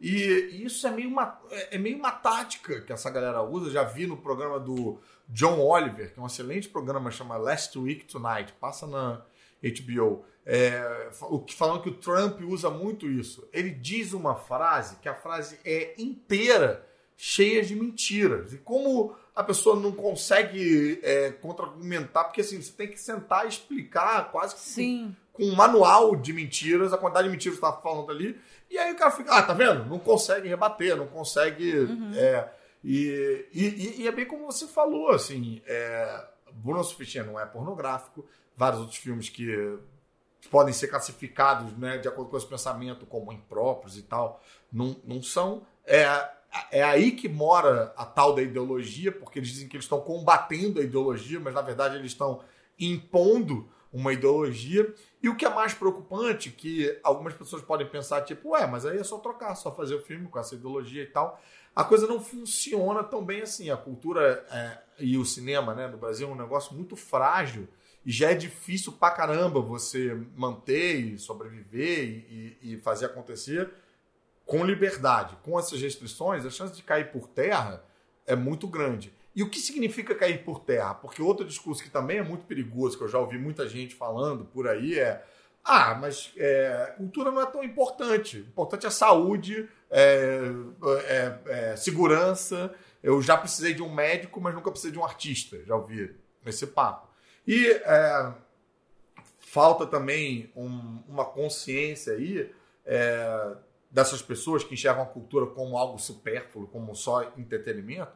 E 0.00 0.62
isso 0.64 0.86
é 0.86 0.92
meio, 0.92 1.08
uma, 1.08 1.40
é 1.50 1.76
meio 1.76 1.98
uma 1.98 2.12
tática 2.12 2.80
que 2.82 2.92
essa 2.92 3.10
galera 3.10 3.42
usa. 3.42 3.68
já 3.68 3.82
vi 3.82 4.06
no 4.06 4.16
programa 4.16 4.60
do 4.60 5.00
John 5.28 5.58
Oliver, 5.58 6.14
que 6.14 6.20
é 6.20 6.22
um 6.22 6.26
excelente 6.26 6.68
programa, 6.68 7.10
chama 7.10 7.36
Last 7.36 7.76
Week 7.76 8.04
Tonight. 8.04 8.52
Passa 8.60 8.86
na 8.86 9.24
HBO. 9.60 10.24
É, 10.46 11.10
falando 11.56 11.82
que 11.82 11.88
o 11.88 11.94
Trump 11.94 12.42
usa 12.42 12.70
muito 12.70 13.10
isso. 13.10 13.44
Ele 13.52 13.70
diz 13.70 14.12
uma 14.12 14.36
frase 14.36 14.98
que 15.02 15.08
a 15.08 15.16
frase 15.16 15.58
é 15.64 16.00
inteira 16.00 16.86
cheia 17.16 17.64
de 17.64 17.74
mentiras. 17.74 18.52
E 18.52 18.58
como 18.58 19.16
a 19.34 19.42
pessoa 19.42 19.76
não 19.76 19.92
consegue 19.92 21.00
é, 21.02 21.30
contra-argumentar, 21.30 22.24
porque 22.24 22.42
assim, 22.42 22.60
você 22.60 22.72
tem 22.72 22.88
que 22.88 22.98
sentar 22.98 23.46
e 23.46 23.48
explicar 23.48 24.30
quase 24.30 24.54
que 24.54 24.60
Sim. 24.60 25.16
Com, 25.32 25.44
com 25.44 25.50
um 25.50 25.54
manual 25.54 26.14
de 26.14 26.32
mentiras, 26.32 26.92
a 26.92 26.98
quantidade 26.98 27.28
de 27.28 27.32
mentiras 27.32 27.58
que 27.58 27.64
você 27.64 27.70
está 27.70 27.80
falando 27.80 28.10
ali. 28.10 28.38
E 28.70 28.76
aí 28.78 28.92
o 28.92 28.96
cara 28.96 29.10
fica, 29.10 29.32
ah, 29.34 29.42
tá 29.42 29.54
vendo? 29.54 29.86
Não 29.86 29.98
consegue 29.98 30.48
rebater, 30.48 30.96
não 30.96 31.06
consegue. 31.06 31.78
Uhum. 31.78 32.12
É, 32.14 32.48
e, 32.84 33.46
e, 33.52 34.02
e, 34.02 34.08
é 34.08 34.12
bem 34.12 34.26
como 34.26 34.44
você 34.44 34.66
falou, 34.66 35.10
assim, 35.10 35.62
é, 35.66 36.26
Bruno 36.52 36.82
Sufficient 36.82 37.26
não 37.26 37.38
é 37.38 37.46
pornográfico, 37.46 38.26
vários 38.56 38.80
outros 38.80 38.98
filmes 38.98 39.28
que 39.28 39.78
podem 40.50 40.74
ser 40.74 40.88
classificados 40.88 41.76
né, 41.78 41.98
de 41.98 42.08
acordo 42.08 42.30
com 42.30 42.36
esse 42.36 42.46
pensamento 42.46 43.06
como 43.06 43.32
impróprios 43.32 43.96
e 43.96 44.02
tal, 44.02 44.42
não, 44.72 44.96
não 45.04 45.22
são. 45.22 45.64
É, 45.86 46.28
é 46.70 46.82
aí 46.82 47.12
que 47.12 47.28
mora 47.28 47.92
a 47.96 48.04
tal 48.04 48.34
da 48.34 48.42
ideologia, 48.42 49.10
porque 49.10 49.38
eles 49.38 49.48
dizem 49.48 49.68
que 49.68 49.76
eles 49.76 49.84
estão 49.84 50.00
combatendo 50.00 50.80
a 50.80 50.82
ideologia, 50.82 51.40
mas 51.40 51.54
na 51.54 51.62
verdade 51.62 51.96
eles 51.96 52.12
estão 52.12 52.40
impondo 52.78 53.68
uma 53.92 54.12
ideologia. 54.12 54.94
E 55.22 55.28
o 55.28 55.36
que 55.36 55.44
é 55.44 55.50
mais 55.50 55.74
preocupante, 55.74 56.50
que 56.50 56.98
algumas 57.02 57.34
pessoas 57.34 57.62
podem 57.62 57.86
pensar, 57.86 58.22
tipo, 58.22 58.50
ué, 58.50 58.66
mas 58.66 58.84
aí 58.84 58.98
é 58.98 59.04
só 59.04 59.18
trocar, 59.18 59.54
só 59.54 59.74
fazer 59.74 59.94
o 59.94 60.02
filme 60.02 60.28
com 60.28 60.38
essa 60.38 60.54
ideologia 60.54 61.02
e 61.02 61.06
tal. 61.06 61.40
A 61.74 61.84
coisa 61.84 62.06
não 62.06 62.20
funciona 62.20 63.02
tão 63.02 63.24
bem 63.24 63.42
assim. 63.42 63.70
A 63.70 63.76
cultura 63.76 64.44
é, 64.50 64.78
e 64.98 65.16
o 65.16 65.24
cinema 65.24 65.74
né, 65.74 65.86
no 65.86 65.96
Brasil 65.96 66.28
é 66.28 66.32
um 66.32 66.36
negócio 66.36 66.74
muito 66.74 66.96
frágil 66.96 67.68
e 68.04 68.10
já 68.10 68.30
é 68.30 68.34
difícil 68.34 68.92
pra 68.92 69.10
caramba 69.10 69.60
você 69.60 70.14
manter 70.36 70.96
e 70.96 71.18
sobreviver 71.18 72.04
e, 72.04 72.58
e, 72.62 72.72
e 72.72 72.76
fazer 72.78 73.06
acontecer 73.06 73.70
com 74.46 74.64
liberdade, 74.64 75.36
com 75.42 75.58
essas 75.58 75.80
restrições, 75.80 76.44
a 76.44 76.50
chance 76.50 76.74
de 76.74 76.82
cair 76.82 77.10
por 77.10 77.28
terra 77.28 77.82
é 78.26 78.36
muito 78.36 78.66
grande. 78.66 79.12
E 79.34 79.42
o 79.42 79.48
que 79.48 79.58
significa 79.58 80.14
cair 80.14 80.44
por 80.44 80.60
terra? 80.60 80.94
Porque 80.94 81.22
outro 81.22 81.46
discurso 81.46 81.82
que 81.82 81.90
também 81.90 82.18
é 82.18 82.22
muito 82.22 82.44
perigoso, 82.44 82.98
que 82.98 83.04
eu 83.04 83.08
já 83.08 83.18
ouvi 83.18 83.38
muita 83.38 83.66
gente 83.68 83.94
falando 83.94 84.44
por 84.44 84.68
aí, 84.68 84.98
é: 84.98 85.24
ah, 85.64 85.94
mas 85.94 86.32
é, 86.36 86.94
cultura 86.96 87.30
não 87.30 87.40
é 87.40 87.46
tão 87.46 87.64
importante. 87.64 88.38
O 88.38 88.48
importante 88.48 88.86
é 88.86 88.90
saúde, 88.90 89.68
é, 89.90 90.40
é, 91.06 91.38
é, 91.46 91.76
segurança. 91.76 92.74
Eu 93.02 93.22
já 93.22 93.36
precisei 93.36 93.72
de 93.72 93.82
um 93.82 93.92
médico, 93.92 94.40
mas 94.40 94.54
nunca 94.54 94.70
precisei 94.70 94.92
de 94.92 94.98
um 94.98 95.04
artista. 95.04 95.62
Já 95.64 95.76
ouvi 95.76 96.14
esse 96.44 96.66
papo. 96.66 97.08
E 97.46 97.66
é, 97.68 98.32
falta 99.38 99.86
também 99.86 100.52
um, 100.54 101.02
uma 101.08 101.24
consciência 101.24 102.12
aí 102.12 102.50
é, 102.84 103.54
dessas 103.92 104.22
pessoas 104.22 104.64
que 104.64 104.74
enxergam 104.74 105.02
a 105.02 105.06
cultura 105.06 105.46
como 105.46 105.76
algo 105.76 105.98
supérfluo, 105.98 106.66
como 106.66 106.94
só 106.96 107.22
entretenimento. 107.36 108.10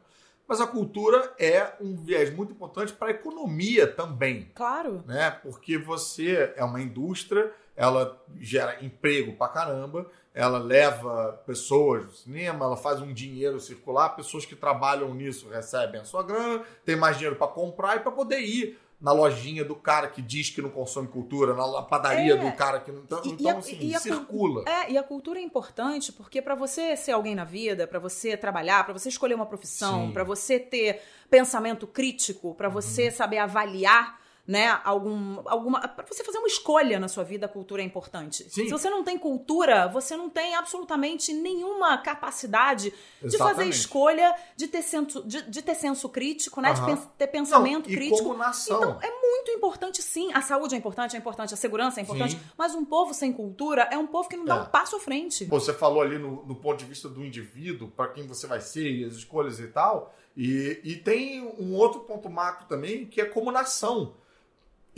Mas 0.47 0.61
a 0.61 0.67
cultura 0.67 1.33
é 1.37 1.73
um 1.79 1.95
viés 1.97 2.33
muito 2.33 2.53
importante 2.53 2.93
para 2.93 3.09
a 3.09 3.11
economia 3.11 3.85
também. 3.85 4.49
Claro. 4.55 5.03
Né? 5.05 5.29
Porque 5.29 5.77
você 5.77 6.53
é 6.55 6.63
uma 6.63 6.81
indústria, 6.81 7.51
ela 7.75 8.19
gera 8.39 8.83
emprego 8.83 9.33
pra 9.33 9.49
caramba, 9.49 10.09
ela 10.33 10.57
leva 10.57 11.33
pessoas 11.45 12.05
no 12.05 12.11
cinema, 12.11 12.65
ela 12.65 12.77
faz 12.77 13.01
um 13.01 13.13
dinheiro 13.13 13.59
circular, 13.59 14.09
pessoas 14.09 14.45
que 14.45 14.55
trabalham 14.55 15.13
nisso 15.13 15.49
recebem 15.49 15.99
a 15.99 16.05
sua 16.05 16.23
grana, 16.23 16.63
tem 16.85 16.95
mais 16.95 17.17
dinheiro 17.17 17.35
para 17.35 17.47
comprar 17.47 17.97
e 17.97 17.99
para 17.99 18.11
poder 18.11 18.39
ir 18.39 18.79
na 18.99 19.11
lojinha 19.11 19.63
do 19.63 19.75
cara 19.75 20.07
que 20.07 20.21
diz 20.21 20.49
que 20.49 20.61
não 20.61 20.71
consome 20.71 21.07
cultura, 21.07 21.53
na 21.53 21.81
padaria 21.83 22.33
é. 22.33 22.37
do 22.37 22.51
cara 22.55 22.79
que 22.79 22.91
não. 22.91 23.01
Então, 23.03 23.21
e, 23.23 23.29
então 23.29 23.57
assim, 23.59 23.93
a, 23.93 23.99
circula. 23.99 24.63
É, 24.67 24.91
e 24.91 24.97
a 24.97 25.03
cultura 25.03 25.39
é 25.39 25.43
importante 25.43 26.11
porque 26.11 26.41
para 26.41 26.55
você 26.55 26.97
ser 26.97 27.11
alguém 27.11 27.35
na 27.35 27.43
vida, 27.43 27.85
para 27.85 27.99
você 27.99 28.35
trabalhar, 28.35 28.83
para 28.83 28.93
você 28.93 29.09
escolher 29.09 29.35
uma 29.35 29.45
profissão, 29.45 30.11
para 30.11 30.23
você 30.23 30.59
ter 30.59 31.01
pensamento 31.29 31.85
crítico, 31.85 32.55
para 32.55 32.69
você 32.69 33.05
uhum. 33.05 33.11
saber 33.11 33.37
avaliar 33.37 34.19
né, 34.47 34.79
algum, 34.85 35.41
alguma. 35.45 35.85
Para 35.85 36.05
você 36.07 36.23
fazer 36.23 36.37
uma 36.37 36.47
escolha 36.47 36.97
na 36.99 37.09
sua 37.09 37.23
vida, 37.25 37.47
a 37.47 37.49
cultura 37.49 37.81
é 37.81 37.85
importante. 37.85 38.45
Sim. 38.49 38.63
Se 38.63 38.69
você 38.69 38.89
não 38.89 39.03
tem 39.03 39.17
cultura, 39.17 39.89
você 39.89 40.15
não 40.15 40.29
tem 40.29 40.55
absolutamente 40.55 41.33
nenhuma 41.33 41.97
capacidade 41.97 42.93
Exatamente. 43.21 43.31
de 43.31 43.37
fazer 43.37 43.65
escolha, 43.69 44.33
de 44.55 44.67
ter 44.67 44.81
senso, 44.81 45.21
de, 45.27 45.41
de 45.41 45.61
ter 45.61 45.75
senso 45.75 46.07
crítico, 46.07 46.61
né, 46.61 46.71
de 46.73 46.97
ter 47.17 47.27
pensamento 47.27 47.89
não, 47.89 47.95
crítico. 47.95 48.23
Como 48.23 48.37
nação. 48.37 48.77
Então, 48.77 48.99
é 49.01 49.11
muito 49.19 49.51
importante, 49.51 50.01
sim. 50.01 50.31
A 50.33 50.41
saúde 50.41 50.75
é 50.75 50.77
importante, 50.77 51.15
é 51.15 51.19
importante, 51.19 51.53
a 51.53 51.57
segurança 51.57 51.99
é 51.99 52.03
importante, 52.03 52.35
sim. 52.35 52.41
mas 52.57 52.73
um 52.73 52.85
povo 52.85 53.13
sem 53.13 53.33
cultura 53.33 53.89
é 53.91 53.97
um 53.97 54.07
povo 54.07 54.29
que 54.29 54.37
não 54.37 54.45
dá 54.45 54.55
é. 54.55 54.61
um 54.61 54.65
passo 54.65 54.95
à 54.95 54.99
frente. 54.99 55.43
Você 55.45 55.73
falou 55.73 56.01
ali 56.01 56.17
no, 56.17 56.45
no 56.45 56.55
ponto 56.55 56.79
de 56.79 56.85
vista 56.85 57.09
do 57.09 57.25
indivíduo, 57.25 57.89
para 57.89 58.07
quem 58.07 58.25
você 58.25 58.47
vai 58.47 58.61
ser 58.61 58.89
e 58.89 59.03
as 59.03 59.13
escolhas 59.13 59.59
e 59.59 59.67
tal. 59.67 60.15
E, 60.37 60.79
e 60.83 60.95
tem 60.95 61.41
um 61.41 61.73
outro 61.73 62.01
ponto 62.01 62.29
macro 62.29 62.65
também, 62.67 63.05
que 63.05 63.19
é 63.19 63.25
como 63.25 63.51
nação. 63.51 64.15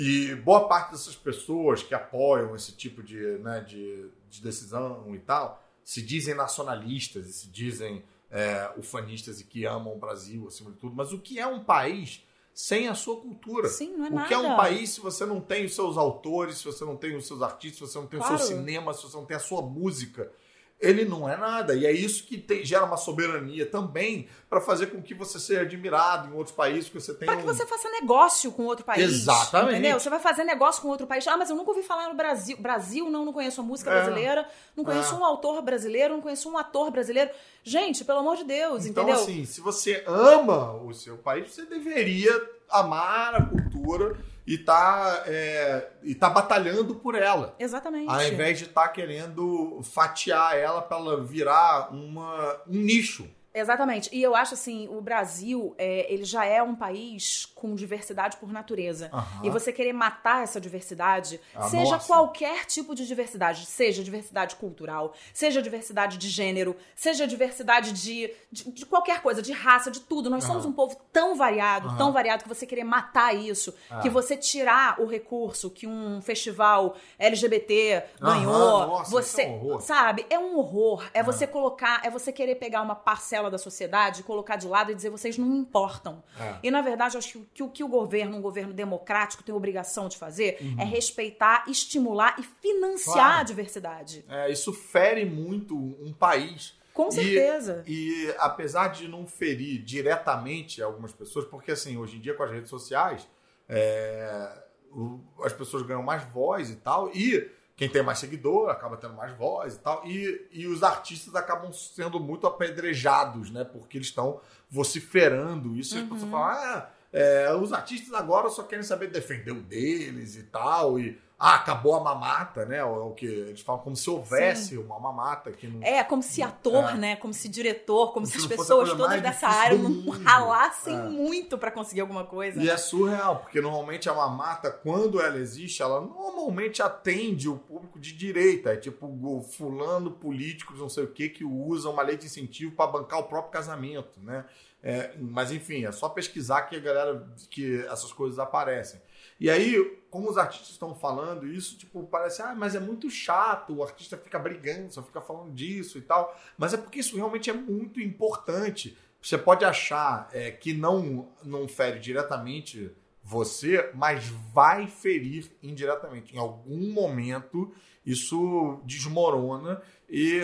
E 0.02 0.34
boa 0.34 0.66
parte 0.66 0.92
dessas 0.92 1.14
pessoas 1.14 1.84
que 1.84 1.94
apoiam 1.94 2.56
esse 2.56 2.72
tipo 2.72 3.04
de, 3.04 3.18
né, 3.40 3.60
de, 3.60 4.10
de 4.30 4.42
decisão 4.42 5.14
e 5.14 5.20
tal 5.20 5.62
se 5.84 6.02
dizem 6.02 6.34
nacionalistas 6.34 7.28
e 7.28 7.34
se 7.34 7.50
dizem 7.50 8.02
é, 8.32 8.72
ufanistas 8.78 9.42
e 9.42 9.44
que 9.44 9.66
amam 9.66 9.94
o 9.94 10.00
Brasil 10.00 10.48
acima 10.48 10.72
de 10.72 10.78
tudo. 10.78 10.96
Mas 10.96 11.12
o 11.12 11.20
que 11.20 11.38
é 11.38 11.46
um 11.46 11.66
país 11.66 12.24
sem 12.54 12.88
a 12.88 12.96
sua 12.96 13.20
cultura? 13.20 13.68
Sim, 13.68 13.98
não 13.98 14.06
é 14.06 14.10
o 14.10 14.14
nada. 14.14 14.28
que 14.30 14.34
é 14.34 14.38
um 14.38 14.56
país 14.56 14.92
se 14.92 15.02
você 15.02 15.26
não 15.26 15.42
tem 15.42 15.66
os 15.66 15.76
seus 15.76 15.98
autores, 15.98 16.60
se 16.60 16.64
você 16.64 16.86
não 16.86 16.96
tem 16.96 17.18
os 17.18 17.28
seus 17.28 17.42
artistas, 17.42 17.90
se 17.90 17.94
você 17.94 18.00
não 18.00 18.08
tem 18.08 18.20
claro. 18.22 18.36
o 18.36 18.38
seu 18.38 18.56
cinema, 18.56 18.94
se 18.94 19.04
você 19.04 19.18
não 19.18 19.26
tem 19.26 19.36
a 19.36 19.42
sua 19.42 19.62
música? 19.62 20.32
Ele 20.80 21.04
não 21.04 21.28
é 21.28 21.36
nada. 21.36 21.76
E 21.76 21.86
é 21.86 21.92
isso 21.92 22.24
que 22.24 22.38
tem, 22.38 22.64
gera 22.64 22.86
uma 22.86 22.96
soberania 22.96 23.66
também 23.66 24.28
para 24.50 24.62
fazer 24.62 24.88
com 24.88 25.02
que 25.02 25.14
você 25.14 25.40
seja 25.40 25.62
admirado 25.62 26.30
em 26.30 26.38
outros 26.38 26.56
países, 26.56 26.90
que 26.90 27.00
você 27.00 27.14
tenha. 27.14 27.32
Para 27.32 27.42
que 27.42 27.48
um... 27.48 27.54
você 27.54 27.66
faça 27.66 27.90
negócio 27.90 28.52
com 28.54 28.64
outro 28.64 28.86
país. 28.86 29.04
Exatamente. 29.04 29.74
Entendeu? 29.74 30.00
Você 30.00 30.10
vai 30.10 30.20
fazer 30.20 30.46
negócio 30.46 30.82
com 30.82 30.88
outro 30.88 31.06
país. 31.06 31.28
Ah, 31.28 31.36
mas 31.36 31.50
eu 31.50 31.56
nunca 31.56 31.72
ouvi 31.72 31.84
falar 31.84 32.08
no 32.08 32.16
Brasil. 32.16 32.56
Brasil, 32.58 33.10
não, 33.10 33.26
não 33.26 33.34
conheço 33.34 33.60
a 33.60 33.64
música 33.64 33.92
é. 33.92 33.94
brasileira, 33.94 34.48
não 34.76 34.86
conheço 34.86 35.16
é. 35.16 35.18
um 35.18 35.26
autor 35.26 35.62
brasileiro, 35.62 36.14
não 36.14 36.22
conheço 36.22 36.50
um 36.50 36.58
ator 36.58 36.90
brasileiro. 36.92 37.30
Gente, 37.62 38.06
pelo 38.06 38.20
amor 38.20 38.38
de 38.38 38.46
Deus, 38.46 38.86
então, 38.86 39.04
entendeu? 39.04 39.22
Então, 39.22 39.34
assim, 39.34 39.46
se 39.46 39.60
você 39.60 40.04
ama 40.08 40.74
o 40.82 40.94
seu 40.94 41.18
país, 41.18 41.52
você 41.52 41.66
deveria 41.66 42.32
amar 42.70 43.36
a 43.36 43.46
cultura 43.46 44.18
e 44.50 44.58
tá, 44.58 45.26
é, 45.28 45.90
e 46.02 46.16
tá 46.16 46.28
batalhando 46.28 46.96
por 46.96 47.14
ela. 47.14 47.54
Exatamente. 47.60 48.10
Ao 48.10 48.24
invés 48.24 48.58
de 48.58 48.64
estar 48.64 48.82
tá 48.82 48.88
querendo 48.88 49.80
fatiar 49.84 50.58
ela 50.58 50.82
para 50.82 50.98
ela 50.98 51.24
virar 51.24 51.94
uma, 51.94 52.60
um 52.68 52.74
nicho. 52.74 53.30
Exatamente. 53.54 54.10
E 54.14 54.22
eu 54.22 54.36
acho 54.36 54.54
assim, 54.54 54.88
o 54.90 55.02
Brasil, 55.02 55.74
é, 55.78 56.12
ele 56.12 56.24
já 56.24 56.46
é 56.46 56.62
um 56.62 56.76
país 56.76 57.46
com 57.56 57.74
diversidade 57.74 58.38
por 58.38 58.52
natureza. 58.52 59.10
Uhum. 59.12 59.46
E 59.46 59.50
você 59.50 59.74
querer 59.74 59.92
matar 59.92 60.44
essa 60.44 60.62
diversidade, 60.62 61.40
ah, 61.56 61.68
seja 61.68 61.94
nossa. 61.94 62.08
qualquer 62.08 62.66
tipo 62.66 62.94
de 62.94 63.08
diversidade, 63.08 63.66
seja 63.66 64.04
diversidade 64.04 64.56
cultural, 64.56 65.14
seja 65.34 65.62
diversidade 65.62 66.18
de 66.18 66.30
gênero, 66.30 66.76
seja 66.96 67.26
diversidade 67.26 67.92
de, 67.92 68.32
de, 68.52 68.72
de 68.72 68.86
qualquer 68.86 69.22
coisa, 69.22 69.42
de 69.42 69.52
raça, 69.52 69.90
de 69.90 70.02
tudo. 70.02 70.30
Nós 70.30 70.44
uhum. 70.44 70.52
somos 70.52 70.66
um 70.66 70.72
povo 70.72 70.96
tão 71.12 71.36
variado, 71.36 71.90
uhum. 71.90 71.98
tão 71.98 72.12
variado, 72.12 72.44
que 72.44 72.50
você 72.50 72.68
querer 72.68 72.84
matar 72.84 73.36
isso, 73.36 73.72
que 74.02 74.08
ah. 74.08 74.12
você 74.12 74.38
tirar 74.38 75.02
o 75.02 75.08
recurso 75.08 75.72
que 75.72 75.88
um 75.88 76.22
festival 76.22 76.96
LGBT 77.18 78.04
ganhou, 78.20 78.88
nossa, 78.88 79.12
você, 79.12 79.42
é 79.44 79.50
um 79.50 79.80
sabe? 79.80 80.26
É 80.30 80.38
um 80.38 80.58
horror. 80.58 81.10
É 81.14 81.24
você 81.24 81.48
colocar, 81.48 82.02
é 82.04 82.10
você 82.10 82.32
querer 82.32 82.56
pegar 82.56 82.82
uma 82.82 82.96
parcela 82.96 83.39
da 83.48 83.60
sociedade, 83.60 84.24
colocar 84.24 84.56
de 84.56 84.68
lado 84.68 84.92
e 84.92 84.96
dizer 84.96 85.12
vocês 85.12 85.38
não 85.38 85.56
importam. 85.56 86.24
É. 86.40 86.56
E 86.64 86.72
na 86.72 86.82
verdade, 86.82 87.16
acho 87.16 87.46
que 87.54 87.62
o 87.62 87.70
que 87.70 87.84
o 87.84 87.88
governo, 87.88 88.38
um 88.38 88.42
governo 88.42 88.74
democrático, 88.74 89.44
tem 89.44 89.54
obrigação 89.54 90.08
de 90.08 90.18
fazer 90.18 90.58
uhum. 90.60 90.78
é 90.80 90.84
respeitar, 90.84 91.66
estimular 91.68 92.36
e 92.40 92.44
financiar 92.44 93.14
claro. 93.14 93.40
a 93.42 93.44
diversidade. 93.44 94.26
É, 94.28 94.52
isso 94.52 94.74
fere 94.74 95.24
muito 95.26 95.76
um 95.76 96.12
país. 96.12 96.78
Com 96.92 97.12
certeza. 97.12 97.84
E, 97.86 98.26
e, 98.26 98.36
apesar 98.40 98.90
de 98.90 99.08
não 99.08 99.28
ferir 99.28 99.82
diretamente 99.84 100.82
algumas 100.82 101.14
pessoas, 101.14 101.46
porque 101.46 101.72
assim, 101.72 101.98
hoje 101.98 102.18
em 102.18 102.20
dia 102.20 102.34
com 102.34 102.44
as 102.44 102.52
redes 102.52 102.70
sociais, 102.70 103.28
é, 103.70 104.52
o, 104.92 105.20
as 105.44 105.54
pessoas 105.54 105.84
ganham 105.84 106.04
mais 106.04 106.24
voz 106.26 106.70
e 106.70 106.76
tal, 106.76 107.10
e 107.14 107.50
quem 107.80 107.88
tem 107.88 108.04
mais 108.04 108.20
seguidor 108.20 108.70
acaba 108.70 108.98
tendo 108.98 109.14
mais 109.14 109.32
voz 109.38 109.76
e 109.76 109.80
tal. 109.80 110.06
E, 110.06 110.50
e 110.52 110.68
os 110.68 110.84
artistas 110.84 111.34
acabam 111.34 111.72
sendo 111.72 112.20
muito 112.20 112.46
apedrejados, 112.46 113.50
né? 113.52 113.64
Porque 113.64 113.98
eles 113.98 114.08
estão 114.08 114.42
vociferando 114.70 115.74
isso. 115.78 115.96
Uhum. 115.96 116.02
E 116.02 116.04
as 116.04 116.10
pessoas 116.10 116.30
falam, 116.30 116.48
ah, 116.50 116.90
é, 117.14 117.54
os 117.54 117.72
artistas 117.72 118.14
agora 118.14 118.50
só 118.50 118.64
querem 118.64 118.84
saber 118.84 119.08
defender 119.08 119.54
o 119.54 119.62
deles 119.62 120.36
e 120.36 120.44
tal. 120.44 121.00
E 121.00 121.18
ah, 121.40 121.56
acabou 121.56 121.96
a 121.96 122.02
mamata, 122.02 122.66
né? 122.66 122.84
O, 122.84 123.08
o 123.08 123.14
que 123.14 123.26
eles 123.26 123.62
falam 123.62 123.82
como 123.82 123.96
se 123.96 124.10
houvesse 124.10 124.76
Sim. 124.76 124.78
uma 124.80 125.00
mamata 125.00 125.54
que 125.54 125.68
não. 125.68 125.82
É, 125.82 126.04
como 126.04 126.22
se 126.22 126.44
ator, 126.44 126.90
é. 126.90 126.94
né? 126.96 127.16
Como 127.16 127.34
se 127.34 127.48
diretor, 127.48 128.08
como, 128.08 128.14
como 128.14 128.26
se, 128.26 128.34
se 128.34 128.40
as 128.40 128.46
pessoas 128.46 128.90
todas 128.90 129.22
dessa 129.22 129.48
área 129.48 129.78
não 129.78 130.10
ralassem 130.10 131.00
é. 131.00 131.04
muito 131.04 131.58
para 131.58 131.72
conseguir 131.72 132.02
alguma 132.02 132.26
coisa. 132.26 132.62
E 132.62 132.66
né? 132.66 132.74
é 132.74 132.76
surreal, 132.76 133.38
porque 133.38 133.62
normalmente 133.62 134.10
a 134.10 134.14
mamata, 134.14 134.70
quando 134.70 135.22
ela 135.22 135.38
existe, 135.38 135.82
ela 135.82 136.02
normalmente 136.02 136.82
atende 136.82 137.48
o 137.48 137.58
público 137.58 137.98
de 137.98 138.12
direita. 138.12 138.74
É 138.74 138.76
tipo 138.76 139.08
o 139.08 139.42
fulano 139.42 140.12
políticos, 140.12 140.78
não 140.78 140.90
sei 140.90 141.06
o 141.06 141.08
que, 141.08 141.30
que 141.30 141.46
usa 141.46 141.90
uma 141.90 142.02
lei 142.02 142.18
de 142.18 142.26
incentivo 142.26 142.76
para 142.76 142.92
bancar 142.92 143.18
o 143.18 143.24
próprio 143.24 143.54
casamento, 143.54 144.20
né? 144.22 144.44
É, 144.84 145.14
mas 145.18 145.52
enfim, 145.52 145.86
é 145.86 145.92
só 145.92 146.10
pesquisar 146.10 146.64
que 146.64 146.76
a 146.76 146.80
galera 146.80 147.28
que 147.50 147.82
essas 147.86 148.12
coisas 148.12 148.40
aparecem. 148.40 149.02
E 149.40 149.50
aí, 149.50 149.78
como 150.10 150.30
os 150.30 150.38
artistas 150.38 150.72
estão 150.72 150.94
falando 150.94 151.48
isso, 151.48 151.78
tipo, 151.78 152.04
parece, 152.04 152.42
ah, 152.42 152.54
mas 152.56 152.76
é 152.76 152.80
muito 152.80 153.10
chato, 153.10 153.74
o 153.74 153.84
artista 153.84 154.18
fica 154.18 154.38
brigando, 154.38 154.94
só 154.94 155.02
fica 155.02 155.22
falando 155.22 155.54
disso 155.54 155.98
e 155.98 156.02
tal. 156.02 156.38
Mas 156.58 156.74
é 156.74 156.78
porque 156.78 157.00
isso 157.00 157.16
realmente 157.16 157.50
é 157.50 157.54
muito 157.54 158.02
importante. 158.02 158.98
Você 159.22 159.38
pode 159.38 159.64
achar 159.64 160.30
é, 160.34 160.52
que 160.52 160.74
não, 160.74 161.30
não 161.44 161.68
fere 161.68 162.00
diretamente 162.00 162.92
você, 163.22 163.92
mas 163.94 164.28
vai 164.28 164.88
ferir 164.88 165.52
indiretamente. 165.62 166.36
Em 166.36 166.40
algum 166.40 166.92
momento, 166.92 167.72
isso 168.06 168.82
desmorona 168.86 169.82
e, 170.10 170.42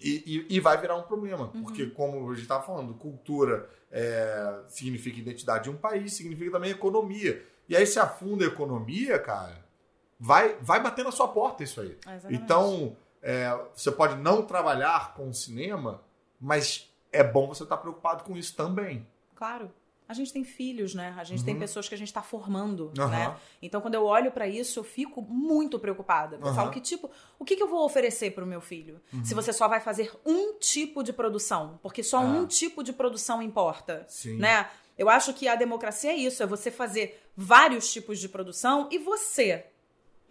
e, 0.00 0.46
e 0.48 0.60
vai 0.60 0.80
virar 0.80 0.96
um 0.96 1.02
problema. 1.02 1.50
Uhum. 1.54 1.62
Porque, 1.62 1.86
como 1.86 2.30
a 2.30 2.34
gente 2.34 2.44
estava 2.44 2.64
falando, 2.64 2.94
cultura 2.94 3.68
é, 3.90 4.62
significa 4.68 5.18
identidade 5.18 5.64
de 5.64 5.70
um 5.70 5.76
país, 5.76 6.14
significa 6.14 6.52
também 6.52 6.70
economia. 6.70 7.44
E 7.72 7.76
aí 7.76 7.86
se 7.86 7.98
afunda 7.98 8.44
a 8.44 8.48
economia, 8.48 9.18
cara, 9.18 9.64
vai, 10.20 10.58
vai 10.60 10.78
bater 10.78 11.02
na 11.02 11.10
sua 11.10 11.26
porta 11.26 11.64
isso 11.64 11.80
aí. 11.80 11.96
Exatamente. 12.06 12.42
Então, 12.42 12.94
é, 13.22 13.58
você 13.74 13.90
pode 13.90 14.16
não 14.16 14.42
trabalhar 14.42 15.14
com 15.14 15.30
o 15.30 15.32
cinema, 15.32 16.02
mas 16.38 16.92
é 17.10 17.24
bom 17.24 17.48
você 17.48 17.62
estar 17.62 17.78
preocupado 17.78 18.24
com 18.24 18.36
isso 18.36 18.54
também. 18.54 19.06
Claro. 19.34 19.72
A 20.06 20.14
gente 20.14 20.30
tem 20.30 20.44
filhos, 20.44 20.94
né? 20.94 21.14
A 21.16 21.24
gente 21.24 21.38
uhum. 21.38 21.46
tem 21.46 21.58
pessoas 21.58 21.88
que 21.88 21.94
a 21.94 21.98
gente 21.98 22.08
está 22.08 22.20
formando, 22.20 22.92
uhum. 22.98 23.08
né? 23.08 23.34
Então, 23.62 23.80
quando 23.80 23.94
eu 23.94 24.04
olho 24.04 24.30
para 24.30 24.46
isso, 24.46 24.80
eu 24.80 24.84
fico 24.84 25.22
muito 25.22 25.78
preocupada. 25.78 26.36
Eu 26.36 26.48
uhum. 26.48 26.54
falo 26.54 26.70
que, 26.70 26.80
tipo, 26.82 27.10
o 27.38 27.44
que, 27.46 27.56
que 27.56 27.62
eu 27.62 27.68
vou 27.68 27.82
oferecer 27.86 28.32
para 28.32 28.44
o 28.44 28.46
meu 28.46 28.60
filho? 28.60 29.00
Uhum. 29.10 29.24
Se 29.24 29.32
você 29.32 29.50
só 29.50 29.66
vai 29.66 29.80
fazer 29.80 30.12
um 30.26 30.58
tipo 30.58 31.02
de 31.02 31.14
produção, 31.14 31.80
porque 31.82 32.02
só 32.02 32.22
é. 32.22 32.26
um 32.26 32.46
tipo 32.46 32.84
de 32.84 32.92
produção 32.92 33.40
importa, 33.40 34.04
Sim. 34.06 34.36
né? 34.36 34.68
Eu 34.98 35.08
acho 35.08 35.32
que 35.34 35.48
a 35.48 35.54
democracia 35.54 36.12
é 36.12 36.16
isso, 36.16 36.42
é 36.42 36.46
você 36.46 36.70
fazer 36.70 37.22
vários 37.36 37.92
tipos 37.92 38.18
de 38.18 38.28
produção 38.28 38.88
e 38.90 38.98
você 38.98 39.64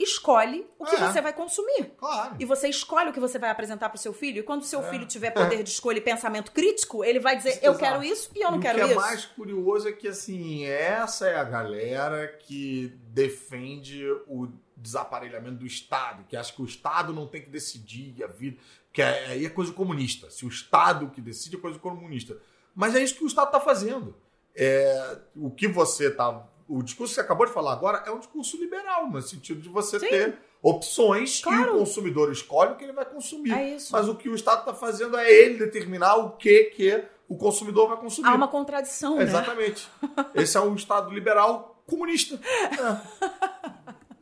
escolhe 0.04 0.66
o 0.80 0.86
que 0.86 0.96
é. 0.96 1.00
você 1.00 1.22
vai 1.22 1.34
consumir. 1.34 1.92
Claro. 1.98 2.36
E 2.40 2.46
você 2.46 2.68
escolhe 2.68 3.10
o 3.10 3.14
que 3.14 3.20
você 3.20 3.38
vai 3.38 3.50
apresentar 3.50 3.90
para 3.90 3.98
o 3.98 4.00
seu 4.00 4.14
filho. 4.14 4.40
E 4.40 4.44
quando 4.44 4.62
o 4.62 4.66
seu 4.66 4.82
é. 4.82 4.90
filho 4.90 5.06
tiver 5.06 5.32
poder 5.32 5.60
é. 5.60 5.64
de 5.64 5.70
escolha 5.70 5.98
e 5.98 6.02
pensamento 6.02 6.52
crítico, 6.52 7.04
ele 7.04 7.20
vai 7.20 7.36
dizer: 7.36 7.60
Eu 7.62 7.76
quero 7.76 8.04
isso 8.04 8.32
e 8.36 8.42
eu 8.42 8.52
não 8.52 8.60
e 8.60 8.62
quero 8.62 8.80
isso. 8.80 8.86
O 8.86 8.90
que 8.90 8.94
é 8.94 8.98
mais 8.98 9.26
curioso 9.26 9.88
é 9.88 9.92
que, 9.92 10.08
assim, 10.08 10.66
essa 10.66 11.28
é 11.28 11.36
a 11.36 11.44
galera 11.44 12.28
que 12.28 12.94
defende 13.08 14.06
o 14.28 14.48
desaparelhamento 14.76 15.58
do 15.58 15.66
Estado, 15.66 16.24
que 16.28 16.36
acha 16.36 16.52
que 16.52 16.62
o 16.62 16.66
Estado 16.66 17.14
não 17.14 17.28
tem 17.28 17.42
que 17.42 17.50
decidir 17.50 18.24
a 18.24 18.28
vida. 18.28 18.58
Que 18.92 19.02
é, 19.02 19.28
aí 19.28 19.46
é 19.46 19.50
coisa 19.50 19.72
comunista. 19.72 20.30
Se 20.30 20.46
o 20.46 20.50
Estado 20.50 21.10
que 21.10 21.22
decide 21.22 21.56
é 21.56 21.60
coisa 21.60 21.80
comunista. 21.80 22.38
Mas 22.74 22.96
é 22.96 23.04
isso 23.04 23.16
que 23.16 23.24
o 23.24 23.28
Estado 23.28 23.48
está 23.48 23.60
fazendo 23.60 24.16
é, 24.56 25.18
o 25.36 25.50
que 25.50 25.68
você 25.68 26.08
está. 26.08 26.46
O 26.68 26.82
discurso 26.82 27.12
que 27.12 27.16
você 27.16 27.22
acabou 27.22 27.46
de 27.46 27.52
falar 27.52 27.74
agora 27.74 28.04
é 28.06 28.12
um 28.12 28.20
discurso 28.20 28.58
liberal, 28.58 29.10
no 29.10 29.22
sentido 29.22 29.62
de 29.62 29.70
você 29.70 30.00
Sim. 30.00 30.08
ter 30.08 30.38
opções 30.62 31.42
claro. 31.42 31.62
e 31.62 31.76
o 31.76 31.80
consumidor 31.80 32.32
escolhe 32.32 32.72
o 32.72 32.76
que 32.76 32.84
ele 32.84 32.94
vai 32.94 33.06
consumir. 33.06 33.52
É 33.52 33.78
Mas 33.92 34.08
o 34.08 34.16
que 34.16 34.30
o 34.30 34.36
Estado 34.36 34.60
está 34.60 34.74
fazendo 34.74 35.18
é 35.18 35.30
ele 35.30 35.58
determinar 35.58 36.16
o 36.16 36.32
que, 36.32 36.66
que 36.66 37.04
o 37.28 37.36
consumidor 37.36 37.90
vai 37.90 37.98
consumir. 37.98 38.28
Há 38.28 38.36
uma 38.36 38.48
contradição, 38.48 39.16
né? 39.16 39.24
Exatamente. 39.24 39.90
Esse 40.36 40.58
é 40.58 40.62
um 40.62 40.76
Estado 40.76 41.10
liberal 41.10 41.82
comunista. 41.86 42.40
É. 42.72 43.51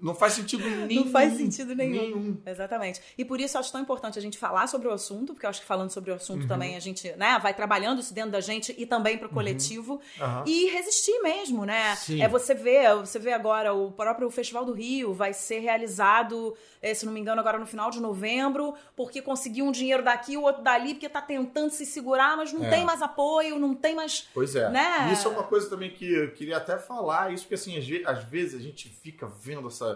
Não 0.02 0.16
faz 0.16 0.34
sentido 0.34 0.64
nenhum. 0.64 1.06
Não 1.06 1.12
faz 1.12 1.34
sentido 1.34 1.76
nenhum. 1.76 2.02
nenhum. 2.02 2.41
Exatamente. 2.45 3.02
E 3.18 3.26
por 3.26 3.39
isso 3.39 3.58
eu 3.58 3.60
acho 3.60 3.72
tão 3.72 3.82
importante 3.82 4.18
a 4.18 4.22
gente 4.22 4.38
falar 4.38 4.68
sobre 4.68 4.88
o 4.88 4.91
assunto, 4.91 5.34
porque 5.34 5.45
eu 5.45 5.50
acho 5.50 5.60
que 5.60 5.68
falando 5.68 5.89
sobre 5.91 6.12
o 6.12 6.14
assunto 6.14 6.43
uhum. 6.43 6.47
também 6.47 6.76
a 6.76 6.80
gente 6.80 7.12
né, 7.18 7.38
vai 7.41 7.54
trabalhando 7.54 8.00
isso 8.00 8.14
dentro 8.14 8.32
da 8.32 8.39
gente 8.39 8.74
e 8.78 8.86
também 8.86 9.18
para 9.18 9.26
o 9.26 9.30
uhum. 9.30 9.36
coletivo. 9.36 10.02
Uhum. 10.20 10.43
E 10.45 10.70
resistir 10.72 11.20
mesmo, 11.22 11.66
né? 11.66 11.95
Sim. 11.97 12.22
É 12.22 12.28
você 12.28 12.54
ver, 12.54 12.95
você 12.95 13.20
vê 13.20 13.34
agora 13.34 13.74
o 13.74 13.91
próprio 13.91 14.30
Festival 14.32 14.64
do 14.64 14.72
Rio 14.72 15.14
vai 15.14 15.34
ser 15.34 15.60
realizado, 15.60 16.56
eh, 16.82 16.93
se 16.93 17.06
não 17.06 17.12
me 17.12 17.20
engano, 17.20 17.41
agora 17.41 17.60
no 17.60 17.66
final 17.66 17.91
de 17.91 18.00
novembro, 18.00 18.74
porque 18.95 19.22
conseguiu 19.22 19.66
um 19.66 19.72
dinheiro 19.72 20.04
daqui, 20.04 20.38
o 20.38 20.43
outro 20.43 20.64
dali, 20.64 20.93
porque 20.93 21.10
tá 21.10 21.22
tentando 21.22 21.72
se 21.72 21.86
segurar, 21.86 22.38
mas 22.38 22.54
não 22.54 22.64
é. 22.66 22.70
tem 22.70 22.86
mais 22.86 23.02
apoio, 23.02 23.60
não 23.60 23.76
tem 23.76 23.95
mais. 23.95 24.28
Pois 24.34 24.56
é. 24.56 24.70
Né? 24.70 25.10
Isso 25.12 25.28
é 25.28 25.32
uma 25.32 25.43
coisa 25.43 25.70
também 25.70 25.91
que 25.91 26.10
eu 26.10 26.32
queria 26.32 26.58
até 26.58 26.78
falar, 26.78 27.34
isso 27.34 27.43
porque 27.43 27.56
assim, 27.56 27.78
às 28.06 28.24
vezes 28.24 28.56
a 28.56 28.64
gente 28.64 28.88
fica 28.89 29.28
vendo 29.28 29.68
essa 29.68 29.89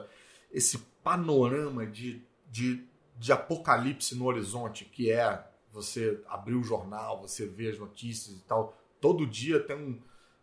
esse 0.53 0.77
panorama 1.03 1.85
de, 1.85 2.21
de, 2.49 2.85
de 3.17 3.31
apocalipse 3.33 4.15
no 4.15 4.25
horizonte, 4.25 4.85
que 4.85 5.11
é 5.11 5.43
você 5.71 6.21
abrir 6.27 6.53
o 6.53 6.63
jornal, 6.63 7.19
você 7.19 7.47
ver 7.47 7.71
as 7.71 7.79
notícias 7.79 8.37
e 8.37 8.41
tal. 8.41 8.77
Todo 9.01 9.25
dia 9.25 9.59
tem, 9.59 9.75
um, 9.75 9.99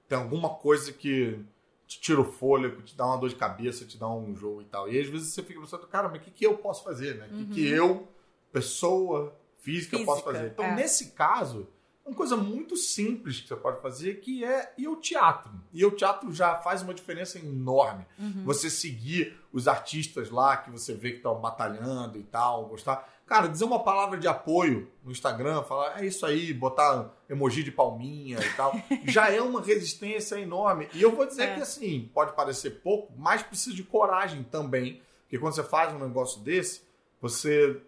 tem 0.08 0.18
alguma 0.18 0.50
coisa 0.50 0.92
que 0.92 1.38
te 1.86 2.00
tira 2.00 2.20
o 2.20 2.24
fôlego, 2.24 2.82
te 2.82 2.96
dá 2.96 3.06
uma 3.06 3.16
dor 3.16 3.28
de 3.28 3.36
cabeça, 3.36 3.84
te 3.84 3.96
dá 3.96 4.08
um 4.08 4.34
jogo 4.34 4.62
e 4.62 4.64
tal. 4.64 4.88
E 4.88 4.98
às 4.98 5.06
vezes 5.06 5.28
você 5.28 5.42
fica 5.42 5.60
pensando, 5.60 5.86
cara, 5.86 6.08
mas 6.08 6.20
o 6.20 6.24
que, 6.24 6.30
que 6.30 6.44
eu 6.44 6.58
posso 6.58 6.82
fazer, 6.82 7.16
né? 7.16 7.28
O 7.30 7.34
uhum. 7.34 7.46
que, 7.46 7.54
que 7.54 7.70
uhum. 7.70 7.76
eu, 7.76 8.08
pessoa 8.52 9.36
física, 9.58 9.96
física 9.96 10.04
posso 10.04 10.24
fazer? 10.24 10.48
Então, 10.48 10.64
é. 10.64 10.74
nesse 10.74 11.12
caso, 11.12 11.68
uma 12.10 12.16
coisa 12.16 12.36
muito 12.36 12.76
simples 12.76 13.40
que 13.40 13.48
você 13.48 13.56
pode 13.56 13.80
fazer 13.80 14.16
que 14.16 14.44
é 14.44 14.74
ir 14.76 14.86
ao 14.86 14.96
teatro. 14.96 15.52
E 15.72 15.84
o 15.84 15.90
teatro 15.92 16.32
já 16.32 16.56
faz 16.56 16.82
uma 16.82 16.92
diferença 16.92 17.38
enorme. 17.38 18.04
Uhum. 18.18 18.42
Você 18.44 18.68
seguir 18.68 19.38
os 19.52 19.68
artistas 19.68 20.28
lá 20.28 20.56
que 20.56 20.70
você 20.70 20.92
vê 20.92 21.10
que 21.10 21.16
estão 21.18 21.40
batalhando 21.40 22.18
e 22.18 22.22
tal, 22.24 22.66
gostar. 22.66 23.08
Cara, 23.24 23.46
dizer 23.46 23.64
uma 23.64 23.82
palavra 23.82 24.18
de 24.18 24.26
apoio 24.26 24.90
no 25.04 25.12
Instagram, 25.12 25.62
falar 25.62 26.02
é 26.02 26.06
isso 26.06 26.26
aí, 26.26 26.52
botar 26.52 27.14
emoji 27.28 27.62
de 27.62 27.70
palminha 27.70 28.38
e 28.40 28.56
tal, 28.56 28.74
já 29.06 29.30
é 29.30 29.40
uma 29.40 29.62
resistência 29.62 30.34
enorme. 30.36 30.88
E 30.92 31.00
eu 31.00 31.14
vou 31.14 31.24
dizer 31.24 31.44
é. 31.44 31.54
que 31.54 31.62
assim, 31.62 32.10
pode 32.12 32.34
parecer 32.34 32.80
pouco, 32.82 33.12
mas 33.16 33.42
precisa 33.42 33.76
de 33.76 33.84
coragem 33.84 34.42
também. 34.42 35.00
Porque 35.22 35.38
quando 35.38 35.54
você 35.54 35.62
faz 35.62 35.94
um 35.94 35.98
negócio 36.00 36.40
desse, 36.40 36.82
você 37.20 37.80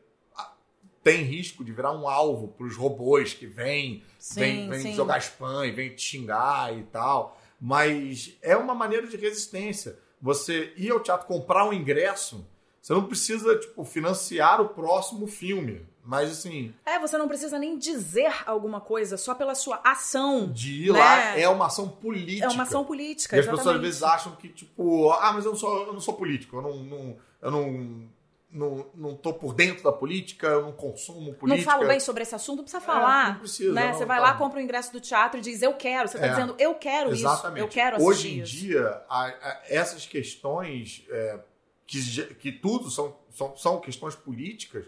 tem 1.02 1.22
risco 1.22 1.64
de 1.64 1.72
virar 1.72 1.92
um 1.92 2.08
alvo 2.08 2.48
para 2.48 2.66
os 2.66 2.76
robôs 2.76 3.34
que 3.34 3.46
vêm, 3.46 4.02
vêm, 4.34 4.68
vêm 4.68 4.94
jogar 4.94 5.18
spam 5.18 5.66
e 5.66 5.72
vêm 5.72 5.94
te 5.94 6.02
xingar 6.02 6.76
e 6.76 6.82
tal. 6.84 7.38
Mas 7.60 8.36
é 8.42 8.56
uma 8.56 8.74
maneira 8.74 9.06
de 9.06 9.16
resistência. 9.16 9.98
Você 10.20 10.72
ir 10.76 10.90
ao 10.90 11.00
teatro 11.00 11.26
comprar 11.26 11.68
um 11.68 11.72
ingresso 11.72 12.46
Você 12.80 12.92
não 12.92 13.04
precisa, 13.04 13.58
tipo, 13.58 13.84
financiar 13.84 14.60
o 14.60 14.68
próximo 14.68 15.26
filme. 15.26 15.86
Mas 16.04 16.32
assim. 16.32 16.74
É, 16.84 16.98
você 16.98 17.16
não 17.16 17.28
precisa 17.28 17.58
nem 17.58 17.78
dizer 17.78 18.32
alguma 18.44 18.80
coisa 18.80 19.16
só 19.16 19.34
pela 19.34 19.54
sua 19.54 19.80
ação. 19.84 20.50
De 20.50 20.88
ir 20.88 20.92
né? 20.92 20.98
lá 20.98 21.38
é 21.38 21.48
uma 21.48 21.66
ação 21.66 21.88
política. 21.88 22.46
É 22.46 22.48
uma 22.48 22.64
ação 22.64 22.84
política. 22.84 23.36
E 23.36 23.40
as 23.40 23.46
pessoas 23.46 23.76
às 23.76 23.80
vezes 23.80 24.02
acham 24.02 24.34
que, 24.34 24.48
tipo, 24.48 25.12
ah, 25.12 25.32
mas 25.32 25.44
eu 25.44 25.52
não 25.52 25.58
sou, 25.58 25.86
eu 25.86 25.92
não 25.92 26.00
sou 26.00 26.14
político, 26.14 26.56
eu 26.56 26.62
não, 26.62 26.76
não 26.78 27.16
eu 27.40 27.50
não 27.50 28.08
não, 28.52 28.86
não 28.94 29.16
tô 29.16 29.32
por 29.32 29.54
dentro 29.54 29.82
da 29.82 29.92
política, 29.92 30.46
eu 30.46 30.62
não 30.62 30.72
consumo 30.72 31.32
política. 31.34 31.46
Não 31.46 31.78
falo 31.78 31.88
bem 31.88 31.98
sobre 31.98 32.22
esse 32.22 32.34
assunto, 32.34 32.58
não 32.58 32.64
precisa 32.64 32.82
falar. 32.82 33.24
É, 33.24 33.32
não 33.32 33.38
precisa. 33.38 33.72
Né? 33.72 33.86
Não, 33.86 33.94
você 33.94 34.04
vai 34.04 34.18
tá. 34.18 34.24
lá, 34.24 34.34
compra 34.34 34.58
o 34.58 34.62
ingresso 34.62 34.92
do 34.92 35.00
teatro 35.00 35.38
e 35.38 35.40
diz, 35.40 35.62
eu 35.62 35.72
quero. 35.74 36.08
Você 36.08 36.18
está 36.18 36.26
é, 36.26 36.30
dizendo, 36.30 36.54
eu 36.58 36.74
quero 36.74 37.10
exatamente. 37.10 37.58
isso, 37.58 37.64
eu 37.64 37.68
quero 37.68 37.96
assistir 37.96 38.10
Hoje 38.10 38.38
em 38.38 38.42
dia, 38.42 39.02
a, 39.08 39.26
a, 39.26 39.62
essas 39.68 40.04
questões, 40.04 41.04
é, 41.08 41.40
que, 41.86 42.34
que 42.34 42.52
tudo 42.52 42.90
são, 42.90 43.16
são, 43.30 43.56
são 43.56 43.80
questões 43.80 44.14
políticas, 44.14 44.84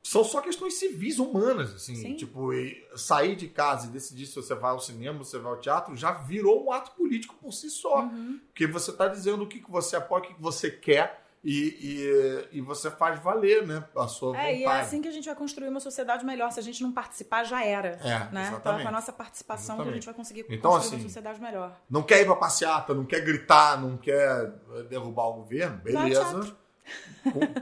são 0.00 0.22
só 0.22 0.40
questões 0.40 0.74
civis, 0.74 1.18
humanas, 1.18 1.74
assim. 1.74 1.96
Sim. 1.96 2.14
Tipo, 2.14 2.50
sair 2.94 3.34
de 3.34 3.48
casa 3.48 3.88
e 3.88 3.90
decidir 3.90 4.26
se 4.26 4.36
você 4.36 4.54
vai 4.54 4.70
ao 4.70 4.78
cinema, 4.78 5.24
se 5.24 5.32
você 5.32 5.38
vai 5.40 5.50
ao 5.50 5.60
teatro, 5.60 5.96
já 5.96 6.12
virou 6.12 6.64
um 6.64 6.70
ato 6.70 6.92
político 6.92 7.34
por 7.34 7.52
si 7.52 7.68
só. 7.68 8.02
Uhum. 8.02 8.38
Porque 8.46 8.68
você 8.68 8.92
está 8.92 9.08
dizendo 9.08 9.42
o 9.42 9.48
que, 9.48 9.58
que 9.58 9.70
você 9.70 9.96
apoia, 9.96 10.22
o 10.22 10.26
que, 10.28 10.34
que 10.34 10.40
você 10.40 10.70
quer 10.70 11.25
e, 11.48 12.48
e, 12.50 12.58
e, 12.58 12.60
você 12.60 12.90
faz 12.90 13.20
valer, 13.20 13.64
né, 13.64 13.84
a 13.96 14.08
sua 14.08 14.30
vontade. 14.30 14.48
É, 14.48 14.58
e 14.58 14.64
é 14.64 14.80
assim 14.80 15.00
que 15.00 15.06
a 15.06 15.12
gente 15.12 15.26
vai 15.26 15.34
construir 15.36 15.68
uma 15.68 15.78
sociedade 15.78 16.24
melhor. 16.24 16.50
Se 16.50 16.58
a 16.58 16.62
gente 16.62 16.82
não 16.82 16.90
participar, 16.90 17.44
já 17.44 17.64
era. 17.64 17.90
É, 18.02 18.32
né? 18.32 18.48
Exatamente. 18.48 18.56
Então 18.58 18.78
é 18.80 18.82
com 18.82 18.88
a 18.88 18.90
nossa 18.90 19.12
participação 19.12 19.76
exatamente. 19.76 19.84
que 19.84 19.90
a 19.90 19.94
gente 19.94 20.06
vai 20.06 20.14
conseguir 20.14 20.44
então, 20.50 20.72
construir 20.72 20.96
assim, 20.96 21.04
uma 21.04 21.08
sociedade 21.08 21.40
melhor. 21.40 21.80
Não 21.88 22.02
quer 22.02 22.20
ir 22.20 22.24
pra 22.24 22.34
passeata, 22.34 22.92
não 22.92 23.04
quer 23.04 23.20
gritar, 23.20 23.80
não 23.80 23.96
quer 23.96 24.54
derrubar 24.88 25.28
o 25.28 25.34
governo, 25.34 25.76
beleza. 25.76 26.56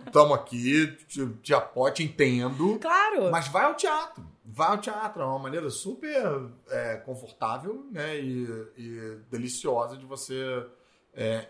Estamos 0.06 0.32
aqui, 0.32 0.86
te, 1.06 1.28
te 1.42 1.52
apoio, 1.52 1.92
te 1.92 2.02
entendo. 2.02 2.78
Claro. 2.78 3.30
Mas 3.30 3.48
vai 3.48 3.66
ao 3.66 3.74
teatro. 3.74 4.24
Vai 4.46 4.68
ao 4.68 4.78
teatro. 4.78 5.20
É 5.20 5.26
uma 5.26 5.38
maneira 5.38 5.68
super 5.68 6.50
é, 6.70 6.96
confortável 7.04 7.86
né, 7.92 8.18
e, 8.18 8.44
e, 8.78 9.18
deliciosa 9.30 9.94
de 9.98 10.06
você 10.06 10.66
é, 11.12 11.48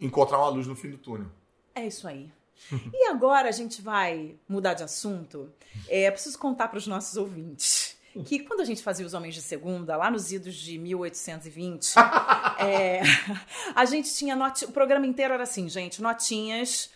encontrar 0.00 0.38
uma 0.38 0.48
luz 0.48 0.66
no 0.66 0.74
fim 0.74 0.88
do 0.88 0.96
túnel. 0.96 1.28
É 1.74 1.86
isso 1.86 2.06
aí. 2.06 2.30
e 2.92 3.06
agora 3.08 3.48
a 3.48 3.52
gente 3.52 3.82
vai 3.82 4.36
mudar 4.48 4.74
de 4.74 4.82
assunto. 4.82 5.52
É 5.88 6.10
preciso 6.10 6.38
contar 6.38 6.68
para 6.68 6.78
os 6.78 6.86
nossos 6.86 7.16
ouvintes 7.16 7.96
que 8.26 8.40
quando 8.40 8.60
a 8.60 8.64
gente 8.64 8.82
fazia 8.82 9.06
os 9.06 9.14
Homens 9.14 9.34
de 9.34 9.40
Segunda, 9.40 9.96
lá 9.96 10.10
nos 10.10 10.32
idos 10.32 10.54
de 10.54 10.78
1820, 10.78 11.94
é, 12.60 13.00
a 13.74 13.84
gente 13.84 14.12
tinha 14.14 14.36
not... 14.36 14.64
o 14.64 14.72
programa 14.72 15.06
inteiro 15.06 15.32
era 15.32 15.42
assim, 15.44 15.68
gente, 15.68 16.02
notinhas 16.02 16.90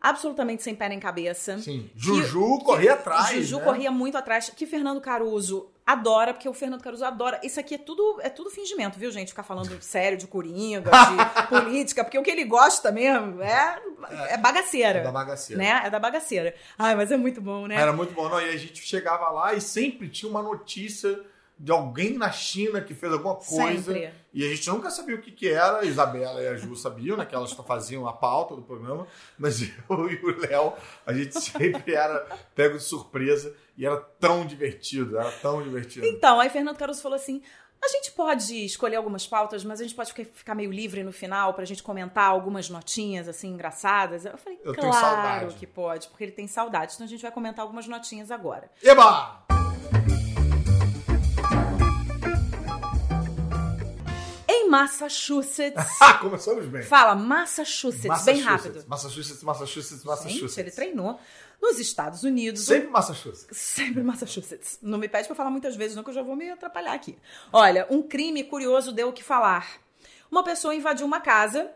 absolutamente 0.00 0.62
sem 0.64 0.74
pé 0.74 0.88
nem 0.88 0.98
cabeça. 0.98 1.58
Sim. 1.58 1.88
Juju 1.94 2.58
que, 2.58 2.64
corria 2.64 2.94
atrás. 2.94 3.30
Juju 3.36 3.58
né? 3.58 3.64
corria 3.64 3.90
muito 3.90 4.18
atrás. 4.18 4.50
Que 4.50 4.66
Fernando 4.66 5.00
Caruso 5.00 5.70
adora, 5.86 6.34
porque 6.34 6.48
o 6.48 6.52
Fernando 6.52 6.82
Caruso 6.82 7.04
adora. 7.04 7.40
Isso 7.44 7.60
aqui 7.60 7.76
é 7.76 7.78
tudo, 7.78 8.18
é 8.20 8.28
tudo 8.28 8.50
fingimento, 8.50 8.98
viu, 8.98 9.12
gente? 9.12 9.28
Ficar 9.28 9.44
falando 9.44 9.80
sério 9.80 10.18
de 10.18 10.26
coringa, 10.26 10.90
de 10.90 11.46
política, 11.48 12.02
porque 12.02 12.18
o 12.18 12.22
que 12.22 12.30
ele 12.30 12.44
gosta 12.44 12.90
mesmo 12.90 13.40
é, 13.40 13.80
é 14.28 14.36
bagaceira. 14.36 14.98
É 14.98 15.02
da 15.02 15.12
bagaceira. 15.12 15.62
Né? 15.62 15.82
É 15.84 15.90
da 15.90 15.98
bagaceira. 15.98 16.54
Ai, 16.78 16.94
mas 16.94 17.10
é 17.10 17.16
muito 17.16 17.40
bom, 17.40 17.66
né? 17.66 17.76
Era 17.76 17.92
muito 17.92 18.12
bom, 18.12 18.28
não? 18.28 18.40
E 18.40 18.48
a 18.48 18.56
gente 18.56 18.82
chegava 18.82 19.28
lá 19.30 19.54
e 19.54 19.60
sempre 19.60 20.08
tinha 20.08 20.30
uma 20.30 20.42
notícia 20.42 21.18
de 21.58 21.70
alguém 21.70 22.18
na 22.18 22.32
China 22.32 22.80
que 22.80 22.92
fez 22.92 23.12
alguma 23.12 23.36
coisa. 23.36 23.92
Sempre. 23.92 24.12
E 24.34 24.44
a 24.44 24.48
gente 24.48 24.68
nunca 24.68 24.90
sabia 24.90 25.14
o 25.14 25.20
que, 25.20 25.30
que 25.30 25.48
era. 25.48 25.78
A 25.78 25.84
Isabela 25.84 26.42
e 26.42 26.48
a 26.48 26.56
Ju 26.56 26.74
sabiam, 26.74 27.16
né? 27.16 27.24
Que 27.24 27.34
elas 27.34 27.52
faziam 27.66 28.08
a 28.08 28.12
pauta 28.12 28.56
do 28.56 28.62
programa. 28.62 29.06
Mas 29.38 29.62
eu 29.88 30.10
e 30.10 30.16
o 30.24 30.40
Léo, 30.40 30.72
a 31.06 31.12
gente 31.12 31.40
sempre 31.40 31.94
era 31.94 32.26
pego 32.54 32.78
de 32.78 32.82
surpresa. 32.82 33.54
E 33.76 33.86
era 33.86 33.96
tão 33.96 34.44
divertido, 34.44 35.16
era 35.16 35.30
tão 35.30 35.62
divertido. 35.62 36.04
Então, 36.04 36.40
aí 36.40 36.50
Fernando 36.50 36.76
Caruso 36.76 37.00
falou 37.00 37.16
assim: 37.16 37.42
a 37.82 37.88
gente 37.88 38.12
pode 38.12 38.64
escolher 38.64 38.96
algumas 38.96 39.26
pautas, 39.26 39.64
mas 39.64 39.80
a 39.80 39.82
gente 39.82 39.94
pode 39.94 40.12
ficar 40.12 40.54
meio 40.54 40.70
livre 40.70 41.02
no 41.02 41.12
final 41.12 41.52
pra 41.52 41.64
gente 41.64 41.82
comentar 41.82 42.26
algumas 42.26 42.70
notinhas, 42.70 43.28
assim, 43.28 43.48
engraçadas. 43.48 44.24
Eu 44.24 44.38
falei, 44.38 44.60
eu 44.64 44.74
claro 44.74 45.48
que 45.48 45.66
pode, 45.66 46.08
porque 46.08 46.24
ele 46.24 46.32
tem 46.32 46.46
saudade. 46.46 46.94
Então 46.94 47.04
a 47.04 47.08
gente 47.08 47.22
vai 47.22 47.32
comentar 47.32 47.62
algumas 47.62 47.88
notinhas 47.88 48.30
agora. 48.30 48.70
Eba! 48.82 49.42
Massachusetts. 54.72 55.98
Começamos 56.18 56.66
bem. 56.66 56.82
Fala, 56.82 57.14
Massachusetts, 57.14 58.06
Massachusetts, 58.06 58.24
bem 58.24 58.40
rápido. 58.40 58.84
Massachusetts, 58.88 59.42
Massachusetts, 59.42 60.02
Massachusetts. 60.02 60.54
Gente, 60.54 60.60
ele 60.60 60.70
treinou. 60.70 61.20
Nos 61.60 61.78
Estados 61.78 62.24
Unidos. 62.24 62.64
Sempre 62.64 62.88
Massachusetts. 62.88 63.46
Sempre 63.56 64.02
Massachusetts. 64.02 64.78
Não 64.80 64.96
me 64.98 65.10
pede 65.10 65.26
pra 65.26 65.36
falar 65.36 65.50
muitas 65.50 65.76
vezes, 65.76 65.94
não, 65.94 66.02
que 66.02 66.08
eu 66.08 66.14
já 66.14 66.22
vou 66.22 66.34
me 66.34 66.50
atrapalhar 66.50 66.94
aqui. 66.94 67.18
Olha, 67.52 67.86
um 67.90 68.02
crime 68.02 68.42
curioso 68.44 68.92
deu 68.92 69.10
o 69.10 69.12
que 69.12 69.22
falar. 69.22 69.78
Uma 70.30 70.42
pessoa 70.42 70.74
invadiu 70.74 71.06
uma 71.06 71.20
casa 71.20 71.70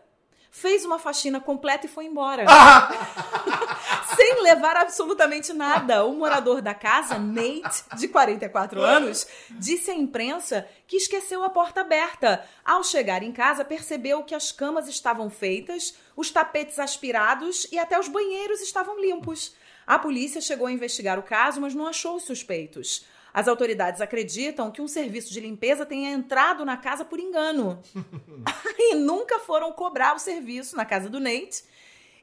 fez 0.57 0.83
uma 0.83 0.97
faxina 0.97 1.39
completa 1.39 1.85
e 1.85 1.89
foi 1.89 2.05
embora. 2.05 2.45
Sem 4.15 4.41
levar 4.41 4.75
absolutamente 4.75 5.53
nada. 5.53 6.03
O 6.03 6.13
morador 6.13 6.61
da 6.61 6.73
casa, 6.73 7.19
Nate, 7.19 7.83
de 7.95 8.07
44 8.07 8.81
anos, 8.81 9.27
disse 9.51 9.91
à 9.91 9.93
imprensa 9.93 10.67
que 10.87 10.97
esqueceu 10.97 11.43
a 11.43 11.49
porta 11.49 11.81
aberta. 11.81 12.43
Ao 12.65 12.83
chegar 12.83 13.21
em 13.21 13.31
casa, 13.31 13.63
percebeu 13.63 14.23
que 14.23 14.33
as 14.33 14.51
camas 14.51 14.87
estavam 14.87 15.29
feitas, 15.29 15.95
os 16.15 16.31
tapetes 16.31 16.79
aspirados 16.79 17.67
e 17.71 17.77
até 17.77 17.99
os 17.99 18.07
banheiros 18.07 18.61
estavam 18.61 18.99
limpos. 18.99 19.55
A 19.85 19.99
polícia 19.99 20.41
chegou 20.41 20.67
a 20.67 20.71
investigar 20.71 21.19
o 21.19 21.23
caso, 21.23 21.61
mas 21.61 21.75
não 21.75 21.87
achou 21.87 22.15
os 22.15 22.23
suspeitos. 22.23 23.05
As 23.37 23.47
autoridades 23.47 24.01
acreditam 24.01 24.71
que 24.71 24.81
um 24.81 24.87
serviço 24.87 25.31
de 25.31 25.39
limpeza 25.39 25.85
tenha 25.85 26.09
entrado 26.09 26.65
na 26.65 26.75
casa 26.75 27.05
por 27.05 27.19
engano. 27.19 27.79
e 28.79 28.95
nunca 28.95 29.37
foram 29.37 29.71
cobrar 29.71 30.15
o 30.15 30.19
serviço 30.19 30.75
na 30.75 30.83
casa 30.83 31.07
do 31.07 31.19
Nate. 31.19 31.63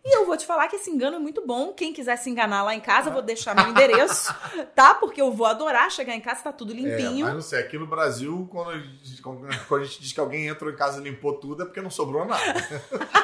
E 0.04 0.16
eu 0.16 0.26
vou 0.26 0.36
te 0.36 0.44
falar 0.44 0.66
que 0.66 0.74
esse 0.74 0.90
engano 0.90 1.14
é 1.14 1.18
muito 1.20 1.46
bom. 1.46 1.72
Quem 1.72 1.92
quiser 1.92 2.16
se 2.16 2.28
enganar 2.28 2.64
lá 2.64 2.74
em 2.74 2.80
casa, 2.80 3.10
eu 3.10 3.12
vou 3.12 3.22
deixar 3.22 3.54
meu 3.54 3.68
endereço, 3.68 4.34
tá? 4.74 4.92
Porque 4.92 5.22
eu 5.22 5.30
vou 5.30 5.46
adorar 5.46 5.88
chegar 5.88 6.16
em 6.16 6.20
casa, 6.20 6.42
tá 6.42 6.52
tudo 6.52 6.74
limpinho. 6.74 7.26
É, 7.26 7.28
mas 7.28 7.34
não 7.34 7.42
sei, 7.42 7.60
aqui 7.60 7.78
no 7.78 7.86
Brasil, 7.86 8.48
quando 8.50 8.70
a, 8.70 8.78
gente, 8.78 9.22
quando 9.22 9.82
a 9.82 9.84
gente 9.84 10.02
diz 10.02 10.12
que 10.12 10.18
alguém 10.18 10.48
entrou 10.48 10.68
em 10.68 10.76
casa 10.76 11.00
e 11.00 11.04
limpou 11.04 11.34
tudo, 11.34 11.62
é 11.62 11.64
porque 11.64 11.80
não 11.80 11.90
sobrou 11.90 12.24
nada. 12.24 12.42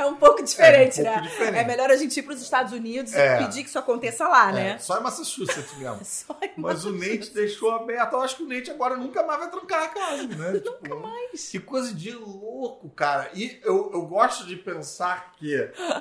É 0.00 0.06
um 0.06 0.14
pouco 0.14 0.42
diferente, 0.42 1.00
é 1.00 1.02
um 1.02 1.04
pouco 1.04 1.20
né? 1.20 1.28
Diferente. 1.28 1.58
É 1.58 1.64
melhor 1.64 1.90
a 1.90 1.96
gente 1.96 2.18
ir 2.18 2.22
para 2.22 2.32
os 2.32 2.40
Estados 2.40 2.72
Unidos 2.72 3.12
é. 3.12 3.34
e 3.34 3.44
pedir 3.44 3.62
que 3.62 3.68
isso 3.68 3.78
aconteça 3.78 4.26
lá, 4.26 4.48
é. 4.50 4.52
né? 4.52 4.78
Só 4.78 4.98
em 4.98 5.02
Massachusetts 5.02 5.76
mesmo. 5.76 6.00
Só 6.04 6.36
em 6.42 6.52
Mas 6.56 6.86
o 6.86 6.92
Nate 6.92 7.34
deixou 7.34 7.70
aberto. 7.72 8.14
Eu 8.14 8.22
acho 8.22 8.36
que 8.36 8.42
o 8.42 8.48
Nate 8.48 8.70
agora 8.70 8.96
nunca 8.96 9.22
mais 9.22 9.40
vai 9.40 9.50
trancar 9.50 9.82
a 9.82 9.88
casa, 9.88 10.26
né? 10.26 10.52
nunca 10.64 10.70
tipo, 10.70 11.00
mais. 11.00 11.48
Que 11.50 11.60
coisa 11.60 11.92
de 11.92 12.12
louco, 12.12 12.88
cara. 12.90 13.30
E 13.34 13.60
eu, 13.62 13.90
eu 13.92 14.02
gosto 14.06 14.46
de 14.46 14.56
pensar 14.56 15.32
que 15.32 15.54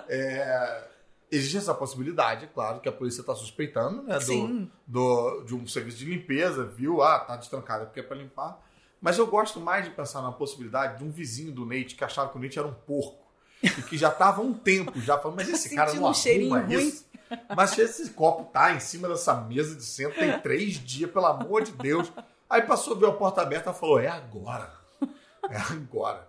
é, 0.07 0.87
existe 1.29 1.57
essa 1.57 1.73
possibilidade, 1.73 2.49
claro, 2.53 2.79
que 2.79 2.87
a 2.87 2.93
polícia 2.93 3.19
está 3.19 3.35
suspeitando, 3.35 4.03
né? 4.03 4.17
Do, 4.19 4.69
do, 4.87 5.43
de 5.43 5.55
um 5.55 5.67
serviço 5.67 5.97
de 5.97 6.05
limpeza, 6.05 6.63
viu? 6.63 7.01
Ah, 7.01 7.19
tá 7.19 7.35
destrancado 7.35 7.85
porque 7.85 7.99
é 7.99 8.03
para 8.03 8.15
limpar. 8.15 8.65
Mas 9.01 9.17
eu 9.17 9.27
gosto 9.27 9.59
mais 9.59 9.85
de 9.85 9.91
pensar 9.91 10.21
na 10.21 10.31
possibilidade 10.31 10.97
de 10.97 11.03
um 11.03 11.11
vizinho 11.11 11.51
do 11.51 11.65
Nate 11.65 11.95
que 11.95 12.03
achava 12.03 12.29
que 12.29 12.37
o 12.37 12.41
Nate 12.41 12.59
era 12.59 12.67
um 12.67 12.73
porco 12.73 13.28
e 13.61 13.69
que 13.83 13.97
já 13.97 14.09
tava 14.09 14.41
há 14.41 14.43
um 14.43 14.53
tempo 14.53 14.99
já 15.01 15.17
falando, 15.17 15.37
mas 15.37 15.49
esse 15.49 15.73
cara 15.75 15.93
não 15.93 16.03
um 16.03 16.07
arruma 16.07 16.65
isso. 16.73 17.05
Mas 17.55 17.77
esse 17.77 18.09
copo 18.11 18.45
tá 18.45 18.73
em 18.73 18.79
cima 18.79 19.07
dessa 19.07 19.35
mesa 19.35 19.75
de 19.75 19.83
centro 19.83 20.17
tem 20.17 20.39
três 20.39 20.73
dias, 20.75 21.11
pelo 21.11 21.27
amor 21.27 21.63
de 21.63 21.71
Deus. 21.73 22.11
Aí 22.49 22.63
passou, 22.63 22.95
viu 22.95 23.07
a 23.07 23.13
porta 23.13 23.41
aberta 23.41 23.69
e 23.69 23.73
falou, 23.73 23.99
é 23.99 24.07
agora. 24.07 24.71
É 25.49 25.57
agora. 25.57 26.27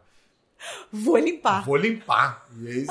Vou 0.93 1.17
limpar. 1.17 1.65
Vou 1.65 1.77
limpar. 1.77 2.47
E 2.59 2.69
aí, 2.69 2.87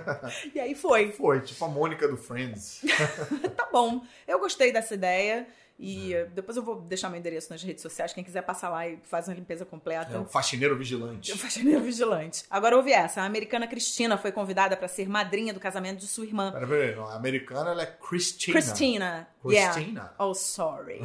e 0.54 0.60
aí 0.60 0.74
foi. 0.74 1.12
Foi, 1.12 1.40
tipo 1.40 1.62
a 1.64 1.68
Mônica 1.68 2.08
do 2.08 2.16
Friends. 2.16 2.80
tá 3.56 3.68
bom. 3.70 4.02
Eu 4.26 4.38
gostei 4.38 4.72
dessa 4.72 4.94
ideia. 4.94 5.46
E 5.82 6.12
é. 6.12 6.26
depois 6.26 6.58
eu 6.58 6.62
vou 6.62 6.82
deixar 6.82 7.08
meu 7.08 7.18
endereço 7.18 7.50
nas 7.50 7.62
redes 7.62 7.80
sociais. 7.80 8.12
Quem 8.12 8.22
quiser 8.22 8.42
passar 8.42 8.68
lá 8.68 8.86
e 8.86 8.98
fazer 9.02 9.30
uma 9.30 9.36
limpeza 9.38 9.64
completa. 9.64 10.14
É 10.14 10.18
um 10.18 10.26
faxineiro 10.26 10.76
vigilante. 10.76 11.32
É 11.32 11.34
um 11.34 11.38
faxineiro 11.38 11.80
vigilante. 11.80 12.44
Agora 12.50 12.76
ouve 12.76 12.92
essa. 12.92 13.22
A 13.22 13.24
americana 13.24 13.66
Cristina 13.66 14.18
foi 14.18 14.30
convidada 14.30 14.76
para 14.76 14.86
ser 14.88 15.08
madrinha 15.08 15.54
do 15.54 15.58
casamento 15.58 16.00
de 16.00 16.06
sua 16.06 16.26
irmã. 16.26 16.52
Pera, 16.52 16.66
pera. 16.66 17.02
A 17.04 17.16
americana 17.16 17.70
ela 17.70 17.82
é 17.82 17.86
Christina. 17.86 18.60
Christina. 18.60 19.28
Christina. 19.42 20.00
Yeah. 20.00 20.14
Oh, 20.18 20.34
sorry. 20.34 21.00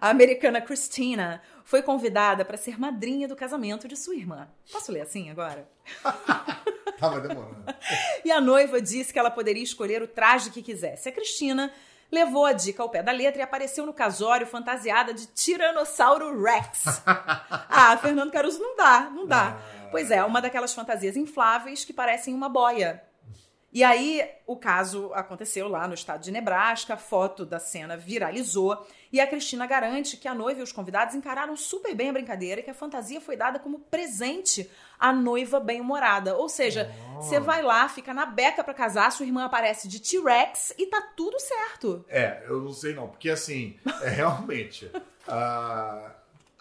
a 0.00 0.10
americana 0.10 0.60
Christina 0.60 1.42
foi 1.64 1.82
convidada 1.82 2.44
para 2.44 2.56
ser 2.56 2.78
madrinha 2.78 3.26
do 3.26 3.34
casamento 3.34 3.88
de 3.88 3.96
sua 3.96 4.14
irmã. 4.14 4.46
Posso 4.70 4.92
ler 4.92 5.00
assim 5.00 5.28
agora? 5.28 5.68
Tava 7.00 7.18
demorando. 7.20 7.64
e 8.24 8.30
a 8.30 8.40
noiva 8.40 8.80
disse 8.80 9.12
que 9.12 9.18
ela 9.18 9.30
poderia 9.30 9.62
escolher 9.62 10.00
o 10.02 10.06
traje 10.06 10.50
que 10.50 10.62
quisesse. 10.62 11.08
A 11.08 11.12
Cristina 11.12 11.72
levou 12.14 12.46
a 12.46 12.52
dica 12.52 12.82
ao 12.82 12.88
pé 12.88 13.02
da 13.02 13.12
letra 13.12 13.40
e 13.40 13.42
apareceu 13.42 13.84
no 13.84 13.92
casório 13.92 14.46
fantasiada 14.46 15.12
de 15.12 15.26
Tiranossauro 15.26 16.40
Rex. 16.40 17.02
ah, 17.04 17.98
Fernando 18.00 18.30
Caruso 18.30 18.60
não 18.60 18.76
dá, 18.76 19.10
não 19.10 19.26
dá. 19.26 19.58
Ah. 19.58 19.88
Pois 19.90 20.10
é, 20.10 20.24
uma 20.24 20.40
daquelas 20.40 20.72
fantasias 20.72 21.16
infláveis 21.16 21.84
que 21.84 21.92
parecem 21.92 22.32
uma 22.32 22.48
boia. 22.48 23.02
E 23.74 23.82
aí, 23.82 24.24
o 24.46 24.56
caso 24.56 25.12
aconteceu 25.14 25.66
lá 25.66 25.88
no 25.88 25.94
estado 25.94 26.22
de 26.22 26.30
Nebraska, 26.30 26.94
a 26.94 26.96
foto 26.96 27.44
da 27.44 27.58
cena 27.58 27.96
viralizou 27.96 28.86
e 29.12 29.20
a 29.20 29.26
Cristina 29.26 29.66
garante 29.66 30.16
que 30.16 30.28
a 30.28 30.34
noiva 30.34 30.60
e 30.60 30.62
os 30.62 30.70
convidados 30.70 31.16
encararam 31.16 31.56
super 31.56 31.92
bem 31.92 32.08
a 32.08 32.12
brincadeira 32.12 32.60
e 32.60 32.64
que 32.64 32.70
a 32.70 32.74
fantasia 32.74 33.20
foi 33.20 33.36
dada 33.36 33.58
como 33.58 33.80
presente 33.80 34.70
à 34.96 35.12
noiva 35.12 35.58
bem-humorada. 35.58 36.36
Ou 36.36 36.48
seja, 36.48 36.88
oh. 37.16 37.22
você 37.22 37.40
vai 37.40 37.62
lá, 37.62 37.88
fica 37.88 38.14
na 38.14 38.26
beca 38.26 38.62
para 38.62 38.72
casar, 38.74 39.10
sua 39.10 39.26
irmã 39.26 39.44
aparece 39.44 39.88
de 39.88 39.98
T-Rex 39.98 40.72
e 40.78 40.86
tá 40.86 41.02
tudo 41.16 41.36
certo. 41.40 42.04
É, 42.08 42.44
eu 42.46 42.60
não 42.60 42.72
sei 42.72 42.94
não, 42.94 43.08
porque 43.08 43.28
assim, 43.28 43.76
é 44.02 44.08
realmente. 44.08 44.86
uh, 44.86 45.00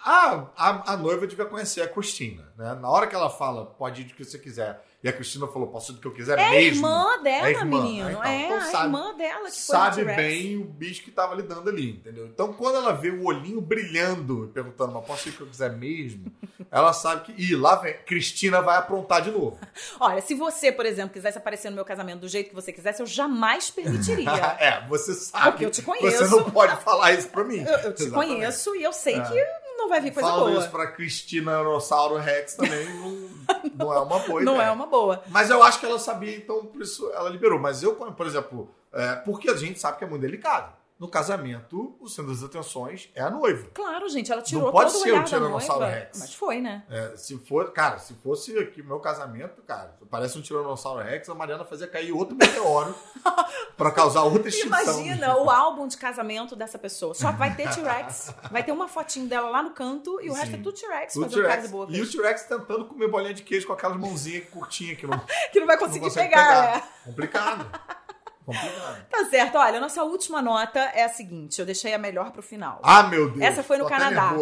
a, 0.03 0.47
a, 0.57 0.93
a 0.93 0.97
noiva 0.97 1.28
devia 1.28 1.45
conhecer 1.45 1.82
a 1.82 1.88
Cristina, 1.88 2.51
né? 2.57 2.74
Na 2.74 2.89
hora 2.89 3.05
que 3.05 3.14
ela 3.14 3.30
fala, 3.30 3.68
pode 3.68 4.01
ir 4.01 4.05
do 4.05 4.16
que 4.16 4.26
você 4.26 4.39
quiser 4.39 4.84
e 5.04 5.10
a 5.10 5.12
Cristina 5.12 5.45
falou, 5.47 5.68
posso 5.68 5.91
do 5.91 5.99
que 5.99 6.08
eu 6.08 6.14
quiser 6.14 6.39
é 6.39 6.49
mesmo. 6.49 6.78
Irmã 6.78 7.22
dela, 7.22 7.47
é 7.47 7.51
irmã 7.51 7.84
menino. 7.84 8.10
Então, 8.10 8.24
é 8.24 8.45
então, 8.45 8.62
sabe, 8.62 8.78
a 8.78 8.84
irmã 8.86 9.18
dela 9.18 9.49
que 9.49 9.56
Sabe 9.58 10.06
bem 10.06 10.56
o 10.56 10.64
bicho 10.64 11.04
que 11.04 11.12
tava 11.12 11.36
lidando 11.36 11.70
ali, 11.70 11.89
entendeu? 11.89 12.26
Então, 12.26 12.54
quando 12.54 12.78
ela 12.78 12.93
vê 12.93 13.10
o 13.10 13.26
olhinho 13.26 13.60
brilhando, 13.60 14.49
perguntando, 14.54 14.93
mas 14.93 15.06
posso 15.06 15.30
do 15.30 15.36
que 15.36 15.41
eu 15.41 15.47
quiser 15.47 15.74
mesmo? 15.74 16.32
ela 16.72 16.93
sabe 16.93 17.26
que, 17.26 17.41
ih, 17.41 17.54
lá 17.54 17.76
vem, 17.76 17.95
Cristina 18.06 18.62
vai 18.62 18.78
aprontar 18.78 19.22
de 19.22 19.32
novo. 19.32 19.60
Olha, 19.99 20.22
se 20.22 20.34
você, 20.36 20.72
por 20.72 20.86
exemplo, 20.86 21.12
quisesse 21.12 21.38
aparecer 21.38 21.70
no 21.70 21.76
meu 21.76 21.84
casamento 21.84 22.22
do 22.22 22.30
jeito 22.30 22.47
que 22.47 22.56
você 22.56 22.72
quisesse, 22.72 23.01
eu 23.01 23.06
jamais 23.06 23.70
permitiria. 23.70 24.30
é, 24.58 24.88
você 24.88 25.14
sabe. 25.14 25.51
Porque 25.51 25.66
eu 25.66 25.72
te 25.72 25.82
conheço. 25.82 26.18
Você 26.18 26.34
não 26.34 26.49
pode 26.49 26.82
falar 26.82 27.12
isso 27.12 27.28
pra 27.28 27.43
mim. 27.43 27.60
Eu, 27.60 27.78
eu 27.80 27.93
te 27.93 28.10
conheço 28.10 28.74
e 28.74 28.84
eu 28.84 28.93
sei 28.93 29.16
é. 29.16 29.22
que 29.22 29.62
não 29.84 29.89
vai 29.89 29.99
vir 30.01 30.13
coisa 30.13 30.29
Fala 30.29 30.49
boa. 30.49 30.59
isso 30.59 30.69
pra 30.69 30.88
Cristina 30.88 31.59
Anossauro 31.59 32.17
Rex 32.17 32.55
também, 32.55 32.86
não, 32.95 33.29
não 33.75 33.93
é 33.93 33.99
uma 33.99 34.19
boa 34.19 34.41
Não 34.43 34.61
é 34.61 34.71
uma 34.71 34.86
boa. 34.86 35.23
Mas 35.27 35.49
eu 35.49 35.61
acho 35.61 35.79
que 35.79 35.86
ela 35.86 35.99
sabia, 35.99 36.36
então 36.36 36.65
por 36.65 36.81
isso 36.81 37.11
ela 37.13 37.29
liberou. 37.29 37.59
Mas 37.59 37.84
eu, 37.84 37.95
por 37.95 38.25
exemplo, 38.25 38.69
é, 38.91 39.15
porque 39.15 39.49
a 39.49 39.55
gente 39.55 39.79
sabe 39.79 39.97
que 39.97 40.03
é 40.03 40.07
muito 40.07 40.21
delicado 40.21 40.73
no 41.00 41.08
casamento, 41.08 41.98
o 42.00 42.08
centro 42.08 42.32
das 42.32 42.44
atenções 42.44 43.10
é 43.16 43.22
a 43.22 43.30
noiva. 43.30 43.68
Claro, 43.74 44.08
gente, 44.08 44.32
ela 44.32 44.41
tirou 44.41 44.66
Não 44.66 44.72
pode 44.72 44.91
todo 44.91 45.02
ser 45.02 45.12
o 45.12 45.20
o 45.20 45.24
Tiranossauro 45.24 45.86
Rex. 45.86 46.20
Mas 46.20 46.34
foi, 46.36 46.62
né? 46.62 46.84
É, 46.89 47.18
se 47.18 47.38
for, 47.39 47.72
cara, 47.74 47.98
se 47.98 48.14
fosse 48.14 48.58
aqui 48.58 48.82
o 48.82 48.86
meu 48.86 49.00
casamento, 49.00 49.62
cara, 49.64 49.98
parece 50.10 50.38
um 50.38 50.41
Tiranossauro 50.41 51.04
Rex, 51.04 51.28
a 51.28 51.36
Mariana 51.36 51.66
fazia 51.66 51.88
cair 51.88 52.12
outro 52.12 52.36
meteoro 52.36 52.96
para 53.76 53.91
causar 53.91 54.24
outra 54.24 54.48
extinção. 54.48 54.82
Imagina 54.82 55.38
o 55.38 55.50
álbum 55.50 55.88
de 55.88 55.98
casamento 55.98 56.56
dessa 56.56 56.78
pessoa. 56.78 57.14
Só 57.14 57.32
vai 57.32 57.56
ter 57.56 57.70
T-Rex, 57.70 58.34
vai 58.52 58.64
ter 58.64 58.72
uma 58.72 58.88
fotinho 58.88 59.28
dela 59.28 59.50
lá 59.50 59.64
no 59.64 59.72
canto 59.72 60.22
e 60.22 60.30
o 60.30 60.34
Sim. 60.34 60.39
resto 60.39 60.56
é 60.56 60.58
tudo 60.58 60.74
T-Rex 60.74 61.14
fazendo 61.16 61.44
cara 61.44 61.62
de 61.62 61.68
boca. 61.68 61.91
E 61.91 62.02
o 62.02 62.10
T-Rex 62.10 62.44
tentando 62.44 62.86
comer 62.86 63.10
bolinha 63.10 63.34
de 63.34 63.44
queijo 63.44 63.68
com 63.68 63.74
aquelas 63.74 63.98
mãozinhas 63.98 64.48
curtinhas 64.50 64.98
que 64.98 65.08
não, 65.08 65.20
que 65.52 65.60
não 65.60 65.68
vai 65.68 65.78
conseguir 65.78 66.06
não 66.06 66.14
pegar. 66.14 66.62
pegar. 66.62 66.78
É. 66.78 67.06
Complicado. 67.06 68.03
Complicado. 68.46 69.06
Tá 69.10 69.26
certo. 69.26 69.58
Olha, 69.58 69.78
a 69.78 69.82
nossa 69.82 70.04
última 70.04 70.41
nota 70.41 70.80
é 70.80 71.04
a 71.04 71.10
seguinte. 71.10 71.60
Eu 71.60 71.66
deixei 71.66 71.94
a 71.94 71.98
melhor 71.98 72.32
pro 72.32 72.44
final. 72.44 72.80
Ah, 72.84 73.04
meu 73.04 73.30
Deus. 73.30 73.41
Essa 73.41 73.64
foi 73.64 73.78
no 73.78 73.88
Canadá. 73.88 74.36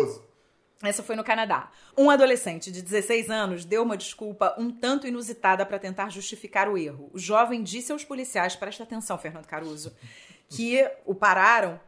Essa 0.84 1.04
foi 1.04 1.16
no 1.16 1.24
Canadá. 1.24 1.70
Um 1.95 2.10
adolescente 2.10 2.72
de 2.72 2.82
16 2.82 3.30
anos 3.30 3.66
deu 3.66 3.84
uma 3.84 3.95
desculpa 3.95 4.56
um 4.58 4.72
tanto 4.72 5.06
inusitada 5.06 5.66
para 5.66 5.78
tentar 5.78 6.10
justificar 6.10 6.68
o 6.68 6.78
erro. 6.78 7.10
O 7.14 7.20
jovem 7.20 7.62
disse 7.62 7.91
aos 7.91 8.04
policiais, 8.04 8.56
presta 8.56 8.84
atenção, 8.84 9.18
Fernando 9.18 9.45
Caruso, 9.45 9.95
que 10.49 10.84
o 11.06 11.14
pararam, 11.14 11.80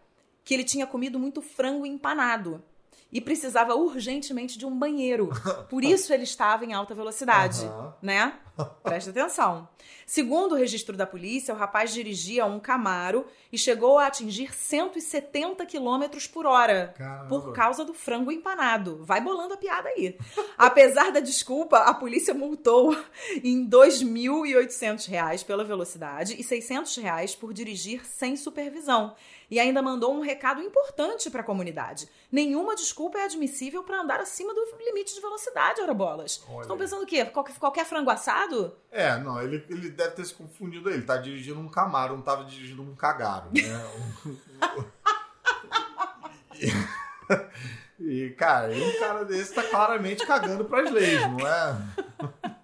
que 0.44 0.54
ele 0.54 0.64
tinha 0.64 0.86
comido 0.86 1.18
muito 1.18 1.42
frango 1.42 1.86
empanado 1.86 2.64
e 3.14 3.22
precisava 3.22 3.76
urgentemente 3.76 4.58
de 4.58 4.66
um 4.66 4.78
banheiro. 4.78 5.30
Por 5.70 5.84
isso 5.84 6.12
ele 6.12 6.24
estava 6.24 6.66
em 6.66 6.74
alta 6.74 6.96
velocidade, 6.96 7.64
uhum. 7.64 7.94
né? 8.02 8.34
Presta 8.84 9.10
atenção. 9.10 9.68
Segundo 10.06 10.54
o 10.54 10.56
registro 10.56 10.96
da 10.96 11.08
polícia, 11.08 11.54
o 11.54 11.58
rapaz 11.58 11.94
dirigia 11.94 12.46
um 12.46 12.60
Camaro 12.60 13.26
e 13.52 13.58
chegou 13.58 13.98
a 13.98 14.08
atingir 14.08 14.54
170 14.54 15.66
km 15.66 16.04
por 16.32 16.46
hora 16.46 16.94
Caramba. 16.96 17.30
por 17.30 17.54
causa 17.54 17.84
do 17.84 17.94
frango 17.94 18.32
empanado. 18.32 19.00
Vai 19.04 19.22
bolando 19.22 19.54
a 19.54 19.58
piada 19.58 19.90
aí. 19.90 20.18
Apesar 20.58 21.12
da 21.12 21.20
desculpa, 21.20 21.78
a 21.80 21.94
polícia 21.94 22.34
multou 22.34 22.96
em 23.44 23.64
R$ 23.64 23.70
2.800 23.70 25.46
pela 25.46 25.64
velocidade 25.64 26.34
e 26.34 26.38
R$ 26.38 26.44
600 26.44 27.36
por 27.36 27.54
dirigir 27.54 28.06
sem 28.06 28.36
supervisão 28.36 29.16
e 29.54 29.60
ainda 29.60 29.84
mandou 29.84 30.12
um 30.12 30.20
recado 30.20 30.64
importante 30.64 31.30
para 31.30 31.42
a 31.42 31.44
comunidade. 31.44 32.10
Nenhuma 32.32 32.76
desculpa 32.76 33.20
é 33.20 33.26
admissível 33.26 33.84
para 33.84 34.02
andar 34.02 34.20
acima 34.20 34.52
do 34.52 34.66
limite 34.84 35.14
de 35.14 35.22
velocidade, 35.22 35.80
ora 35.80 35.94
bolas. 35.94 36.44
Estão 36.60 36.76
pensando 36.76 37.04
o 37.04 37.06
quê? 37.06 37.24
Qualquer, 37.26 37.56
qualquer 37.60 37.86
frango 37.86 38.10
assado? 38.10 38.76
É, 38.90 39.16
não, 39.20 39.40
ele, 39.40 39.64
ele 39.70 39.92
deve 39.92 40.16
ter 40.16 40.26
se 40.26 40.34
confundido. 40.34 40.90
Ele 40.90 41.04
tá 41.04 41.18
dirigindo 41.18 41.60
um 41.60 41.70
Camaro, 41.70 42.14
não 42.14 42.22
estava 42.22 42.44
dirigindo 42.46 42.82
um 42.82 42.96
Cagaro, 42.96 43.52
né? 43.54 43.62
e, 48.00 48.32
cara, 48.32 48.74
um 48.74 49.00
cara 49.00 49.24
desse 49.24 49.54
tá 49.54 49.62
claramente 49.62 50.26
cagando 50.26 50.66
para 50.66 50.82
as 50.82 50.90
leis, 50.90 51.22
não 51.30 51.48
é? 51.48 51.78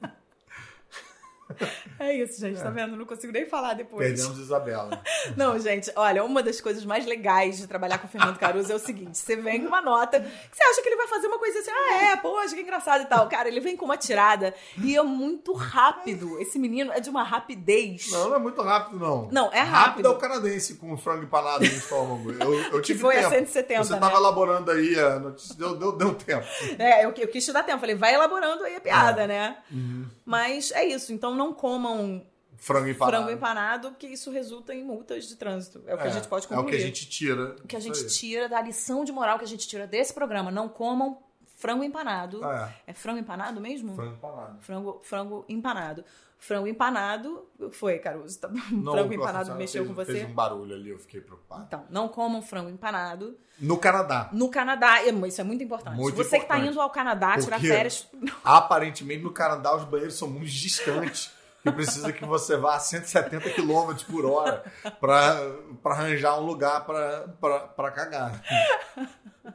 É 1.99 2.16
isso, 2.16 2.39
gente, 2.39 2.55
tá 2.55 2.62
é. 2.62 2.64
tá 2.64 2.70
vendo? 2.70 2.95
Não 2.95 3.05
consigo 3.05 3.34
nem 3.34 3.45
falar 3.45 3.74
depois. 3.74 4.07
Perdemos 4.07 4.38
Isabela. 4.38 5.01
Não, 5.36 5.60
gente, 5.60 5.91
olha, 5.97 6.24
uma 6.24 6.41
das 6.41 6.62
coisas 6.62 6.86
mais 6.86 7.05
legais 7.05 7.57
de 7.57 7.68
trabalhar 7.68 7.97
com 7.97 8.07
o 8.07 8.10
Fernando 8.10 8.38
Caruso 8.38 8.72
é 8.72 8.76
o 8.76 8.80
seguinte: 8.80 9.18
você 9.18 9.36
vem 9.36 9.62
com 9.62 9.68
uma 9.68 9.82
nota 9.82 10.22
que 10.22 10.55
você 10.55 10.64
acha 10.64 10.82
que 10.82 10.88
ele 10.88 10.95
vai 10.95 11.07
fazer 11.07 11.28
uma 11.28 11.38
coisa 11.38 11.60
assim, 11.60 11.72
ah, 11.72 12.03
é, 12.03 12.16
poxa, 12.16 12.55
que 12.55 12.62
engraçado 12.62 13.01
e 13.01 13.05
tal. 13.05 13.28
Cara, 13.28 13.49
ele 13.49 13.60
vem 13.60 13.76
com 13.76 13.84
uma 13.84 13.97
tirada 13.97 14.53
e 14.82 14.95
é 14.95 15.03
muito 15.03 15.51
rápido. 15.51 16.39
Esse 16.39 16.57
menino 16.57 16.91
é 16.93 17.01
de 17.01 17.10
uma 17.10 17.24
rapidez. 17.24 18.10
Não, 18.12 18.30
não 18.30 18.36
é 18.38 18.39
muito 18.39 18.62
rápido, 18.62 18.97
não. 18.97 19.28
Não, 19.30 19.51
é 19.51 19.60
rápido. 19.60 19.89
Rápido 19.89 20.07
é 20.07 20.10
o 20.12 20.18
canadense 20.18 20.76
com 20.76 20.93
o 20.93 20.97
frango 20.97 21.24
empanado 21.24 21.60
no 21.60 21.66
estômago. 21.66 22.32
Eu, 22.32 22.53
eu 22.72 22.82
tive 22.82 22.99
que 22.99 23.05
foi 23.05 23.16
tempo. 23.16 23.28
a 23.28 23.32
170. 23.32 23.84
Você 23.84 23.93
tava 23.99 24.14
né? 24.14 24.20
elaborando 24.20 24.72
aí 24.72 24.97
a 24.97 25.20
notícia, 25.20 25.55
deu, 25.55 25.76
deu, 25.76 25.91
deu 25.91 26.16
tempo. 26.16 26.45
É, 26.78 27.03
eu, 27.03 27.14
eu 27.16 27.28
quis 27.28 27.43
te 27.43 27.51
dar 27.51 27.64
tempo. 27.64 27.80
Falei, 27.80 27.95
vai 27.95 28.14
elaborando 28.14 28.64
aí 28.64 28.76
a 28.76 28.82
piada, 28.82 29.24
é. 29.24 29.28
né? 29.28 29.57
Uhum. 29.72 30.05
Mas 30.26 30.72
é 30.72 30.86
isso, 30.86 31.12
então 31.12 31.34
não 31.34 31.49
comam 31.54 32.26
frango 32.60 32.89
empanado. 32.89 33.18
frango 33.18 33.32
empanado, 33.32 33.89
porque 33.91 34.08
isso 34.08 34.30
resulta 34.32 34.74
em 34.74 34.84
multas 34.84 35.28
de 35.28 35.36
trânsito. 35.36 35.82
É 35.88 35.95
o 35.95 35.97
que 35.97 36.04
é, 36.04 36.08
a 36.08 36.12
gente 36.12 36.28
pode 36.28 36.47
concluir. 36.47 36.66
É 36.66 36.68
o 36.68 36.70
que 36.70 36.76
a 36.76 36.86
gente 36.86 37.10
tira. 37.10 37.56
O 37.64 37.68
que 37.68 37.76
a 37.76 37.80
gente 37.80 38.08
tira 38.08 38.50
da 38.50 38.62
lição 38.62 39.04
de 39.04 39.12
moral 39.12 39.38
que 39.39 39.45
a 39.45 39.47
gente 39.47 39.68
tira 39.68 39.88
desse 39.88 40.14
programa. 40.14 40.52
Não 40.52 40.68
comam 40.68 41.24
frango 41.56 41.84
empanado. 41.84 42.43
É, 42.43 42.74
é 42.88 42.93
frango 42.93 43.20
empanado 43.20 43.60
mesmo? 43.60 43.95
Frango 43.95 44.14
empanado. 44.14 44.62
Frango, 44.62 45.02
frango 45.04 45.45
empanado. 45.47 46.06
Frango 46.38 46.68
empanado. 46.68 47.50
Foi, 47.72 48.00
Caruso. 48.00 48.39
Tá... 48.39 48.50
Não, 48.72 48.93
frango 48.93 49.14
empanado 49.14 49.56
mexeu 49.56 49.84
fez, 49.84 49.88
com 49.88 49.93
você? 49.93 50.14
Fez 50.14 50.30
um 50.30 50.34
barulho 50.34 50.74
ali, 50.74 50.89
eu 50.89 51.00
fiquei 51.00 51.20
preocupado. 51.20 51.64
Então, 51.68 51.86
não 51.89 52.08
comam 52.08 52.41
frango 52.41 52.70
empanado. 52.70 53.38
No 53.60 53.78
Canadá. 53.78 54.30
No 54.32 54.50
Canadá. 54.50 55.04
Isso 55.28 55.41
é 55.41 55.43
muito 55.43 55.62
importante. 55.62 55.97
Muito 55.97 56.16
você 56.16 56.38
importante. 56.38 56.47
que 56.47 56.54
está 56.54 56.72
indo 56.72 56.80
ao 56.80 56.89
Canadá 56.89 57.38
tirar 57.38 57.60
férias. 57.60 58.08
Aparentemente, 58.43 59.22
no 59.22 59.32
Canadá, 59.32 59.76
os 59.76 59.84
banheiros 59.84 60.18
são 60.18 60.30
muito 60.30 60.50
distantes 60.50 61.38
que 61.64 61.72
precisa 61.72 62.12
que 62.14 62.26
você 62.26 62.55
vá 62.57 62.76
a 62.76 62.80
170 62.80 63.49
km 63.51 63.93
por 64.10 64.26
hora 64.26 64.64
para 64.99 65.53
arranjar 65.86 66.39
um 66.39 66.45
lugar 66.45 66.86
para 66.86 67.91
cagar. 67.91 68.41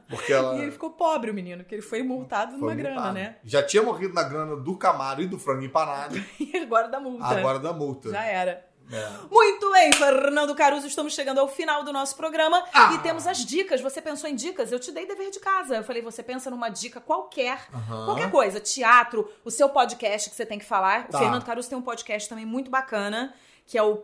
Porque 0.09 0.33
ela... 0.33 0.55
E 0.55 0.61
ele 0.63 0.71
ficou 0.71 0.91
pobre, 0.91 1.31
o 1.31 1.33
menino, 1.33 1.63
porque 1.63 1.75
ele 1.75 1.81
foi 1.81 2.03
multado 2.03 2.51
foi 2.51 2.59
numa 2.59 2.73
multado. 2.73 2.95
grana, 2.95 3.11
né? 3.11 3.37
Já 3.43 3.63
tinha 3.63 3.81
morrido 3.81 4.13
na 4.13 4.23
grana 4.23 4.55
do 4.55 4.77
Camaro 4.77 5.21
e 5.21 5.27
do 5.27 5.39
frango 5.39 5.63
empanado. 5.63 6.15
e 6.39 6.57
agora 6.57 6.87
da 6.87 6.99
multa. 6.99 7.25
Agora 7.25 7.59
da 7.59 7.73
multa. 7.73 8.09
Já 8.09 8.23
era. 8.25 8.65
É. 8.91 9.09
Muito 9.31 9.71
bem, 9.71 9.91
Fernando 9.93 10.53
Caruso, 10.53 10.87
estamos 10.87 11.13
chegando 11.13 11.39
ao 11.39 11.47
final 11.47 11.83
do 11.83 11.91
nosso 11.91 12.15
programa 12.15 12.63
ah. 12.73 12.93
e 12.93 12.99
temos 12.99 13.25
as 13.25 13.43
dicas. 13.45 13.81
Você 13.81 14.01
pensou 14.01 14.29
em 14.29 14.35
dicas? 14.35 14.71
Eu 14.71 14.79
te 14.79 14.91
dei 14.91 15.07
dever 15.07 15.31
de 15.31 15.39
casa. 15.39 15.77
Eu 15.77 15.83
falei, 15.83 16.01
você 16.01 16.21
pensa 16.21 16.49
numa 16.49 16.69
dica 16.69 17.01
qualquer, 17.01 17.67
uhum. 17.73 18.05
qualquer 18.05 18.29
coisa, 18.29 18.59
teatro, 18.59 19.29
o 19.43 19.51
seu 19.51 19.69
podcast 19.69 20.29
que 20.29 20.35
você 20.35 20.45
tem 20.45 20.59
que 20.59 20.65
falar. 20.65 21.07
Tá. 21.07 21.17
O 21.17 21.21
Fernando 21.21 21.45
Caruso 21.45 21.69
tem 21.69 21.77
um 21.77 21.81
podcast 21.81 22.29
também 22.29 22.45
muito 22.45 22.69
bacana, 22.69 23.33
que 23.65 23.77
é 23.77 23.83
o 23.83 24.03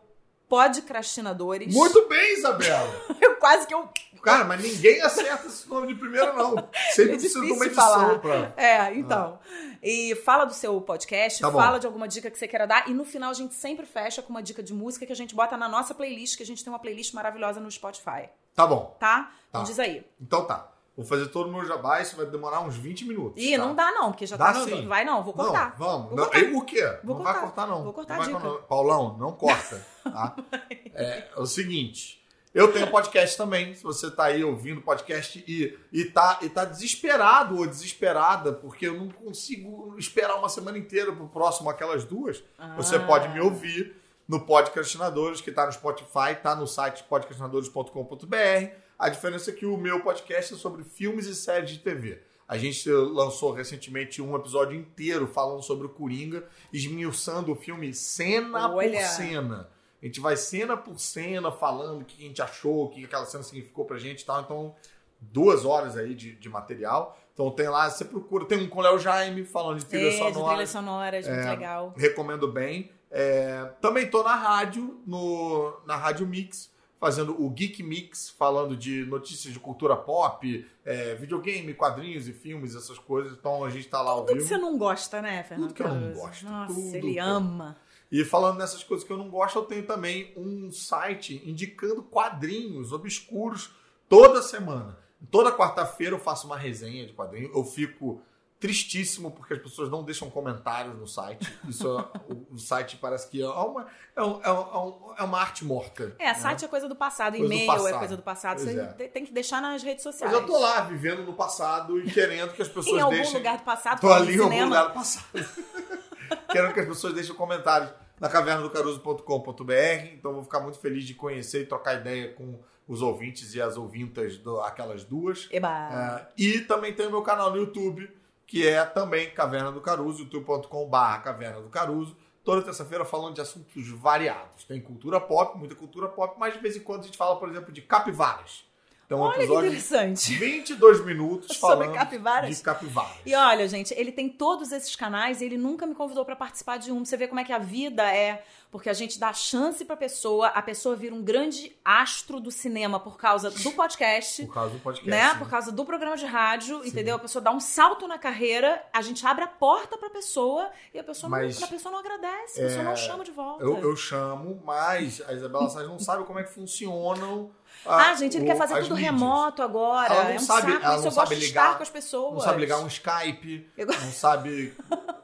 Podcrastinadores. 0.51 1.73
Muito 1.73 2.09
bem, 2.09 2.33
Isabela! 2.33 2.91
eu 3.21 3.35
quase 3.37 3.65
que 3.65 3.73
eu. 3.73 3.87
Cara, 4.21 4.45
mas 4.45 4.61
ninguém 4.61 5.01
acerta 5.01 5.47
esse 5.47 5.67
nome 5.67 5.87
de 5.87 5.95
primeira, 5.95 6.33
não. 6.33 6.55
Sempre 6.91 7.13
é 7.13 7.17
precisa 7.17 7.41
de 7.41 7.51
uma 7.51 7.65
edição 7.65 7.83
falar. 7.83 8.19
pra. 8.19 8.53
É, 8.55 8.93
então. 8.93 9.39
Ah. 9.43 9.77
E 9.81 10.15
fala 10.15 10.45
do 10.45 10.53
seu 10.53 10.79
podcast, 10.79 11.41
tá 11.41 11.51
fala 11.51 11.79
de 11.79 11.87
alguma 11.87 12.07
dica 12.07 12.29
que 12.29 12.37
você 12.37 12.47
queira 12.47 12.67
dar. 12.67 12.87
E 12.87 12.93
no 12.93 13.03
final 13.03 13.31
a 13.31 13.33
gente 13.33 13.55
sempre 13.55 13.85
fecha 13.85 14.21
com 14.21 14.29
uma 14.29 14.43
dica 14.43 14.61
de 14.61 14.73
música 14.73 15.05
que 15.05 15.11
a 15.11 15.15
gente 15.15 15.33
bota 15.33 15.57
na 15.57 15.67
nossa 15.67 15.95
playlist, 15.95 16.37
que 16.37 16.43
a 16.43 16.45
gente 16.45 16.63
tem 16.63 16.71
uma 16.71 16.79
playlist 16.79 17.13
maravilhosa 17.13 17.59
no 17.59 17.69
Spotify. 17.71 18.29
Tá 18.55 18.67
bom. 18.67 18.95
Tá? 18.99 19.23
tá. 19.23 19.31
Então 19.49 19.63
diz 19.63 19.79
aí. 19.79 20.05
Então 20.19 20.45
tá. 20.45 20.71
Vou 20.95 21.05
fazer 21.05 21.27
todo 21.29 21.49
o 21.49 21.51
meu 21.51 21.65
jabá, 21.65 22.01
isso 22.01 22.15
vai 22.15 22.25
demorar 22.25 22.59
uns 22.61 22.75
20 22.75 23.05
minutos. 23.05 23.41
Ih, 23.41 23.57
tá? 23.57 23.65
não 23.65 23.73
dá 23.73 23.91
não, 23.91 24.11
porque 24.11 24.25
já 24.25 24.35
dá 24.35 24.53
tá 24.53 24.59
no... 24.59 24.65
Sim. 24.65 24.87
Vai 24.87 25.05
não, 25.05 25.23
vou 25.23 25.33
cortar. 25.33 25.71
Não, 25.71 25.77
vamos. 25.77 26.07
Vou 26.09 26.17
não, 26.17 26.23
cortar. 26.25 26.39
Eu, 26.43 26.57
o 26.57 26.61
quê? 26.63 26.99
Vou 27.03 27.15
não 27.15 27.23
cortar. 27.23 27.31
vai 27.33 27.41
cortar 27.41 27.67
não. 27.67 27.83
Vou 27.83 27.93
cortar 27.93 28.15
não 28.17 28.23
a 28.23 28.27
dica. 28.27 28.49
Paulão, 28.67 29.17
não 29.17 29.31
corta, 29.31 29.87
tá? 30.03 30.35
é, 30.93 31.29
é 31.35 31.39
o 31.39 31.45
seguinte... 31.45 32.20
Eu 32.53 32.71
tenho 32.73 32.87
podcast 32.87 33.37
também. 33.37 33.73
Se 33.73 33.83
você 33.83 34.11
tá 34.11 34.25
aí 34.25 34.43
ouvindo 34.43 34.81
podcast 34.81 35.43
e, 35.47 35.77
e, 35.91 36.05
tá, 36.05 36.39
e 36.41 36.49
tá 36.49 36.65
desesperado 36.65 37.57
ou 37.57 37.65
desesperada, 37.65 38.51
porque 38.51 38.87
eu 38.87 38.93
não 38.93 39.09
consigo 39.09 39.95
esperar 39.97 40.35
uma 40.35 40.49
semana 40.49 40.77
inteira 40.77 41.13
pro 41.13 41.29
próximo 41.29 41.69
aquelas 41.69 42.03
duas, 42.03 42.43
ah. 42.59 42.75
você 42.75 42.99
pode 42.99 43.29
me 43.29 43.39
ouvir 43.39 43.95
no 44.27 44.45
Podcastinadores, 44.45 45.41
que 45.41 45.49
está 45.49 45.65
no 45.65 45.71
Spotify, 45.71 46.31
está 46.33 46.55
no 46.55 46.67
site 46.67 47.03
podcastinadores.com.br. 47.03 48.71
A 48.99 49.09
diferença 49.09 49.49
é 49.49 49.53
que 49.53 49.65
o 49.65 49.77
meu 49.77 50.01
podcast 50.01 50.53
é 50.53 50.57
sobre 50.57 50.83
filmes 50.83 51.25
e 51.25 51.35
séries 51.35 51.71
de 51.71 51.79
TV. 51.79 52.21
A 52.47 52.57
gente 52.57 52.89
lançou 52.89 53.53
recentemente 53.53 54.21
um 54.21 54.35
episódio 54.35 54.77
inteiro 54.77 55.25
falando 55.25 55.63
sobre 55.63 55.87
o 55.87 55.89
Coringa, 55.89 56.45
esmiuçando 56.71 57.51
o 57.51 57.55
filme 57.55 57.93
cena 57.93 58.69
Olha. 58.69 58.99
por 58.99 59.07
cena. 59.07 59.69
A 60.01 60.05
gente 60.05 60.19
vai 60.19 60.35
cena 60.35 60.75
por 60.75 60.99
cena 60.99 61.51
falando 61.51 62.01
o 62.01 62.05
que 62.05 62.23
a 62.23 62.27
gente 62.27 62.41
achou, 62.41 62.85
o 62.85 62.89
que 62.89 63.05
aquela 63.05 63.25
cena 63.25 63.43
significou 63.43 63.85
pra 63.85 63.99
gente 63.99 64.21
e 64.21 64.25
tal. 64.25 64.41
Então, 64.41 64.75
duas 65.21 65.63
horas 65.63 65.95
aí 65.95 66.15
de, 66.15 66.35
de 66.35 66.49
material. 66.49 67.17
Então 67.33 67.51
tem 67.51 67.69
lá, 67.69 67.89
você 67.89 68.03
procura, 68.03 68.45
tem 68.45 68.57
um 68.57 68.67
com 68.67 68.79
o 68.79 68.81
Léo 68.81 68.99
Jaime 68.99 69.45
falando 69.45 69.79
de 69.79 69.85
trilha 69.85 70.09
é, 70.09 70.11
sonora. 70.11 70.33
De 70.33 70.49
trilha 70.49 70.67
sonora, 70.67 71.17
é, 71.19 71.21
muito 71.21 71.47
legal. 71.47 71.93
Recomendo 71.95 72.51
bem. 72.51 72.91
É, 73.09 73.71
também 73.79 74.09
tô 74.09 74.23
na 74.23 74.35
rádio, 74.35 75.01
no, 75.05 75.79
na 75.85 75.95
Rádio 75.95 76.25
Mix, 76.25 76.71
fazendo 76.97 77.41
o 77.41 77.49
Geek 77.49 77.83
Mix, 77.83 78.29
falando 78.29 78.75
de 78.75 79.05
notícias 79.05 79.53
de 79.53 79.59
cultura 79.59 79.95
pop, 79.95 80.67
é, 80.85 81.15
videogame, 81.15 81.73
quadrinhos 81.73 82.27
e 82.27 82.33
filmes, 82.33 82.75
essas 82.75 82.97
coisas. 82.97 83.33
Então 83.33 83.63
a 83.63 83.69
gente 83.69 83.87
tá 83.87 84.01
lá 84.01 84.11
ao 84.11 84.21
Tudo 84.21 84.33
vivo. 84.35 84.47
que 84.47 84.47
você 84.47 84.57
não 84.57 84.77
gosta, 84.77 85.21
né, 85.21 85.43
Fernando? 85.43 85.69
Tudo 85.69 85.75
que 85.75 85.83
eu 85.83 85.93
não 85.93 86.13
gosto. 86.13 86.45
Nossa, 86.45 86.73
tudo 86.73 86.95
ele 86.95 87.19
ama. 87.19 87.77
E 88.11 88.25
falando 88.25 88.57
nessas 88.57 88.83
coisas 88.83 89.07
que 89.07 89.13
eu 89.13 89.17
não 89.17 89.29
gosto, 89.29 89.57
eu 89.57 89.63
tenho 89.63 89.85
também 89.85 90.33
um 90.35 90.69
site 90.71 91.41
indicando 91.45 92.03
quadrinhos 92.03 92.91
obscuros 92.91 93.71
toda 94.09 94.41
semana. 94.41 94.97
Toda 95.29 95.51
quarta-feira 95.51 96.15
eu 96.15 96.19
faço 96.19 96.45
uma 96.45 96.57
resenha 96.57 97.05
de 97.05 97.13
quadrinhos. 97.13 97.55
Eu 97.55 97.63
fico 97.63 98.21
tristíssimo 98.61 99.31
porque 99.31 99.55
as 99.55 99.59
pessoas 99.59 99.89
não 99.89 100.03
deixam 100.03 100.29
comentários 100.29 100.95
no 100.95 101.07
site. 101.07 101.51
Isso 101.67 101.87
é, 101.87 102.19
o, 102.31 102.53
o, 102.53 102.57
site 102.59 102.97
parece 102.97 103.27
que 103.27 103.41
é 103.41 103.47
uma, 103.47 103.87
é, 104.15 104.21
um, 104.21 104.41
é, 104.43 104.51
um, 104.51 105.13
é, 105.17 105.23
uma 105.23 105.39
arte 105.39 105.65
morta. 105.65 106.15
É, 106.19 106.27
né? 106.27 106.33
site 106.35 106.65
é 106.65 106.67
coisa 106.67 106.87
do 106.87 106.95
passado, 106.95 107.35
e-mail 107.35 107.87
é 107.87 107.93
coisa 107.97 108.15
do 108.15 108.21
passado. 108.21 108.61
Pois 108.61 108.75
Você 108.75 109.03
é. 109.03 109.07
tem 109.07 109.25
que 109.25 109.33
deixar 109.33 109.61
nas 109.61 109.81
redes 109.81 110.03
sociais. 110.03 110.31
Mas 110.31 110.41
eu 110.41 110.47
tô 110.47 110.59
lá 110.59 110.81
vivendo 110.81 111.23
no 111.23 111.33
passado 111.33 111.99
e 111.99 112.11
querendo 112.11 112.53
que 112.53 112.61
as 112.61 112.67
pessoas 112.67 112.97
em 112.97 112.99
algum 112.99 113.15
deixem. 113.15 113.33
lugar 113.33 113.57
do 113.57 113.63
passado, 113.63 113.99
tô 113.99 114.13
ali 114.13 114.35
em 114.35 114.39
algum 114.39 114.65
lugar 114.65 114.89
do 114.89 114.93
passado. 114.93 115.25
querendo 116.51 116.73
que 116.73 116.79
as 116.81 116.87
pessoas 116.87 117.13
deixem 117.13 117.33
comentários 117.33 117.91
na 118.21 118.29
caverna 118.29 118.61
do 118.61 118.69
caruso.com.br. 118.69 120.05
Então 120.13 120.33
vou 120.33 120.43
ficar 120.43 120.61
muito 120.61 120.79
feliz 120.79 121.03
de 121.03 121.15
conhecer 121.15 121.63
e 121.63 121.65
trocar 121.65 121.95
ideia 121.95 122.31
com 122.33 122.59
os 122.87 123.01
ouvintes 123.01 123.53
e 123.55 123.61
as 123.61 123.75
ouvintas 123.75 124.37
do, 124.37 124.61
aquelas 124.61 125.03
duas. 125.03 125.49
Eba. 125.51 126.27
É, 126.37 126.41
e 126.41 126.59
também 126.61 126.93
tem 126.93 127.07
o 127.07 127.11
meu 127.11 127.23
canal 127.23 127.49
no 127.49 127.57
YouTube 127.57 128.09
que 128.51 128.67
é 128.67 128.83
também 128.83 129.29
Caverna 129.29 129.71
do 129.71 129.79
Caruso, 129.79 130.23
youtube.com.br 130.23 131.21
Caverna 131.23 131.61
do 131.61 131.69
Caruso. 131.69 132.17
Toda 132.43 132.61
terça-feira 132.61 133.05
falando 133.05 133.35
de 133.35 133.39
assuntos 133.39 133.87
variados. 133.91 134.65
Tem 134.65 134.81
cultura 134.81 135.21
pop, 135.21 135.57
muita 135.57 135.73
cultura 135.73 136.09
pop, 136.09 136.35
mas 136.37 136.53
de 136.53 136.59
vez 136.59 136.75
em 136.75 136.81
quando 136.81 137.01
a 137.01 137.05
gente 137.05 137.17
fala, 137.17 137.39
por 137.39 137.47
exemplo, 137.47 137.71
de 137.71 137.81
capivaras. 137.81 138.65
Então, 139.11 139.19
um 139.19 139.23
olha 139.23 139.35
episódio 139.35 139.71
que 139.71 139.77
interessante. 139.77 140.35
22 140.39 141.05
minutos 141.05 141.57
falando 141.57 141.83
Sobre 141.83 141.97
capivaras. 141.97 142.57
de 142.57 142.63
capivaras. 142.63 143.17
E 143.25 143.35
olha, 143.35 143.67
gente, 143.67 143.93
ele 143.97 144.09
tem 144.09 144.29
todos 144.29 144.71
esses 144.71 144.95
canais 144.95 145.41
e 145.41 145.45
ele 145.45 145.57
nunca 145.57 145.85
me 145.85 145.93
convidou 145.93 146.23
para 146.23 146.33
participar 146.33 146.77
de 146.77 146.93
um. 146.93 147.03
Você 147.03 147.17
vê 147.17 147.27
como 147.27 147.41
é 147.41 147.43
que 147.43 147.51
a 147.51 147.59
vida 147.59 148.03
é 148.03 148.41
porque 148.71 148.89
a 148.89 148.93
gente 148.93 149.19
dá 149.19 149.33
chance 149.33 149.83
pra 149.83 149.97
pessoa, 149.97 150.47
a 150.47 150.61
pessoa 150.61 150.95
vira 150.95 151.13
um 151.13 151.21
grande 151.21 151.75
astro 151.83 152.39
do 152.39 152.49
cinema 152.49 153.01
por 153.01 153.17
causa 153.17 153.51
do 153.51 153.71
podcast. 153.75 154.45
Por 154.45 154.53
causa 154.53 154.73
do 154.75 154.79
podcast. 154.79 155.09
Né? 155.09 155.35
Por 155.37 155.49
causa 155.49 155.73
do 155.73 155.83
programa 155.83 156.15
de 156.15 156.25
rádio, 156.25 156.81
Sim. 156.81 156.87
entendeu? 156.87 157.17
A 157.17 157.19
pessoa 157.19 157.43
dá 157.43 157.51
um 157.51 157.59
salto 157.59 158.07
na 158.07 158.17
carreira, 158.17 158.81
a 158.93 159.01
gente 159.01 159.27
abre 159.27 159.43
a 159.43 159.47
porta 159.47 159.97
pra 159.97 160.09
pessoa 160.09 160.71
e 160.93 160.99
a 160.99 161.03
pessoa, 161.03 161.29
mas, 161.29 161.59
não, 161.59 161.67
a 161.67 161.69
pessoa 161.69 161.91
não 161.91 161.99
agradece, 161.99 162.61
a 162.61 162.63
pessoa 162.63 162.83
não 162.83 162.91
é, 162.93 162.95
chama 162.95 163.25
de 163.25 163.31
volta. 163.31 163.61
Eu, 163.61 163.77
eu 163.77 163.93
chamo, 163.97 164.61
mas 164.63 165.21
a 165.27 165.33
Isabela 165.33 165.69
Salles 165.69 165.89
não 165.89 165.99
sabe 165.99 166.23
como 166.23 166.39
é 166.39 166.43
que 166.43 166.53
funcionam 166.53 167.51
ah, 167.85 168.13
gente, 168.13 168.37
ele 168.37 168.45
o, 168.45 168.47
quer 168.47 168.55
fazer 168.55 168.75
tudo 168.75 168.95
mídias. 168.95 169.11
remoto 169.11 169.61
agora. 169.63 170.13
Ela 170.13 170.23
não 170.23 170.31
é 170.31 170.35
um 170.35 170.39
sabe, 170.39 170.71
saco, 170.71 170.85
ela 170.85 171.01
não 171.01 171.11
sabe 171.11 171.35
ligar, 171.35 171.77
com 171.77 171.83
as 171.83 171.89
pessoas. 171.89 172.33
Não 172.33 172.41
sabe 172.41 172.59
ligar 172.59 172.79
um 172.79 172.87
Skype, 172.87 173.69
eu... 173.75 173.87
não 173.87 174.11
sabe 174.11 174.75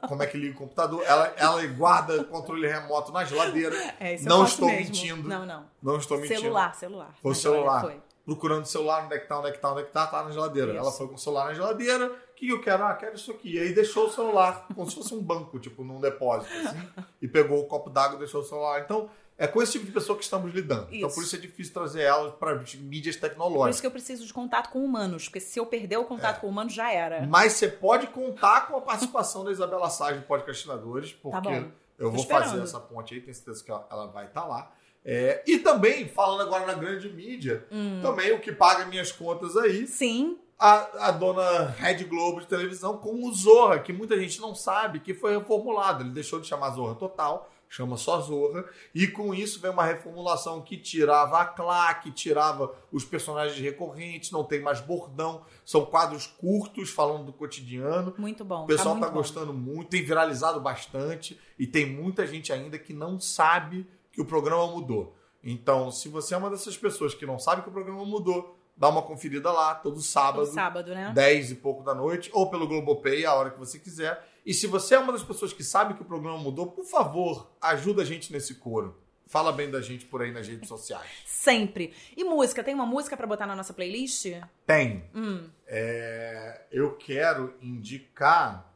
como 0.08 0.22
é 0.22 0.26
que 0.26 0.36
liga 0.36 0.54
o 0.54 0.58
computador. 0.58 1.02
Ela, 1.06 1.32
ela 1.36 1.66
guarda 1.68 2.24
controle 2.24 2.66
remoto 2.66 3.12
na 3.12 3.24
geladeira. 3.24 3.76
É, 4.00 4.16
não 4.20 4.44
estou 4.44 4.68
mesmo. 4.68 4.84
mentindo. 4.84 5.28
Não, 5.28 5.44
não. 5.44 5.66
Não 5.82 5.96
estou 5.96 6.18
mentindo. 6.18 6.40
Celular, 6.40 6.74
celular. 6.74 7.14
Foi 7.20 7.32
o 7.32 7.34
celular. 7.34 7.80
Foi. 7.80 8.00
Procurando 8.24 8.62
o 8.62 8.66
celular, 8.66 9.04
onde 9.04 9.14
é 9.14 9.18
que 9.18 9.26
tá, 9.26 9.38
onde 9.38 9.48
é 9.48 9.52
que 9.52 9.58
tá, 9.58 9.72
onde 9.72 9.80
é 9.80 9.84
que 9.84 9.90
tá, 9.90 10.06
tá 10.06 10.22
na 10.22 10.30
geladeira. 10.30 10.72
Isso. 10.72 10.80
Ela 10.80 10.92
foi 10.92 11.08
com 11.08 11.14
o 11.14 11.18
celular 11.18 11.46
na 11.46 11.54
geladeira. 11.54 12.06
O 12.06 12.34
que 12.34 12.48
eu 12.48 12.60
quero? 12.60 12.84
Ah, 12.84 12.94
quero 12.94 13.16
isso 13.16 13.32
aqui. 13.32 13.54
E 13.54 13.58
aí 13.58 13.72
deixou 13.72 14.06
o 14.06 14.10
celular, 14.10 14.66
como 14.74 14.88
se 14.88 14.96
fosse 14.96 15.14
um 15.14 15.22
banco, 15.22 15.58
tipo, 15.58 15.82
num 15.82 16.00
depósito, 16.00 16.52
assim. 16.54 16.88
e 17.20 17.26
pegou 17.26 17.58
o 17.58 17.66
copo 17.66 17.90
d'água 17.90 18.16
e 18.16 18.18
deixou 18.18 18.42
o 18.42 18.44
celular. 18.44 18.80
Então, 18.80 19.10
é 19.38 19.46
com 19.46 19.62
esse 19.62 19.72
tipo 19.72 19.86
de 19.86 19.92
pessoa 19.92 20.18
que 20.18 20.24
estamos 20.24 20.52
lidando. 20.52 20.86
Isso. 20.86 20.96
Então, 20.96 21.10
por 21.10 21.22
isso 21.22 21.36
é 21.36 21.38
difícil 21.38 21.72
trazer 21.72 22.02
ela 22.02 22.32
para 22.32 22.60
mídias 22.80 23.14
tecnológicas. 23.14 23.62
Por 23.62 23.70
isso 23.70 23.80
que 23.80 23.86
eu 23.86 23.90
preciso 23.92 24.26
de 24.26 24.34
contato 24.34 24.68
com 24.70 24.84
humanos, 24.84 25.24
porque 25.24 25.38
se 25.38 25.60
eu 25.60 25.64
perder 25.64 25.96
o 25.96 26.04
contato 26.04 26.38
é. 26.38 26.40
com 26.40 26.48
humanos, 26.48 26.74
já 26.74 26.92
era. 26.92 27.24
Mas 27.24 27.52
você 27.52 27.68
pode 27.68 28.08
contar 28.08 28.66
com 28.66 28.76
a 28.76 28.80
participação 28.80 29.44
da 29.44 29.52
Isabela 29.52 29.88
Sage 29.88 30.18
do 30.18 30.26
Podcastinadores, 30.26 31.12
porque 31.12 31.40
tá 31.40 31.64
eu 31.96 32.10
vou 32.10 32.24
fazer 32.24 32.60
essa 32.60 32.80
ponte 32.80 33.14
aí, 33.14 33.20
tenho 33.20 33.34
certeza 33.34 33.64
que 33.64 33.70
ela 33.70 34.06
vai 34.08 34.26
estar 34.26 34.42
tá 34.42 34.46
lá. 34.46 34.72
É, 35.04 35.42
e 35.46 35.58
também, 35.58 36.08
falando 36.08 36.42
agora 36.42 36.66
na 36.66 36.74
grande 36.74 37.08
mídia, 37.08 37.64
hum. 37.70 38.00
também 38.02 38.32
o 38.32 38.40
que 38.40 38.50
paga 38.50 38.86
minhas 38.86 39.12
contas 39.12 39.56
aí. 39.56 39.86
Sim. 39.86 40.36
A, 40.58 41.08
a 41.08 41.10
dona 41.12 41.68
Red 41.78 42.02
Globo 42.04 42.40
de 42.40 42.46
televisão 42.48 42.98
com 42.98 43.24
o 43.24 43.32
Zorra, 43.32 43.78
que 43.78 43.92
muita 43.92 44.18
gente 44.18 44.40
não 44.40 44.56
sabe 44.56 44.98
que 44.98 45.14
foi 45.14 45.38
reformulado. 45.38 46.02
Ele 46.02 46.10
deixou 46.10 46.40
de 46.40 46.48
chamar 46.48 46.70
Zorra 46.70 46.96
Total 46.96 47.48
chama 47.68 47.96
só 47.96 48.20
Zorra, 48.20 48.64
e 48.94 49.06
com 49.06 49.34
isso 49.34 49.60
vem 49.60 49.70
uma 49.70 49.84
reformulação 49.84 50.62
que 50.62 50.76
tirava 50.76 51.40
a 51.40 51.44
claque, 51.44 52.10
tirava 52.10 52.74
os 52.90 53.04
personagens 53.04 53.58
recorrentes, 53.58 54.30
não 54.30 54.44
tem 54.44 54.60
mais 54.60 54.80
bordão, 54.80 55.42
são 55.64 55.84
quadros 55.84 56.26
curtos 56.26 56.90
falando 56.90 57.26
do 57.26 57.32
cotidiano. 57.32 58.14
Muito 58.16 58.44
bom. 58.44 58.64
O 58.64 58.66
pessoal 58.66 58.94
tá, 58.94 59.06
tá 59.06 59.12
gostando 59.12 59.52
muito, 59.52 59.90
tem 59.90 60.02
viralizado 60.02 60.60
bastante 60.60 61.38
e 61.58 61.66
tem 61.66 61.86
muita 61.86 62.26
gente 62.26 62.52
ainda 62.52 62.78
que 62.78 62.92
não 62.92 63.20
sabe 63.20 63.86
que 64.10 64.20
o 64.20 64.24
programa 64.24 64.66
mudou. 64.66 65.14
Então, 65.42 65.90
se 65.90 66.08
você 66.08 66.34
é 66.34 66.36
uma 66.36 66.50
dessas 66.50 66.76
pessoas 66.76 67.14
que 67.14 67.24
não 67.24 67.38
sabe 67.38 67.62
que 67.62 67.68
o 67.68 67.72
programa 67.72 68.04
mudou, 68.04 68.58
dá 68.76 68.88
uma 68.88 69.02
conferida 69.02 69.50
lá, 69.50 69.74
todo 69.74 70.00
sábado. 70.00 70.44
Todo 70.44 70.54
sábado, 70.54 70.94
né? 70.94 71.12
10 71.14 71.52
e 71.52 71.54
pouco 71.56 71.82
da 71.82 71.94
noite, 71.94 72.30
ou 72.32 72.48
pelo 72.48 72.66
Globopay, 72.66 73.24
a 73.24 73.34
hora 73.34 73.50
que 73.50 73.58
você 73.58 73.78
quiser. 73.78 74.26
E 74.48 74.54
se 74.54 74.66
você 74.66 74.94
é 74.94 74.98
uma 74.98 75.12
das 75.12 75.22
pessoas 75.22 75.52
que 75.52 75.62
sabe 75.62 75.92
que 75.92 76.00
o 76.00 76.06
programa 76.06 76.38
mudou, 76.38 76.68
por 76.68 76.86
favor, 76.86 77.52
ajuda 77.60 78.00
a 78.00 78.04
gente 78.06 78.32
nesse 78.32 78.54
coro. 78.54 78.96
Fala 79.26 79.52
bem 79.52 79.70
da 79.70 79.82
gente 79.82 80.06
por 80.06 80.22
aí 80.22 80.32
nas 80.32 80.48
redes 80.48 80.66
sociais. 80.66 81.06
Sempre. 81.26 81.92
E 82.16 82.24
música? 82.24 82.64
Tem 82.64 82.72
uma 82.72 82.86
música 82.86 83.14
para 83.14 83.26
botar 83.26 83.46
na 83.46 83.54
nossa 83.54 83.74
playlist? 83.74 84.24
Tem. 84.66 85.04
Hum. 85.14 85.50
É, 85.66 86.62
eu 86.72 86.96
quero 86.96 87.54
indicar 87.60 88.67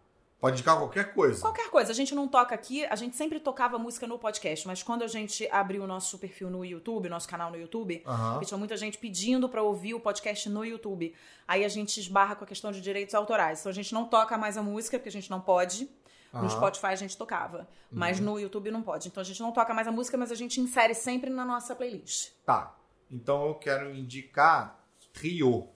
Pode 0.42 0.54
indicar 0.54 0.76
qualquer 0.76 1.14
coisa. 1.14 1.40
Qualquer 1.40 1.70
coisa. 1.70 1.92
A 1.92 1.94
gente 1.94 2.16
não 2.16 2.26
toca 2.26 2.52
aqui, 2.52 2.84
a 2.86 2.96
gente 2.96 3.14
sempre 3.14 3.38
tocava 3.38 3.78
música 3.78 4.08
no 4.08 4.18
podcast, 4.18 4.66
mas 4.66 4.82
quando 4.82 5.04
a 5.04 5.06
gente 5.06 5.48
abriu 5.52 5.84
o 5.84 5.86
nosso 5.86 6.18
perfil 6.18 6.50
no 6.50 6.64
YouTube, 6.64 7.08
nosso 7.08 7.28
canal 7.28 7.48
no 7.48 7.56
YouTube, 7.56 8.02
uhum. 8.04 8.40
tinha 8.40 8.58
muita 8.58 8.76
gente 8.76 8.98
pedindo 8.98 9.48
para 9.48 9.62
ouvir 9.62 9.94
o 9.94 10.00
podcast 10.00 10.48
no 10.48 10.64
YouTube. 10.64 11.14
Aí 11.46 11.64
a 11.64 11.68
gente 11.68 12.00
esbarra 12.00 12.34
com 12.34 12.42
a 12.42 12.46
questão 12.46 12.72
de 12.72 12.80
direitos 12.80 13.14
autorais. 13.14 13.60
Então 13.60 13.70
a 13.70 13.72
gente 13.72 13.94
não 13.94 14.04
toca 14.04 14.36
mais 14.36 14.56
a 14.56 14.62
música, 14.64 14.98
porque 14.98 15.10
a 15.10 15.12
gente 15.12 15.30
não 15.30 15.40
pode. 15.40 15.88
No 16.32 16.50
Spotify 16.50 16.86
a 16.86 16.96
gente 16.96 17.16
tocava, 17.16 17.68
mas 17.88 18.18
uhum. 18.18 18.24
no 18.24 18.40
YouTube 18.40 18.68
não 18.72 18.82
pode. 18.82 19.06
Então 19.06 19.20
a 19.20 19.24
gente 19.24 19.40
não 19.40 19.52
toca 19.52 19.72
mais 19.72 19.86
a 19.86 19.92
música, 19.92 20.16
mas 20.16 20.32
a 20.32 20.34
gente 20.34 20.60
insere 20.60 20.92
sempre 20.92 21.30
na 21.30 21.44
nossa 21.44 21.72
playlist. 21.76 22.32
Tá. 22.44 22.74
Então 23.08 23.46
eu 23.46 23.54
quero 23.54 23.94
indicar 23.94 24.76
Rio. 25.14 25.68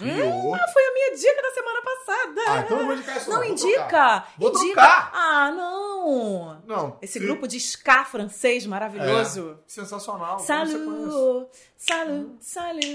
Hum, 0.00 0.72
foi 0.72 0.86
a 0.86 0.92
minha 0.92 1.16
dica 1.16 1.42
da 1.42 1.50
semana 1.50 1.82
passada. 1.82 2.40
Ah, 2.46 2.60
então 2.60 2.78
eu 2.78 2.86
vou 2.86 2.94
indicar 2.94 3.16
isso. 3.16 3.30
Não, 3.30 3.36
não. 3.38 3.44
indica. 3.44 4.24
Vou 4.38 4.50
indica. 4.50 4.74
trocar. 4.74 5.10
Ah, 5.12 5.50
não. 5.50 6.62
Não. 6.66 6.98
Esse 7.02 7.18
grupo 7.18 7.48
de 7.48 7.56
ska 7.56 8.04
francês 8.04 8.64
maravilhoso. 8.64 9.58
É, 9.60 9.62
sensacional. 9.66 10.38
Salut, 10.38 11.50
salut, 11.76 12.36
salut, 12.40 12.88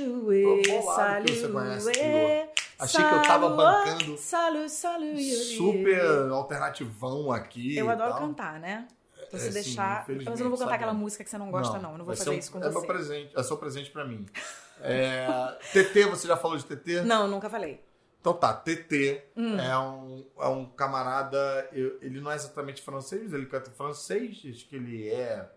salut. 0.72 1.30
Você 1.30 1.47
conhece, 1.49 1.91
Achei 2.80 3.04
que 3.04 3.14
eu 3.14 3.22
tava 3.22 3.49
bancando 3.49 4.18
salut, 4.18 4.70
salut, 4.70 5.22
super 5.56 6.30
alternativão 6.32 7.32
aqui. 7.32 7.78
Eu 7.78 7.89
adoro 7.89 8.16
cantar, 8.16 8.60
né? 8.60 8.88
Se 9.38 9.49
é, 9.49 9.51
deixar. 9.51 10.05
Sim, 10.05 10.19
mas 10.25 10.39
eu 10.39 10.43
não 10.43 10.51
vou 10.51 10.59
cantar 10.59 10.75
aquela 10.75 10.93
música 10.93 11.23
que 11.23 11.29
você 11.29 11.38
não 11.38 11.51
gosta, 11.51 11.73
não. 11.73 11.81
não. 11.81 11.91
Eu 11.91 11.97
não 11.99 12.05
vou 12.05 12.15
fazer 12.15 12.29
um, 12.29 12.34
isso 12.34 12.51
com 12.51 12.59
é 12.59 12.69
você. 12.69 12.79
Meu 12.79 12.88
presente, 12.88 13.31
é 13.36 13.43
seu 13.43 13.57
presente 13.57 13.91
pra 13.91 14.05
mim. 14.05 14.25
É, 14.86 15.27
TT, 15.71 16.07
você 16.07 16.27
já 16.27 16.36
falou 16.36 16.57
de 16.57 16.65
TT? 16.65 17.03
Não, 17.03 17.27
nunca 17.27 17.47
falei. 17.49 17.79
Então 18.19 18.34
tá, 18.34 18.53
TT 18.53 19.23
hum. 19.38 19.57
é, 19.57 19.77
um, 19.77 20.25
é 20.39 20.47
um 20.47 20.65
camarada, 20.65 21.69
ele 21.71 22.19
não 22.19 22.31
é 22.31 22.36
exatamente 22.36 22.81
francês, 22.81 23.31
ele 23.31 23.45
canta 23.45 23.69
francês, 23.71 24.41
acho 24.45 24.67
que 24.67 24.75
ele 24.75 25.09
é 25.09 25.49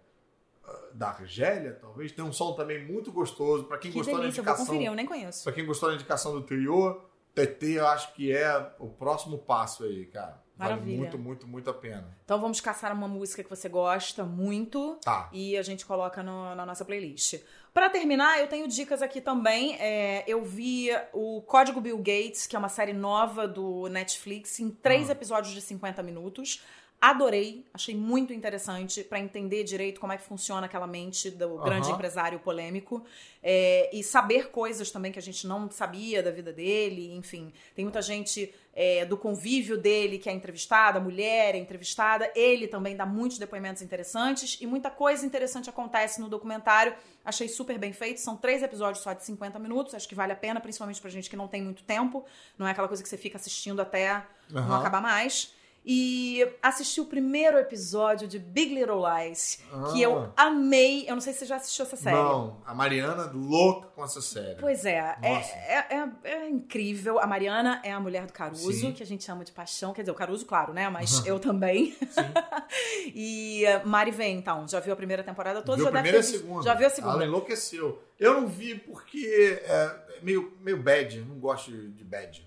ah, 0.65 0.89
da 0.93 1.09
Argélia, 1.09 1.79
talvez. 1.81 2.13
Tem 2.13 2.25
um 2.25 2.33
som 2.33 2.55
também 2.55 2.85
muito 2.85 3.11
gostoso. 3.11 3.65
para 3.65 3.79
quem 3.79 3.91
que 3.91 3.99
gostou 3.99 4.19
delícia, 4.19 4.43
da 4.43 4.51
indicação. 4.51 4.53
Eu 4.53 4.67
vou 4.67 4.67
conferir, 4.67 4.87
eu 4.89 4.95
nem 4.95 5.07
conheço. 5.07 5.45
Pra 5.45 5.53
quem 5.53 5.65
gostou 5.65 5.89
da 5.89 5.95
indicação 5.95 6.33
do 6.33 6.43
trio, 6.43 7.01
TT 7.35 7.67
eu 7.79 7.87
acho 7.87 8.13
que 8.15 8.33
é 8.33 8.73
o 8.79 8.89
próximo 8.89 9.39
passo 9.39 9.85
aí, 9.85 10.07
cara. 10.07 10.43
Maravilha. 10.57 10.85
Vale 10.85 10.97
muito, 10.99 11.19
muito, 11.19 11.47
muito 11.47 11.71
a 11.71 11.75
pena. 11.75 12.17
Então 12.25 12.41
vamos 12.41 12.61
caçar 12.61 12.93
uma 12.93 13.07
música 13.07 13.45
que 13.45 13.51
você 13.51 13.69
gosta 13.69 14.25
muito. 14.25 14.99
Tá. 15.05 15.29
E 15.33 15.57
a 15.57 15.63
gente 15.63 15.85
coloca 15.85 16.23
no, 16.23 16.55
na 16.55 16.65
nossa 16.65 16.85
playlist. 16.85 17.41
Para 17.75 17.91
terminar, 17.91 18.41
eu 18.41 18.47
tenho 18.49 18.67
dicas 18.67 19.03
aqui 19.03 19.21
também. 19.21 19.77
É, 19.79 20.25
eu 20.27 20.43
vi 20.45 20.89
o 21.13 21.43
Código 21.43 21.81
Bill 21.81 21.99
Gates, 21.99 22.47
que 22.47 22.57
é 22.57 22.59
uma 22.59 22.71
série 22.71 22.95
nova 22.95 23.47
do 23.47 23.87
Netflix, 23.89 24.59
em 24.61 24.71
três 24.71 25.11
Ah. 25.11 25.13
episódios 25.13 25.53
de 25.53 25.61
50 25.61 26.03
minutos. 26.03 26.63
Adorei, 26.99 27.65
achei 27.75 27.95
muito 27.95 28.33
interessante 28.33 29.05
para 29.05 29.21
entender 29.21 29.65
direito 29.65 30.01
como 30.01 30.15
é 30.15 30.17
que 30.17 30.23
funciona 30.25 30.65
aquela 30.65 30.87
mente 30.87 31.31
do 31.31 31.59
grande 31.59 31.89
Aham. 31.89 31.95
empresário 31.95 32.39
polêmico 32.41 33.05
é, 33.43 33.91
e 33.93 34.03
saber 34.03 34.51
coisas 34.51 34.91
também 34.91 35.13
que 35.13 35.19
a 35.19 35.23
gente 35.23 35.47
não 35.47 35.71
sabia 35.71 36.23
da 36.23 36.31
vida 36.31 36.53
dele. 36.53 37.15
Enfim, 37.15 37.53
tem 37.75 37.85
muita 37.85 38.01
gente 38.01 38.53
é, 38.73 39.05
do 39.05 39.17
convívio 39.17 39.77
dele 39.77 40.19
que 40.19 40.29
é 40.31 40.33
entrevistada, 40.33 40.99
a 40.99 41.01
mulher 41.01 41.55
é 41.55 41.59
entrevistada. 41.59 42.33
Ele 42.35 42.67
também 42.67 42.97
dá 42.97 43.05
muitos 43.05 43.39
depoimentos 43.39 43.83
interessantes 43.83 44.57
e 44.59 44.67
muita 44.67 44.91
coisa 44.91 45.25
interessante 45.27 45.69
acontece 45.69 46.19
no 46.19 46.31
documentário. 46.31 46.95
Achei 47.23 47.47
super 47.47 47.79
bem 47.79 47.93
feito. 47.93 48.21
São 48.21 48.39
três 48.39 48.63
episódios 48.63 49.05
só 49.05 49.13
de 49.13 49.23
50 49.23 49.59
minutos. 49.59 49.95
Acho 49.95 50.09
que 50.09 50.15
vale 50.15 50.33
a 50.33 50.37
pena, 50.37 50.61
principalmente 50.61 51.01
pra 51.01 51.11
gente 51.11 51.29
que 51.29 51.37
não 51.37 51.47
tem 51.47 51.63
muito 51.63 51.83
tempo. 51.85 52.25
Não 52.59 52.67
é 52.67 52.71
aquela 52.71 52.89
coisa 52.89 53.03
que 53.03 53.09
você 53.09 53.19
fica 53.19 53.37
assistindo 53.37 53.83
até 53.83 54.25
não 54.49 54.63
Aham. 54.63 54.79
acabar 54.79 55.03
mais. 55.03 55.55
E 55.89 56.45
assisti 56.61 57.01
o 57.01 57.05
primeiro 57.05 57.57
episódio 57.59 58.27
de 58.27 58.41
Big 58.41 58.75
Little 58.75 59.01
Lies, 59.07 59.61
que 59.93 60.03
Ah. 60.05 60.09
eu 60.09 60.33
amei. 60.37 61.09
Eu 61.09 61.15
não 61.15 61.21
sei 61.21 61.33
se 61.33 61.39
você 61.41 61.47
já 61.47 61.57
assistiu 61.57 61.85
essa 61.85 61.95
série. 61.95 62.17
Não, 62.17 62.61
a 62.67 62.75
Mariana 62.75 63.31
louca 63.33 63.87
com 63.95 64.03
essa 64.05 64.21
série. 64.21 64.57
Pois 64.61 64.85
é, 64.85 65.17
é, 65.23 65.33
é, 65.33 65.97
é- 65.97 66.11
é 66.25 66.49
incrível. 66.49 67.21
A 67.21 67.27
Mariana 67.29 67.81
é 67.85 67.93
a 67.93 68.01
mulher 68.01 68.27
do 68.27 68.33
Caruso, 68.33 68.73
Sim. 68.73 68.93
que 68.93 69.01
a 69.01 69.07
gente 69.07 69.23
chama 69.23 69.45
de 69.45 69.53
paixão. 69.53 69.93
Quer 69.93 70.03
dizer, 70.03 70.11
o 70.11 70.15
Caruso, 70.17 70.45
claro, 70.45 70.73
né? 70.73 70.89
Mas 70.89 71.23
eu 71.25 71.39
também. 71.39 71.95
e 73.15 73.65
uh, 73.85 73.87
Mari 73.87 74.11
vem, 74.11 74.37
então. 74.39 74.67
Já 74.67 74.81
viu 74.81 74.93
a 74.93 74.97
primeira 74.97 75.23
temporada 75.23 75.63
toda? 75.63 75.77
Viu 75.77 75.85
já 75.85 75.91
a 75.91 75.93
deve 75.93 76.03
primeira 76.09 76.27
e 76.27 76.31
ter 76.31 76.37
a 76.37 76.41
segunda. 76.41 76.63
Já 76.65 76.75
viu 76.75 76.87
a 76.89 76.91
segunda? 76.91 77.15
Ela 77.15 77.25
enlouqueceu. 77.27 78.03
Eu 78.19 78.41
não 78.41 78.49
vi 78.49 78.75
porque 78.75 79.61
é 79.65 79.95
meio, 80.21 80.53
meio 80.61 80.83
bad. 80.83 81.21
Não 81.21 81.39
gosto 81.39 81.71
de, 81.71 81.91
de 81.93 82.03
bad. 82.03 82.45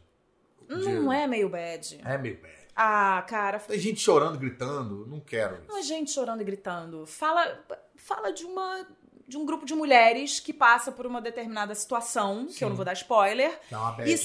De- 0.67 0.75
Não 0.75 1.11
é 1.13 1.25
meio 1.25 1.47
bad. 1.47 1.99
É 2.03 2.17
meio 2.17 2.37
bad. 2.41 2.58
Ah, 2.75 3.23
cara, 3.27 3.59
Tem 3.59 3.79
gente 3.79 3.99
chorando, 3.99 4.37
gritando. 4.37 5.05
Não 5.07 5.19
quero 5.19 5.55
isso. 5.55 5.67
não 5.67 5.77
é 5.77 5.81
gente 5.81 6.11
chorando 6.11 6.41
e 6.41 6.43
gritando. 6.45 7.05
Fala, 7.05 7.59
fala 7.95 8.31
de 8.31 8.45
uma 8.45 8.85
de 9.27 9.37
um 9.37 9.45
grupo 9.45 9.63
de 9.63 9.75
mulheres 9.75 10.39
que 10.39 10.51
passa 10.51 10.91
por 10.91 11.05
uma 11.05 11.21
determinada 11.21 11.75
situação, 11.75 12.45
que 12.47 12.51
eu 12.51 12.53
Sim. 12.53 12.65
não 12.69 12.75
vou 12.75 12.83
dar 12.83 12.93
spoiler. 12.93 13.59
Que 13.67 13.75
é 13.75 13.77
uma 13.77 13.91
bad. 13.91 14.11
E, 14.11 14.19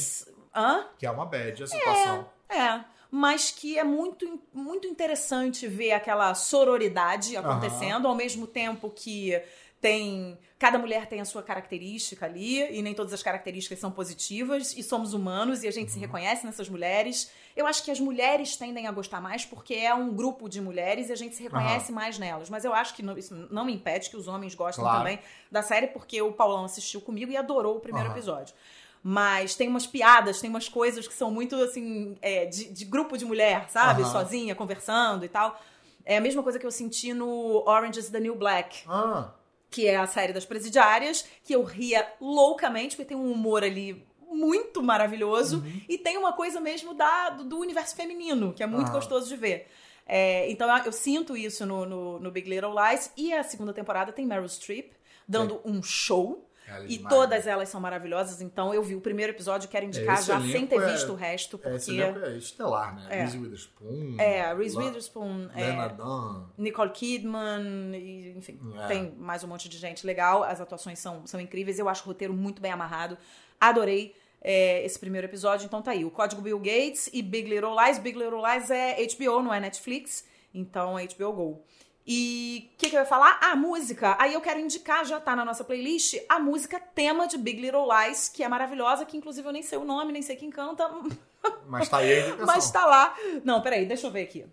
hã? 0.54 0.86
Que 0.98 1.06
é 1.06 1.10
uma 1.10 1.26
bad 1.26 1.62
a 1.62 1.66
situação. 1.66 2.26
É, 2.48 2.84
mas 3.10 3.50
que 3.50 3.78
é 3.78 3.84
muito, 3.84 4.40
muito 4.52 4.88
interessante 4.88 5.68
ver 5.68 5.92
aquela 5.92 6.34
sororidade 6.34 7.36
acontecendo, 7.36 8.08
ao 8.08 8.14
mesmo 8.14 8.46
tempo 8.46 8.88
que 8.90 9.40
tem. 9.84 10.38
Cada 10.58 10.78
mulher 10.78 11.06
tem 11.06 11.20
a 11.20 11.26
sua 11.26 11.42
característica 11.42 12.24
ali, 12.24 12.74
e 12.74 12.80
nem 12.80 12.94
todas 12.94 13.12
as 13.12 13.22
características 13.22 13.78
são 13.78 13.90
positivas, 13.90 14.74
e 14.74 14.82
somos 14.82 15.12
humanos 15.12 15.62
e 15.62 15.68
a 15.68 15.70
gente 15.70 15.92
se 15.92 15.98
reconhece 15.98 16.46
nessas 16.46 16.70
mulheres. 16.70 17.30
Eu 17.54 17.66
acho 17.66 17.82
que 17.84 17.90
as 17.90 18.00
mulheres 18.00 18.56
tendem 18.56 18.86
a 18.86 18.92
gostar 18.92 19.20
mais 19.20 19.44
porque 19.44 19.74
é 19.74 19.92
um 19.94 20.14
grupo 20.14 20.48
de 20.48 20.58
mulheres 20.62 21.10
e 21.10 21.12
a 21.12 21.16
gente 21.16 21.34
se 21.36 21.42
reconhece 21.42 21.92
mais 21.92 22.18
nelas. 22.18 22.48
Mas 22.48 22.64
eu 22.64 22.72
acho 22.72 22.94
que 22.94 23.02
não- 23.02 23.18
isso 23.18 23.34
não 23.50 23.66
me 23.66 23.74
impede 23.74 24.08
que 24.08 24.16
os 24.16 24.26
homens 24.26 24.54
gostem 24.54 24.82
Claro. 24.82 24.98
também 25.00 25.18
da 25.50 25.60
série, 25.62 25.88
porque 25.88 26.22
o 26.22 26.32
Paulão 26.32 26.64
assistiu 26.64 27.02
comigo 27.02 27.30
e 27.30 27.36
adorou 27.36 27.76
o 27.76 27.80
primeiro 27.80 28.08
Aham. 28.08 28.16
episódio. 28.16 28.54
Mas 29.02 29.54
tem 29.54 29.68
umas 29.68 29.86
piadas, 29.86 30.40
tem 30.40 30.48
umas 30.48 30.66
coisas 30.66 31.06
que 31.06 31.12
são 31.12 31.30
muito 31.30 31.56
assim, 31.56 32.16
é, 32.22 32.46
de, 32.46 32.72
de 32.72 32.84
grupo 32.86 33.18
de 33.18 33.26
mulher, 33.26 33.68
sabe? 33.68 34.00
Aham. 34.00 34.10
Sozinha, 34.12 34.54
conversando 34.54 35.26
e 35.26 35.28
tal. 35.28 35.60
É 36.06 36.16
a 36.16 36.20
mesma 36.22 36.42
coisa 36.42 36.58
que 36.58 36.64
eu 36.64 36.70
senti 36.70 37.12
no 37.12 37.62
Orange 37.68 37.98
is 38.00 38.08
the 38.08 38.20
New 38.20 38.34
Black, 38.34 38.82
Ah, 38.88 39.30
que 39.74 39.88
é 39.88 39.96
a 39.96 40.06
série 40.06 40.32
das 40.32 40.44
presidiárias, 40.44 41.26
que 41.42 41.52
eu 41.52 41.64
ria 41.64 42.06
loucamente, 42.20 42.94
porque 42.94 43.08
tem 43.08 43.16
um 43.16 43.32
humor 43.32 43.64
ali 43.64 44.06
muito 44.30 44.80
maravilhoso. 44.80 45.56
Uhum. 45.56 45.80
E 45.88 45.98
tem 45.98 46.16
uma 46.16 46.32
coisa 46.32 46.60
mesmo 46.60 46.94
da, 46.94 47.30
do, 47.30 47.42
do 47.42 47.58
universo 47.58 47.96
feminino, 47.96 48.52
que 48.52 48.62
é 48.62 48.68
muito 48.68 48.92
gostoso 48.92 49.26
de 49.26 49.34
ver. 49.34 49.66
É, 50.06 50.48
então 50.48 50.68
eu, 50.78 50.84
eu 50.84 50.92
sinto 50.92 51.36
isso 51.36 51.66
no, 51.66 51.84
no, 51.84 52.20
no 52.20 52.30
Big 52.30 52.48
Little 52.48 52.72
Lies. 52.72 53.10
E 53.16 53.32
a 53.32 53.42
segunda 53.42 53.72
temporada 53.72 54.12
tem 54.12 54.24
Meryl 54.24 54.48
Streep 54.48 54.92
dando 55.26 55.60
um 55.64 55.82
show. 55.82 56.48
Ela 56.66 56.84
é 56.84 56.86
E 56.86 56.96
demais, 56.98 57.14
todas 57.14 57.46
elas 57.46 57.68
são 57.68 57.80
maravilhosas, 57.80 58.40
então 58.40 58.72
eu 58.72 58.82
vi 58.82 58.94
o 58.94 59.00
primeiro 59.00 59.32
episódio, 59.32 59.68
quero 59.68 59.84
indicar 59.86 60.18
Esse 60.18 60.28
já 60.28 60.40
sem 60.40 60.66
ter 60.66 60.76
é- 60.80 60.92
visto 60.92 61.12
o 61.12 61.14
resto, 61.14 61.60
É, 61.62 61.76
esse 61.76 61.86
porque. 61.86 62.00
elenco 62.00 62.18
é 62.24 62.36
estelar, 62.36 62.94
né? 62.96 63.06
É. 63.10 63.20
Reese 63.22 63.38
Witherspoon. 63.38 64.16
É, 64.18 64.54
Reese 64.54 64.76
Witherspoon, 64.76 65.48
Lena 65.54 65.84
é, 65.84 65.88
Dunham. 65.90 66.50
Nicole 66.56 66.90
Kidman, 66.90 67.94
e, 67.94 68.34
enfim, 68.36 68.58
É. 68.82 68.86
tem 68.86 69.10
mais 69.18 69.44
um 69.44 69.48
monte 69.48 69.68
de 69.68 69.78
gente 69.78 70.06
legal. 70.06 70.42
As 70.44 70.60
atuações 70.60 70.98
são, 70.98 71.26
são 71.26 71.40
incríveis, 71.40 71.78
eu 71.78 71.88
acho 71.88 72.02
o 72.02 72.06
roteiro 72.06 72.32
muito 72.34 72.60
bem 72.62 72.72
amarrado. 72.72 73.16
Adorei 73.60 74.14
é, 74.46 74.84
esse 74.84 74.98
primeiro 74.98 75.26
episódio, 75.26 75.64
então 75.64 75.80
tá 75.80 75.92
aí. 75.92 76.04
O 76.04 76.10
Código 76.10 76.42
Bill 76.42 76.58
Gates 76.58 77.08
e 77.14 77.22
Big 77.22 77.48
Little 77.48 77.74
Lies. 77.82 77.98
Big 77.98 78.18
Little 78.18 78.42
Lies 78.46 78.70
é 78.70 78.96
HBO, 79.06 79.42
não 79.42 79.54
é 79.54 79.58
Netflix, 79.58 80.22
então 80.52 80.98
é 80.98 81.06
HBO 81.06 81.32
Go. 81.32 81.64
E 82.06 82.70
o 82.74 82.78
que, 82.78 82.90
que 82.90 82.96
eu 82.96 83.00
ia 83.00 83.06
falar? 83.06 83.38
Ah, 83.42 83.56
música. 83.56 84.16
Aí 84.18 84.34
eu 84.34 84.40
quero 84.40 84.60
indicar, 84.60 85.04
já 85.06 85.18
tá 85.18 85.34
na 85.34 85.44
nossa 85.44 85.64
playlist, 85.64 86.16
a 86.28 86.38
música 86.38 86.78
tema 86.78 87.26
de 87.26 87.38
Big 87.38 87.60
Little 87.60 87.86
Lies, 87.88 88.28
que 88.28 88.42
é 88.42 88.48
maravilhosa, 88.48 89.06
que 89.06 89.16
inclusive 89.16 89.48
eu 89.48 89.52
nem 89.52 89.62
sei 89.62 89.78
o 89.78 89.84
nome, 89.84 90.12
nem 90.12 90.20
sei 90.20 90.36
quem 90.36 90.50
canta, 90.50 90.90
Mas 91.66 91.88
tá 91.88 91.98
aí 91.98 92.20
a 92.20 92.46
mas 92.46 92.70
tá 92.70 92.86
lá. 92.86 93.14
Não, 93.44 93.60
peraí, 93.60 93.84
deixa 93.84 94.06
eu 94.06 94.10
ver 94.10 94.22
aqui. 94.22 94.46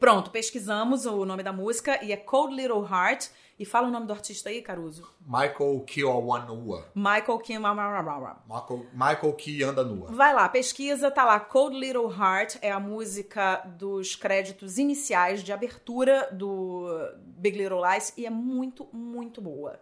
Pronto, 0.00 0.30
pesquisamos 0.30 1.06
o 1.06 1.24
nome 1.24 1.42
da 1.42 1.52
música 1.52 2.02
e 2.02 2.12
é 2.12 2.16
Cold 2.16 2.54
Little 2.54 2.86
Heart. 2.86 3.28
E 3.58 3.64
fala 3.64 3.88
o 3.88 3.90
nome 3.90 4.06
do 4.06 4.12
artista 4.12 4.50
aí, 4.50 4.62
Caruso. 4.62 5.10
Michael 5.26 5.80
Kiwawanua. 5.84 6.92
Michael 6.94 7.38
Kim. 7.38 7.58
Michael, 7.58 8.86
Michael 8.92 9.32
Ki 9.32 9.62
anda 9.64 9.82
nua. 9.82 10.12
Vai 10.12 10.32
lá, 10.32 10.48
pesquisa, 10.48 11.10
tá 11.10 11.24
lá. 11.24 11.40
Cold 11.40 11.76
Little 11.76 12.08
Heart 12.08 12.58
é 12.62 12.70
a 12.70 12.78
música 12.78 13.56
dos 13.76 14.14
créditos 14.14 14.78
iniciais 14.78 15.42
de 15.42 15.52
abertura 15.52 16.28
do 16.30 16.86
Big 17.16 17.58
Little 17.58 17.80
Lies 17.84 18.12
e 18.16 18.24
é 18.24 18.30
muito, 18.30 18.86
muito 18.92 19.40
boa. 19.40 19.80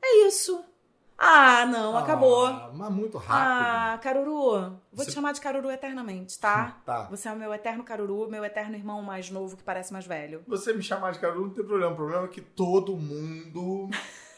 É 0.00 0.26
isso. 0.28 0.64
Ah, 1.22 1.66
não, 1.66 1.94
acabou. 1.98 2.46
Ah, 2.46 2.70
mas 2.72 2.90
muito 2.90 3.18
rápido. 3.18 3.34
Ah, 3.36 3.98
Caruru, 4.02 4.52
vou 4.52 4.78
Você- 4.94 5.10
te 5.10 5.12
chamar 5.12 5.32
de 5.32 5.40
Caruru 5.42 5.70
eternamente, 5.70 6.38
tá? 6.38 6.78
Tá. 6.86 7.02
Você 7.10 7.28
é 7.28 7.32
o 7.32 7.36
meu 7.36 7.52
eterno 7.52 7.84
Caruru, 7.84 8.26
meu 8.30 8.42
eterno 8.42 8.74
irmão 8.74 9.02
mais 9.02 9.30
novo 9.30 9.54
que 9.54 9.62
parece 9.62 9.92
mais 9.92 10.06
velho. 10.06 10.42
Você 10.48 10.72
me 10.72 10.82
chamar 10.82 11.12
de 11.12 11.18
Caruru 11.18 11.48
não 11.48 11.50
tem 11.54 11.62
problema. 11.64 11.92
O 11.92 11.96
problema 11.96 12.24
é 12.24 12.28
que 12.28 12.40
todo 12.40 12.96
mundo 12.96 13.90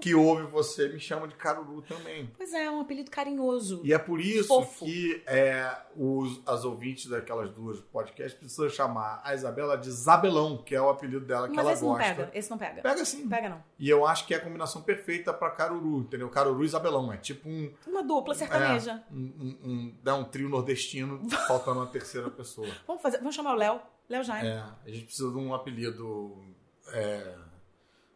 que 0.00 0.14
ouve 0.14 0.44
você 0.44 0.88
me 0.88 0.98
chama 0.98 1.28
de 1.28 1.34
Caruru 1.34 1.82
também. 1.82 2.30
Pois 2.36 2.52
é, 2.52 2.64
é 2.64 2.70
um 2.70 2.80
apelido 2.80 3.10
carinhoso. 3.10 3.80
E 3.84 3.92
é 3.92 3.98
por 3.98 4.20
isso 4.20 4.48
Fofo. 4.48 4.84
que 4.84 5.22
é, 5.26 5.70
os, 5.96 6.40
as 6.46 6.64
ouvintes 6.64 7.06
daquelas 7.06 7.50
duas 7.50 7.80
podcasts 7.80 8.38
precisam 8.38 8.68
chamar 8.68 9.20
a 9.24 9.34
Isabela 9.34 9.76
de 9.76 9.90
Zabelão, 9.90 10.58
que 10.58 10.74
é 10.74 10.80
o 10.80 10.88
apelido 10.88 11.24
dela 11.24 11.48
que 11.48 11.54
Mas 11.54 11.64
ela 11.64 11.72
esse 11.74 11.82
não 11.82 11.90
gosta. 11.90 12.04
pega, 12.14 12.30
esse 12.34 12.50
não 12.50 12.58
pega. 12.58 12.82
Pega 12.82 13.04
sim. 13.04 13.28
Pega 13.28 13.48
não. 13.50 13.62
E 13.78 13.88
eu 13.88 14.06
acho 14.06 14.26
que 14.26 14.34
é 14.34 14.38
a 14.38 14.40
combinação 14.40 14.82
perfeita 14.82 15.32
pra 15.32 15.50
Caruru, 15.50 16.00
entendeu? 16.00 16.28
Caruru 16.28 16.62
e 16.62 16.66
Isabelão. 16.66 17.12
É 17.12 17.16
tipo 17.16 17.48
um. 17.48 17.72
Uma 17.86 18.02
dupla 18.02 18.34
sertaneja. 18.34 19.02
É, 19.10 19.14
um, 19.14 19.18
um, 19.18 19.58
um, 19.70 19.94
dá 20.02 20.14
um 20.14 20.24
trio 20.24 20.48
nordestino 20.48 21.28
faltando 21.46 21.80
uma 21.80 21.86
terceira 21.86 22.30
pessoa. 22.30 22.68
Vamos 22.86 23.02
fazer, 23.02 23.18
vamos 23.18 23.34
chamar 23.34 23.54
o 23.54 23.56
Léo. 23.56 23.80
Léo 24.08 24.24
Jaime. 24.24 24.48
É, 24.48 24.58
a 24.58 24.90
gente 24.90 25.04
precisa 25.04 25.30
de 25.30 25.36
um 25.36 25.54
apelido 25.54 26.36
é, 26.92 27.34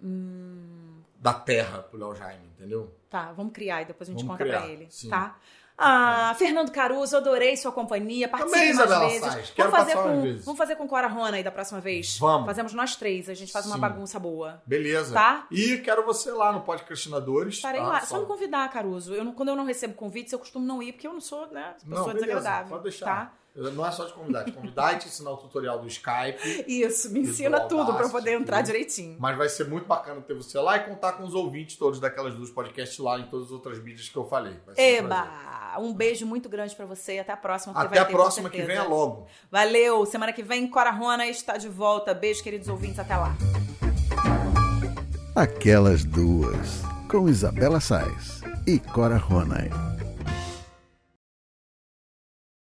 Hum, 0.04 0.83
da 1.24 1.32
terra 1.32 1.78
pro 1.78 1.98
Léo 1.98 2.14
Jaime, 2.14 2.46
entendeu? 2.48 2.94
tá, 3.08 3.32
vamos 3.32 3.52
criar 3.54 3.80
e 3.80 3.86
depois 3.86 4.08
a 4.10 4.12
gente 4.12 4.22
Vamos 4.24 4.36
conta 4.38 4.50
pra 4.50 4.60
criar, 4.60 4.70
ele, 4.74 4.86
sim. 4.90 5.08
tá? 5.08 5.36
Ah, 5.76 6.34
Fernando 6.38 6.70
Caruso, 6.70 7.16
adorei 7.16 7.56
sua 7.56 7.72
companhia. 7.72 8.28
Participe 8.28 8.56
mais 8.58 8.70
Isabela 8.70 9.08
vezes. 9.08 9.20
Sais, 9.32 9.52
vamos 9.56 9.72
fazer 9.72 9.94
com, 9.96 10.22
vezes. 10.22 10.44
vamos 10.44 10.58
fazer 10.58 10.76
com 10.76 10.86
Cora 10.86 11.08
Rona 11.08 11.36
aí 11.36 11.42
da 11.42 11.50
próxima 11.50 11.80
vez. 11.80 12.18
Vamos. 12.18 12.46
Fazemos 12.46 12.72
nós 12.74 12.94
três, 12.94 13.28
a 13.28 13.34
gente 13.34 13.50
faz 13.50 13.64
uma 13.66 13.74
Sim. 13.76 13.80
bagunça 13.80 14.20
boa. 14.20 14.62
Beleza. 14.66 15.14
Tá. 15.14 15.46
E 15.50 15.78
quero 15.78 16.04
você 16.04 16.30
lá 16.30 16.52
no 16.52 16.60
Podcastinadores. 16.60 17.54
Estarei 17.56 17.80
tá? 17.80 17.86
lá. 17.88 18.00
Só 18.02 18.20
me 18.20 18.26
convidar, 18.26 18.68
Caruso. 18.70 19.14
Eu 19.14 19.24
não- 19.24 19.32
quando 19.32 19.48
eu 19.48 19.56
não 19.56 19.64
recebo 19.64 19.94
convites, 19.94 20.32
eu 20.32 20.38
costumo 20.38 20.64
não 20.64 20.80
ir, 20.82 20.92
porque 20.92 21.08
eu 21.08 21.12
não 21.12 21.20
sou, 21.20 21.46
né, 21.48 21.74
pessoa 21.80 21.98
Não, 21.98 22.04
beleza, 22.06 22.26
desagradável. 22.26 22.68
pode 22.70 22.82
deixar. 22.84 23.06
Tá? 23.06 23.32
Não 23.56 23.86
é 23.86 23.90
só 23.92 24.04
te 24.04 24.12
convidar, 24.12 24.42
te 24.44 24.50
convidar 24.50 24.94
e 24.94 24.98
te 24.98 25.06
ensinar 25.06 25.30
o 25.30 25.36
tutorial 25.36 25.78
do 25.78 25.86
Skype. 25.86 26.64
Isso, 26.66 27.08
me 27.12 27.20
E 27.20 27.22
ensina 27.22 27.60
tudo 27.60 27.68
pra 27.68 27.78
eu 27.84 27.86
Audacity, 28.06 28.12
poder 28.12 28.32
entrar 28.32 28.56
tudo. 28.56 28.66
direitinho. 28.66 29.16
Mas 29.20 29.38
vai 29.38 29.48
ser 29.48 29.68
muito 29.68 29.86
bacana 29.86 30.20
ter 30.22 30.34
você 30.34 30.58
lá 30.58 30.76
e 30.76 30.80
contar 30.80 31.12
com 31.12 31.22
os 31.22 31.34
ouvintes 31.34 31.76
todos 31.76 32.00
daquelas 32.00 32.34
duas 32.34 32.50
podcasts 32.50 32.98
lá 32.98 33.16
em 33.18 33.28
todas 33.28 33.46
as 33.46 33.52
outras 33.52 33.78
mídias 33.78 34.08
que 34.08 34.16
eu 34.16 34.24
falei. 34.24 34.56
Vai 34.66 34.74
ser 34.74 35.02
um. 35.02 35.06
Eba! 35.06 35.28
Um 35.78 35.92
beijo 35.94 36.26
muito 36.26 36.48
grande 36.48 36.74
pra 36.74 36.84
você 36.86 37.14
e 37.14 37.18
até 37.20 37.32
a 37.32 37.36
próxima. 37.36 37.72
Até 37.78 37.88
vai 37.90 37.98
a 37.98 38.04
ter, 38.04 38.12
próxima 38.12 38.50
que 38.50 38.56
certeza. 38.56 38.80
venha 38.80 38.88
logo. 38.92 39.26
Valeu! 39.50 40.04
Semana 40.06 40.32
que 40.32 40.42
vem, 40.42 40.66
Cora 40.68 40.90
Rona 40.90 41.26
está 41.28 41.56
de 41.56 41.68
volta. 41.68 42.12
Beijo, 42.12 42.42
queridos 42.42 42.68
ouvintes. 42.68 42.98
Até 42.98 43.16
lá. 43.16 43.36
Aquelas 45.36 46.04
duas, 46.04 46.82
com 47.08 47.28
Isabela 47.28 47.80
Sais 47.80 48.40
e 48.66 48.78
Cora 48.78 49.16
Ronay. 49.16 49.68